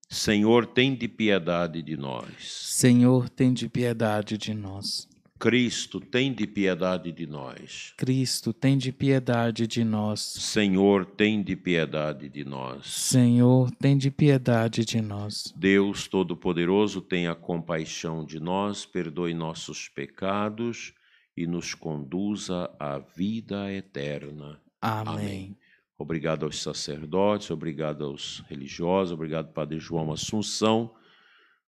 Senhor, 0.08 0.66
tem 0.66 0.94
de 0.94 1.08
piedade 1.08 1.80
de 1.80 1.96
nós. 1.96 2.34
Senhor, 2.40 3.30
tem 3.30 3.54
de 3.54 3.66
piedade 3.70 4.36
de 4.36 4.52
nós. 4.52 5.08
Cristo, 5.42 5.98
tem 5.98 6.32
de 6.32 6.46
piedade 6.46 7.10
de 7.10 7.26
nós. 7.26 7.92
Cristo, 7.96 8.52
tem 8.52 8.78
de 8.78 8.92
piedade 8.92 9.66
de 9.66 9.82
nós. 9.82 10.20
Senhor, 10.20 11.04
tem 11.04 11.42
de 11.42 11.56
piedade 11.56 12.28
de 12.28 12.44
nós. 12.44 12.86
Senhor, 12.86 13.68
tem 13.72 13.98
de 13.98 14.08
piedade 14.08 14.84
de 14.84 15.02
nós. 15.02 15.52
Deus 15.56 16.06
Todo-Poderoso, 16.06 17.00
tenha 17.00 17.34
compaixão 17.34 18.24
de 18.24 18.38
nós, 18.38 18.86
perdoe 18.86 19.34
nossos 19.34 19.88
pecados 19.88 20.94
e 21.36 21.44
nos 21.44 21.74
conduza 21.74 22.70
à 22.78 23.00
vida 23.00 23.72
eterna. 23.72 24.60
Amém. 24.80 25.12
Amém. 25.12 25.56
Obrigado 25.98 26.44
aos 26.44 26.62
sacerdotes, 26.62 27.50
obrigado 27.50 28.04
aos 28.04 28.44
religiosos, 28.48 29.12
obrigado 29.12 29.52
Padre 29.52 29.80
João 29.80 30.12
Assunção 30.12 30.94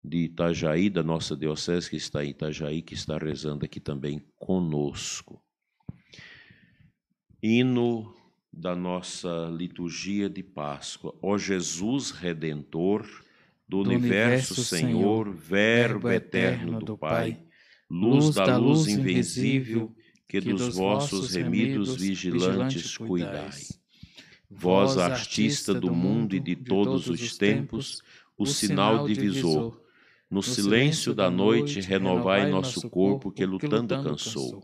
de 0.08 0.18
Itajaí, 0.20 0.90
da 0.90 1.04
nossa 1.04 1.36
diocese 1.36 1.90
que 1.90 1.98
está 1.98 2.24
em 2.24 2.30
Itajaí, 2.30 2.82
que 2.82 2.94
está 2.94 3.18
rezando 3.18 3.66
aqui 3.66 3.80
também 3.80 4.24
conosco. 4.38 5.42
Hino 7.42 8.14
da 8.52 8.76
nossa 8.76 9.50
liturgia 9.56 10.30
de 10.30 10.42
Páscoa. 10.42 11.14
Ó 11.22 11.38
Jesus 11.38 12.12
Redentor 12.12 13.04
do, 13.68 13.84
do 13.84 13.90
universo, 13.90 14.54
universo, 14.54 14.64
Senhor, 14.64 15.32
Verbo 15.32 16.10
eterno 16.10 16.80
do 16.80 16.98
Pai, 16.98 17.40
luz 17.90 18.34
da 18.34 18.58
luz 18.58 18.88
invisível, 18.88 19.94
que 20.28 20.42
dos 20.42 20.76
vossos 20.76 21.36
remidos 21.36 21.96
vigilantes 21.96 22.98
cuidai 22.98 23.52
vós, 24.50 24.98
artista 24.98 25.74
do 25.74 25.94
mundo 25.94 26.36
e 26.36 26.40
de 26.40 26.56
todos 26.56 27.08
os 27.08 27.38
tempos, 27.38 28.02
o 28.38 28.46
sinal 28.46 29.08
divisor. 29.08 29.80
No 30.30 30.44
silêncio 30.44 31.14
da 31.14 31.32
noite, 31.32 31.80
renovai 31.80 32.50
nosso 32.50 32.90
corpo 32.90 33.32
que 33.32 33.46
lutando 33.46 34.04
cansou. 34.04 34.64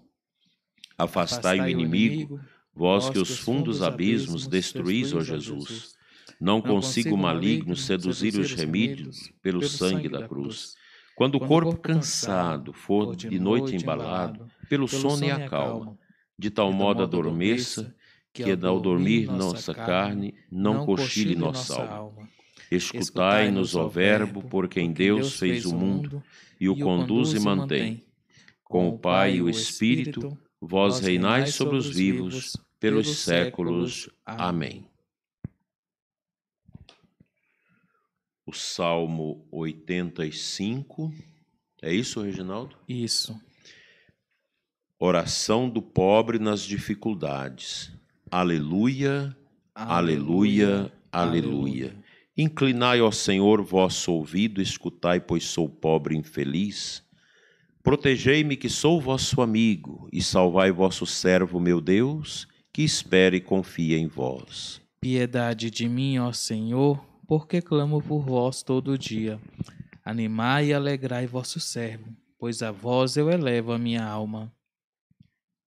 Afastai 0.97 1.59
o 1.59 1.69
inimigo, 1.69 2.39
vós 2.73 3.09
que 3.09 3.17
os 3.17 3.39
fundos 3.39 3.81
abismos 3.81 4.45
destruís, 4.45 5.13
ó 5.13 5.21
Jesus. 5.21 5.93
Não 6.39 6.61
consigo 6.61 7.15
o 7.15 7.17
maligno 7.17 7.75
seduzir 7.75 8.37
os 8.37 8.51
remídios 8.51 9.31
pelo 9.41 9.63
sangue 9.67 10.09
da 10.09 10.27
cruz. 10.27 10.75
Quando 11.15 11.35
o 11.35 11.47
corpo 11.47 11.77
cansado 11.77 12.73
for 12.73 13.15
de 13.15 13.39
noite 13.39 13.75
embalado 13.75 14.45
pelo 14.67 14.87
sono 14.87 15.23
e 15.23 15.31
a 15.31 15.47
calma, 15.47 15.97
de 16.37 16.49
tal 16.49 16.73
modo 16.73 17.03
adormeça 17.03 17.95
que 18.33 18.51
ao 18.51 18.79
dormir 18.79 19.27
nossa 19.27 19.73
carne 19.73 20.33
não 20.51 20.85
cochile 20.85 21.35
nossa 21.35 21.81
alma. 21.81 22.27
Escutai-nos, 22.71 23.75
ó 23.75 23.87
Verbo, 23.87 24.41
por 24.43 24.67
quem 24.67 24.91
Deus 24.91 25.37
fez 25.37 25.65
o 25.65 25.75
mundo 25.75 26.23
e 26.59 26.69
o 26.69 26.77
conduz 26.77 27.33
e 27.33 27.39
mantém. 27.39 28.03
Com 28.63 28.89
o 28.89 28.97
Pai 28.97 29.35
e 29.35 29.41
o 29.41 29.49
Espírito, 29.49 30.37
vós 30.59 30.99
reinais 30.99 31.53
sobre 31.53 31.77
os 31.77 31.89
vivos 31.89 32.57
pelos 32.79 33.19
séculos. 33.19 34.09
Amém. 34.25 34.85
O 38.45 38.51
Salmo 38.51 39.47
85. 39.51 41.13
É 41.81 41.93
isso, 41.93 42.21
Reginaldo? 42.21 42.75
Isso. 42.87 43.39
Oração 44.99 45.69
do 45.69 45.81
pobre 45.81 46.39
nas 46.39 46.61
dificuldades. 46.61 47.91
Aleluia, 48.31 49.35
aleluia, 49.75 50.91
aleluia. 51.11 51.91
aleluia. 51.91 52.02
Inclinai, 52.35 52.99
ó 52.99 53.11
Senhor, 53.11 53.61
vosso 53.61 54.11
ouvido, 54.11 54.61
escutai, 54.61 55.19
pois 55.19 55.43
sou 55.43 55.69
pobre 55.69 56.15
e 56.15 56.17
infeliz. 56.17 57.03
Protegei-me, 57.83 58.57
que 58.57 58.69
sou 58.69 58.99
vosso 58.99 59.41
amigo, 59.41 60.07
e 60.11 60.21
salvai 60.21 60.71
vosso 60.71 61.05
servo, 61.05 61.59
meu 61.59 61.79
Deus, 61.79 62.47
que 62.71 62.81
espere 62.81 63.37
e 63.37 63.41
confia 63.41 63.97
em 63.97 64.07
vós. 64.07 64.81
Piedade 65.01 65.69
de 65.69 65.87
mim, 65.87 66.17
ó 66.17 66.31
Senhor, 66.31 67.05
porque 67.27 67.61
clamo 67.61 68.01
por 68.01 68.25
vós 68.25 68.63
todo 68.63 68.97
dia. 68.97 69.39
Animai 70.03 70.67
e 70.67 70.73
alegrai 70.73 71.27
vosso 71.27 71.59
servo, 71.59 72.15
pois 72.39 72.63
a 72.63 72.71
vós 72.71 73.15
eu 73.15 73.29
elevo 73.29 73.71
a 73.73 73.77
minha 73.77 74.03
alma. 74.03 74.51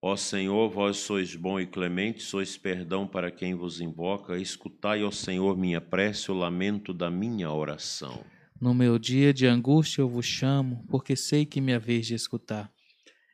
Ó 0.08 0.16
Senhor, 0.16 0.70
vós 0.70 0.97
sois 0.97 1.36
bom 1.36 1.60
e 1.60 1.66
clemente, 1.66 2.22
sois 2.22 2.56
perdão 2.56 3.08
para 3.08 3.32
quem 3.32 3.56
vos 3.56 3.82
invoca. 3.82 4.38
Escutai, 4.38 5.03
ó 5.03 5.10
Senhor, 5.10 5.58
minha 5.58 5.82
prece, 5.82 6.32
o 6.32 6.36
lamento 6.36 6.93
da 6.93 7.10
minha 7.10 7.51
oração. 7.51 8.24
No 8.62 8.72
meu 8.72 8.99
dia 8.99 9.34
de 9.34 9.47
angústia 9.47 10.03
eu 10.03 10.08
vos 10.08 10.28
chamo, 10.28 10.86
porque 10.91 11.16
sei 11.16 11.43
que 11.43 11.60
me 11.60 11.74
haveis 11.74 12.06
de 12.06 12.14
escutar. 12.14 12.72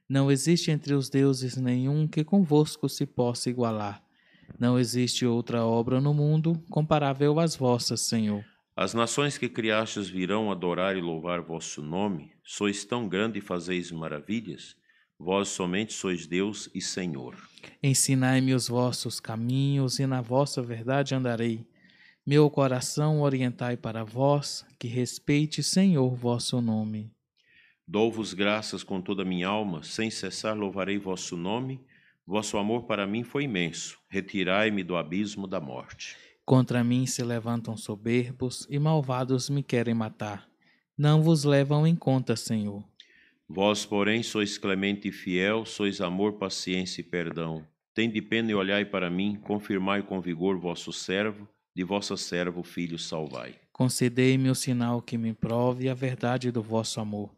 Não 0.08 0.32
existe 0.32 0.72
entre 0.72 0.94
os 0.94 1.10
deuses 1.10 1.58
nenhum 1.58 2.08
que 2.08 2.24
convosco 2.24 2.88
se 2.88 3.06
possa 3.06 3.50
igualar. 3.50 4.02
Não 4.58 4.80
existe 4.80 5.26
outra 5.26 5.66
obra 5.66 6.00
no 6.00 6.14
mundo 6.14 6.54
comparável 6.70 7.38
às 7.38 7.54
vossas, 7.54 8.00
Senhor. 8.00 8.46
As 8.78 8.94
nações 8.94 9.38
que 9.38 9.50
criastes 9.50 10.08
virão 10.08 10.50
adorar 10.50 10.96
e 10.96 11.02
louvar 11.02 11.42
vosso 11.42 11.82
nome. 11.82 12.32
Sois 12.46 12.86
tão 12.86 13.10
grande 13.10 13.40
e 13.40 13.42
fazeis 13.42 13.92
maravilhas. 13.92 14.80
Vós 15.24 15.50
somente 15.50 15.94
sois 15.94 16.26
Deus 16.26 16.68
e 16.74 16.82
Senhor. 16.82 17.36
Ensinai-me 17.84 18.56
os 18.56 18.68
vossos 18.68 19.20
caminhos, 19.20 20.00
e 20.00 20.08
na 20.08 20.20
vossa 20.20 20.64
verdade 20.64 21.14
andarei. 21.14 21.64
Meu 22.26 22.50
coração 22.50 23.22
orientai 23.22 23.78
para 23.78 24.04
vós, 24.04 24.66
que 24.80 24.88
respeite, 24.88 25.62
Senhor, 25.62 26.16
vosso 26.16 26.60
nome. 26.60 27.12
Dou-vos 27.88 28.34
graças 28.34 28.84
com 28.84 29.00
toda 29.00 29.22
a 29.22 29.26
minha 29.26 29.48
alma, 29.48 29.84
sem 29.84 30.10
cessar 30.10 30.58
louvarei 30.58 30.98
vosso 30.98 31.38
nome. 31.38 31.80
Vosso 32.26 32.58
amor 32.58 32.88
para 32.88 33.06
mim 33.06 33.24
foi 33.24 33.44
imenso, 33.44 34.00
retirai-me 34.10 34.84
do 34.84 34.96
abismo 34.96 35.46
da 35.46 35.62
morte. 35.62 36.18
Contra 36.44 36.84
mim 36.84 37.06
se 37.06 37.24
levantam 37.24 37.78
soberbos 37.78 38.66
e 38.72 38.80
malvados 38.80 39.52
me 39.52 39.62
querem 39.62 39.94
matar. 39.94 40.50
Não 40.98 41.22
vos 41.22 41.44
levam 41.44 41.86
em 41.86 41.96
conta, 41.96 42.36
Senhor. 42.36 42.84
Vós, 43.54 43.86
porém, 43.86 44.24
sois 44.24 44.58
clemente 44.58 45.10
e 45.10 45.12
fiel, 45.12 45.66
sois 45.66 46.00
amor, 46.00 46.34
paciência 46.34 47.02
e 47.02 47.04
perdão. 47.04 47.68
Tende 47.94 48.22
pena 48.22 48.50
e 48.50 48.56
olhai 48.56 48.86
para 48.86 49.10
mim, 49.10 49.38
confirmai 49.44 50.02
com 50.02 50.22
vigor 50.22 50.58
vosso 50.58 50.94
servo, 50.94 51.46
de 51.76 51.84
vossa 51.84 52.16
servo 52.16 52.64
filho 52.64 52.98
salvai. 52.98 53.56
Concedei-me 53.74 54.50
o 54.50 54.56
sinal 54.56 55.02
que 55.02 55.18
me 55.18 55.34
prove 55.34 55.90
a 55.90 55.94
verdade 55.94 56.50
do 56.50 56.64
vosso 56.64 57.02
amor. 57.02 57.30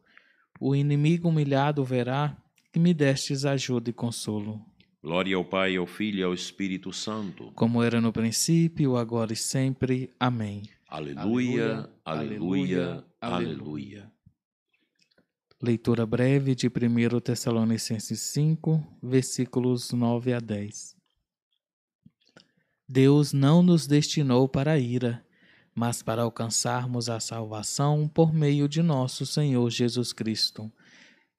O 0.60 0.76
inimigo 0.76 1.30
humilhado 1.30 1.84
verá 1.84 2.38
que 2.72 2.80
me 2.80 2.94
destes 2.94 3.44
ajuda 3.44 3.90
e 3.90 3.94
consolo. 3.94 4.62
Glória 5.02 5.36
ao 5.36 5.44
Pai, 5.44 5.76
ao 5.76 5.88
Filho 5.88 6.20
e 6.20 6.24
ao 6.24 6.34
Espírito 6.34 6.94
Santo. 6.94 7.52
Como 7.56 7.82
era 7.82 8.00
no 8.00 8.14
princípio, 8.14 8.98
agora 8.98 9.34
e 9.34 9.36
sempre. 9.36 10.12
Amém. 10.20 10.62
Aleluia, 10.88 11.90
aleluia, 12.06 12.06
aleluia. 12.06 13.04
aleluia. 13.20 13.50
aleluia. 13.50 14.13
Leitura 15.66 16.06
breve 16.06 16.54
de 16.56 16.68
1 16.68 17.22
Tessalonicenses 17.22 18.20
5, 18.20 18.86
versículos 19.02 19.94
9 19.94 20.34
a 20.34 20.40
10. 20.42 20.94
Deus 22.86 23.32
não 23.32 23.64
nos 23.64 23.88
destinou 23.88 24.50
para 24.50 24.74
a 24.74 24.78
ira, 24.78 25.26
mas 25.74 26.04
para 26.04 26.24
alcançarmos 26.24 27.08
a 27.08 27.18
salvação 27.22 28.10
por 28.10 28.34
meio 28.34 28.68
de 28.68 28.84
nosso 28.84 29.26
Senhor 29.26 29.70
Jesus 29.70 30.12
Cristo. 30.12 30.70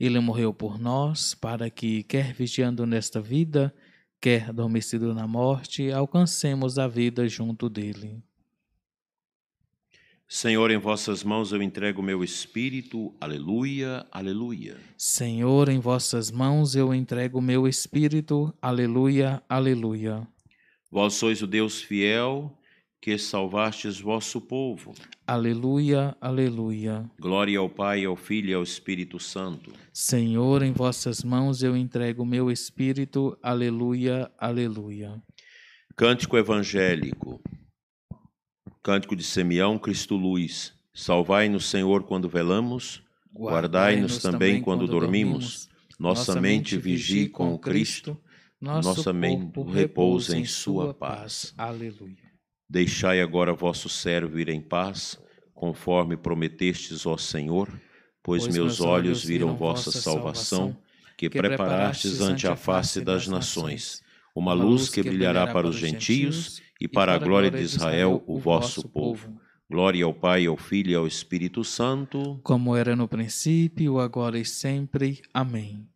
Ele 0.01 0.19
morreu 0.21 0.55
por 0.55 0.79
nós 0.79 1.35
para 1.35 1.69
que, 1.69 2.03
quer 2.05 2.33
vigiando 2.33 2.87
nesta 2.87 3.21
vida, 3.21 3.75
quer 4.23 4.49
adormecido 4.49 5.13
na 5.13 5.27
morte, 5.27 5.93
alcancemos 5.93 6.79
a 6.79 6.89
vida 6.89 7.29
junto 7.29 7.69
dele. 7.69 8.25
Senhor, 10.35 10.73
em 10.73 10.79
vossas 10.79 11.23
mãos 11.23 11.53
eu 11.53 11.63
entrego 11.63 12.01
o 12.01 12.05
meu 12.05 12.25
espírito. 12.25 13.15
Aleluia, 13.21 14.05
aleluia. 14.11 14.77
Senhor, 14.99 15.69
em 15.69 15.79
vossas 15.79 16.29
mãos 16.29 16.75
eu 16.75 16.93
entrego 16.93 17.39
o 17.39 17.41
meu 17.41 17.69
espírito. 17.69 18.53
Aleluia, 18.61 19.41
aleluia. 19.49 20.27
Vós 20.91 21.15
sois 21.15 21.41
o 21.41 21.47
Deus 21.47 21.81
fiel 21.81 22.53
que 23.01 23.17
salvastes 23.17 24.01
vosso 24.01 24.41
povo. 24.41 24.93
Aleluia, 25.25 26.17
aleluia. 26.21 27.09
Glória 27.21 27.61
ao 27.61 27.71
Pai, 27.71 28.05
ao 28.05 28.17
Filho 28.17 28.51
e 28.51 28.55
ao 28.55 28.65
Espírito 28.65 29.21
Santo. 29.21 29.73
Senhor, 29.93 30.65
em 30.65 30.73
vossas 30.73 31.23
mãos 31.23 31.63
eu 31.63 31.77
entrego 31.77 32.25
o 32.25 32.27
meu 32.27 32.51
espírito. 32.51 33.39
Aleluia, 33.41 34.29
aleluia. 34.37 35.15
Cântico 35.95 36.37
evangélico. 36.37 37.41
Cântico 38.85 39.17
de 39.17 39.25
Simeão, 39.25 39.79
Cristo 39.79 40.15
luz. 40.15 40.75
Salvai-nos, 40.93 41.71
Senhor, 41.71 42.03
quando 42.03 42.29
velamos, 42.29 43.03
guardai-nos 43.35 44.19
também 44.19 44.61
quando 44.61 44.87
dormimos. 44.87 45.71
Nossa 45.99 46.39
mente 46.39 46.77
vigie 46.77 47.31
com 47.31 47.55
o 47.55 47.59
Cristo, 47.59 48.15
nossa 48.61 49.11
mente 49.11 49.59
repousa 49.73 50.37
em 50.37 50.45
sua 50.45 50.93
paz. 50.93 51.55
Aleluia. 51.57 52.31
Deixai 52.69 53.23
agora 53.23 53.55
vosso 53.55 53.89
servo 53.89 54.39
ir 54.39 54.51
em 54.51 54.61
paz, 54.61 55.19
conforme 55.55 56.15
prometestes, 56.15 57.07
ó 57.07 57.17
Senhor, 57.17 57.69
pois, 58.23 58.43
pois 58.43 58.55
meus 58.55 58.83
olhos 58.83 59.25
viram 59.25 59.57
vossa 59.57 59.91
salvação, 59.91 60.77
que 61.17 61.31
preparastes 61.31 62.21
ante 62.21 62.47
a 62.47 62.55
face 62.55 63.01
das 63.01 63.27
nações, 63.29 64.03
uma 64.37 64.53
luz 64.53 64.91
que 64.91 65.03
brilhará 65.03 65.47
para 65.47 65.67
os 65.67 65.77
gentios 65.77 66.61
e 66.81 66.89
para 66.89 67.15
a 67.15 67.19
glória 67.19 67.51
de 67.51 67.63
Israel, 67.63 68.23
o 68.27 68.39
vosso 68.39 68.89
povo. 68.89 69.41
Glória 69.71 70.05
ao 70.05 70.13
Pai, 70.13 70.47
ao 70.47 70.57
Filho 70.57 70.91
e 70.91 70.95
ao 70.95 71.07
Espírito 71.07 71.65
Santo, 71.65 72.39
como 72.43 72.77
era 72.77 72.95
no 72.95 73.09
princípio, 73.09 73.99
agora 73.99 74.39
e 74.39 74.45
sempre. 74.45 75.23
Amém. 75.33 75.89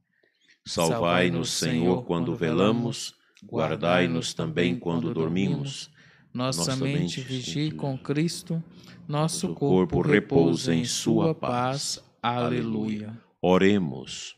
Salvai-nos, 0.64 1.50
Senhor, 1.50 2.04
quando 2.04 2.34
velamos, 2.34 3.14
guardai-nos 3.44 4.34
também 4.34 4.78
quando 4.78 5.12
dormimos. 5.12 5.90
Nossa 6.32 6.76
mente 6.76 7.20
vigie 7.20 7.70
com 7.70 7.96
Cristo, 7.98 8.62
nosso 9.06 9.54
corpo 9.54 10.00
repousa 10.00 10.74
em 10.74 10.84
sua 10.84 11.34
paz. 11.34 12.02
Aleluia. 12.22 13.18
Oremos. 13.40 14.36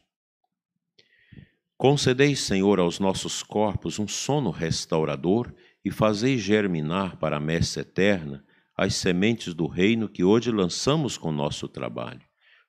Concedei, 1.77 2.37
Senhor, 2.37 2.79
aos 2.79 3.01
nossos 3.01 3.43
corpos 3.43 3.99
um 3.99 4.07
sono 4.07 4.51
restaurador 4.51 5.53
e 5.85 5.91
fazei 5.91 6.37
germinar 6.37 7.17
para 7.17 7.37
a 7.37 7.41
messe 7.41 7.81
eterna 7.81 8.45
as 8.77 8.95
sementes 8.95 9.53
do 9.55 9.67
reino 9.67 10.09
que 10.09 10.25
hoje 10.25 10.51
lançamos 10.51 11.19
com 11.19 11.31
nosso 11.31 11.69
trabalho. 11.69 12.23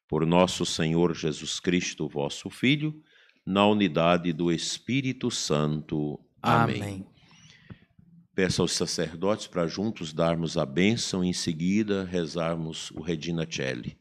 Por 0.08 0.26
nosso 0.26 0.66
Senhor 0.66 1.16
Jesus 1.16 1.60
Cristo, 1.60 2.08
vosso 2.08 2.50
Filho, 2.50 3.02
na 3.46 3.66
unidade 3.66 4.34
do 4.34 4.52
Espírito 4.52 5.32
Santo. 5.32 6.20
Amém. 6.42 6.82
Amém. 6.82 7.08
Peço 8.34 8.62
aos 8.62 8.72
sacerdotes 8.72 9.48
para 9.48 9.68
juntos 9.68 10.14
darmos 10.14 10.58
a 10.58 10.66
bênção 10.66 11.24
e 11.24 11.30
em 11.30 11.34
seguida 11.34 12.04
rezarmos 12.04 12.92
o 12.92 13.02
Redina 13.02 13.46
Celli. 13.50 13.98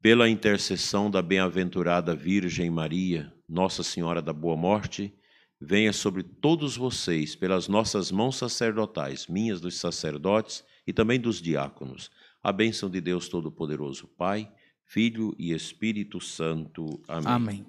Pela 0.00 0.28
intercessão 0.28 1.10
da 1.10 1.20
bem-aventurada 1.20 2.14
Virgem 2.14 2.70
Maria, 2.70 3.32
Nossa 3.48 3.82
Senhora 3.82 4.22
da 4.22 4.32
Boa 4.32 4.56
Morte, 4.56 5.14
venha 5.60 5.92
sobre 5.92 6.22
todos 6.22 6.76
vocês, 6.76 7.34
pelas 7.34 7.68
nossas 7.68 8.10
mãos 8.10 8.36
sacerdotais, 8.36 9.26
minhas 9.26 9.60
dos 9.60 9.78
sacerdotes 9.78 10.64
e 10.86 10.92
também 10.92 11.18
dos 11.20 11.40
diáconos, 11.42 12.10
a 12.42 12.52
bênção 12.52 12.88
de 12.88 13.00
Deus 13.00 13.28
Todo-Poderoso, 13.28 14.06
Pai, 14.16 14.50
Filho 14.84 15.34
e 15.38 15.52
Espírito 15.52 16.20
Santo. 16.20 17.00
Amém. 17.06 17.26
Amém. 17.26 17.66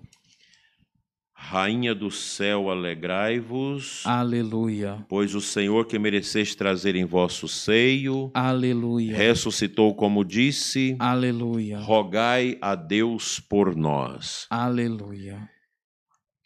Rainha 1.41 1.95
do 1.95 2.11
céu, 2.11 2.69
alegrai-vos. 2.69 4.05
Aleluia. 4.05 5.05
Pois 5.07 5.33
o 5.33 5.39
Senhor 5.39 5.85
que 5.87 5.97
mereceste 5.97 6.55
trazer 6.57 6.95
em 6.95 7.05
vosso 7.05 7.47
seio, 7.47 8.29
Aleluia. 8.33 9.15
ressuscitou 9.15 9.95
como 9.95 10.25
disse, 10.25 10.97
Aleluia. 10.99 11.79
rogai 11.79 12.57
a 12.61 12.75
Deus 12.75 13.39
por 13.39 13.73
nós. 13.73 14.45
Aleluia. 14.49 15.49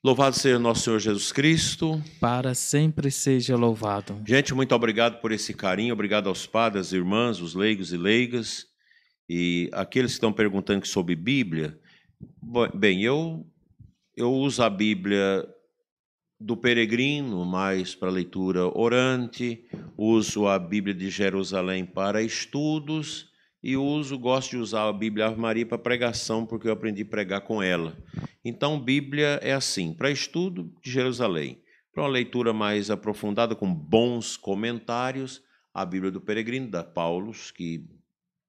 Louvado 0.05 0.35
seja 0.35 0.59
nosso 0.59 0.81
Senhor 0.81 0.99
Jesus 0.99 1.31
Cristo. 1.31 2.03
Para 2.19 2.53
sempre 2.53 3.09
seja 3.09 3.55
louvado. 3.55 4.21
Gente, 4.27 4.53
muito 4.53 4.75
obrigado 4.75 5.21
por 5.21 5.31
esse 5.31 5.53
carinho, 5.53 5.93
obrigado 5.93 6.27
aos 6.27 6.45
padres, 6.45 6.91
irmãs, 6.91 7.39
os 7.39 7.55
leigos 7.55 7.93
e 7.93 7.97
leigas, 7.97 8.67
e 9.29 9.69
aqueles 9.71 10.11
que 10.11 10.15
estão 10.15 10.33
perguntando 10.33 10.85
sobre 10.85 11.15
Bíblia. 11.15 11.79
Bem, 12.75 13.01
eu 13.01 13.47
eu 14.13 14.29
uso 14.29 14.61
a 14.61 14.69
Bíblia 14.69 15.47
do 16.37 16.57
peregrino 16.57 17.45
mais 17.45 17.95
para 17.95 18.11
leitura 18.11 18.77
orante, 18.77 19.63
uso 19.97 20.47
a 20.47 20.59
Bíblia 20.59 20.93
de 20.93 21.09
Jerusalém 21.09 21.85
para 21.85 22.21
estudos 22.21 23.31
e 23.63 23.77
uso, 23.77 24.19
gosto 24.19 24.51
de 24.51 24.57
usar 24.57 24.89
a 24.89 24.93
Bíblia 24.93 25.27
Ave 25.27 25.39
Maria 25.39 25.65
para 25.65 25.77
pregação, 25.77 26.45
porque 26.45 26.67
eu 26.67 26.73
aprendi 26.73 27.03
a 27.03 27.05
pregar 27.05 27.41
com 27.41 27.63
ela. 27.63 27.97
Então, 28.43 28.79
Bíblia 28.79 29.39
é 29.41 29.53
assim, 29.53 29.93
para 29.93 30.11
estudo 30.11 30.73
de 30.83 30.91
Jerusalém, 30.91 31.61
para 31.93 32.03
uma 32.03 32.09
leitura 32.09 32.51
mais 32.51 32.89
aprofundada 32.91 33.55
com 33.55 33.73
bons 33.73 34.35
comentários, 34.35 35.41
a 35.73 35.85
Bíblia 35.85 36.11
do 36.11 36.19
Peregrino 36.19 36.69
da 36.69 36.83
Paulos 36.83 37.51
que 37.51 37.85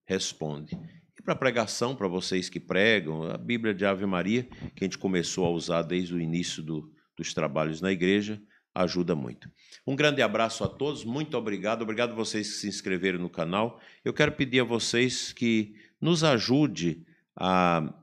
responde 0.06 0.76
para 1.24 1.34
pregação, 1.34 1.96
para 1.96 2.06
vocês 2.06 2.50
que 2.50 2.60
pregam, 2.60 3.22
a 3.24 3.38
Bíblia 3.38 3.74
de 3.74 3.84
Ave 3.86 4.04
Maria, 4.04 4.44
que 4.74 4.84
a 4.84 4.84
gente 4.84 4.98
começou 4.98 5.46
a 5.46 5.50
usar 5.50 5.82
desde 5.82 6.14
o 6.14 6.20
início 6.20 6.62
do, 6.62 6.92
dos 7.16 7.32
trabalhos 7.32 7.80
na 7.80 7.90
igreja, 7.90 8.40
ajuda 8.74 9.14
muito. 9.14 9.50
Um 9.86 9.94
grande 9.94 10.20
abraço 10.22 10.64
a 10.64 10.68
todos, 10.68 11.04
muito 11.04 11.36
obrigado, 11.36 11.82
obrigado 11.82 12.14
vocês 12.14 12.48
que 12.48 12.54
se 12.56 12.68
inscreveram 12.68 13.18
no 13.18 13.30
canal. 13.30 13.80
Eu 14.04 14.12
quero 14.12 14.32
pedir 14.32 14.60
a 14.60 14.64
vocês 14.64 15.32
que 15.32 15.76
nos 16.00 16.24
ajude 16.24 17.06
a 17.36 17.94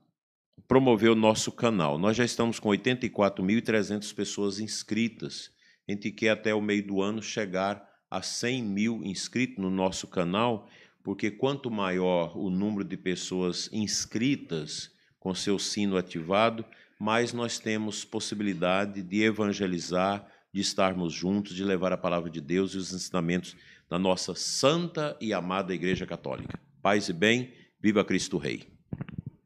promover 0.68 1.12
o 1.12 1.16
nosso 1.16 1.52
canal. 1.52 1.98
Nós 1.98 2.16
já 2.16 2.24
estamos 2.24 2.60
com 2.60 2.70
84.300 2.70 4.14
pessoas 4.16 4.60
inscritas. 4.60 5.52
A 5.88 5.92
gente 5.92 6.12
quer 6.12 6.30
até 6.30 6.54
o 6.54 6.62
meio 6.62 6.86
do 6.86 7.02
ano 7.02 7.22
chegar 7.22 7.86
a 8.10 8.22
100 8.22 8.64
mil 8.64 9.04
inscritos 9.04 9.58
no 9.58 9.70
nosso 9.70 10.08
canal 10.08 10.70
porque 11.04 11.32
quanto 11.32 11.72
maior 11.72 12.38
o 12.38 12.50
número 12.50 12.84
de 12.84 12.98
pessoas 12.98 13.70
inscritas 13.72 14.92
com 15.20 15.34
seu 15.34 15.58
sino 15.60 15.98
ativado, 15.98 16.66
mais 17.00 17.34
nós 17.34 17.60
temos 17.60 18.06
possibilidade 18.06 19.02
de 19.02 19.24
evangelizar, 19.24 20.26
de 20.54 20.62
estarmos 20.62 21.14
juntos, 21.14 21.56
de 21.56 21.64
levar 21.64 21.94
a 21.94 21.98
palavra 21.98 22.30
de 22.30 22.42
Deus 22.42 22.74
e 22.74 22.78
os 22.78 22.94
ensinamentos 22.94 23.56
da 23.90 23.98
nossa 23.98 24.36
santa 24.36 25.18
e 25.20 25.34
amada 25.34 25.74
Igreja 25.74 26.06
Católica. 26.06 26.60
Paz 26.82 27.10
e 27.10 27.14
bem, 27.14 27.54
viva 27.80 28.04
Cristo 28.04 28.38
Rei. 28.38 28.81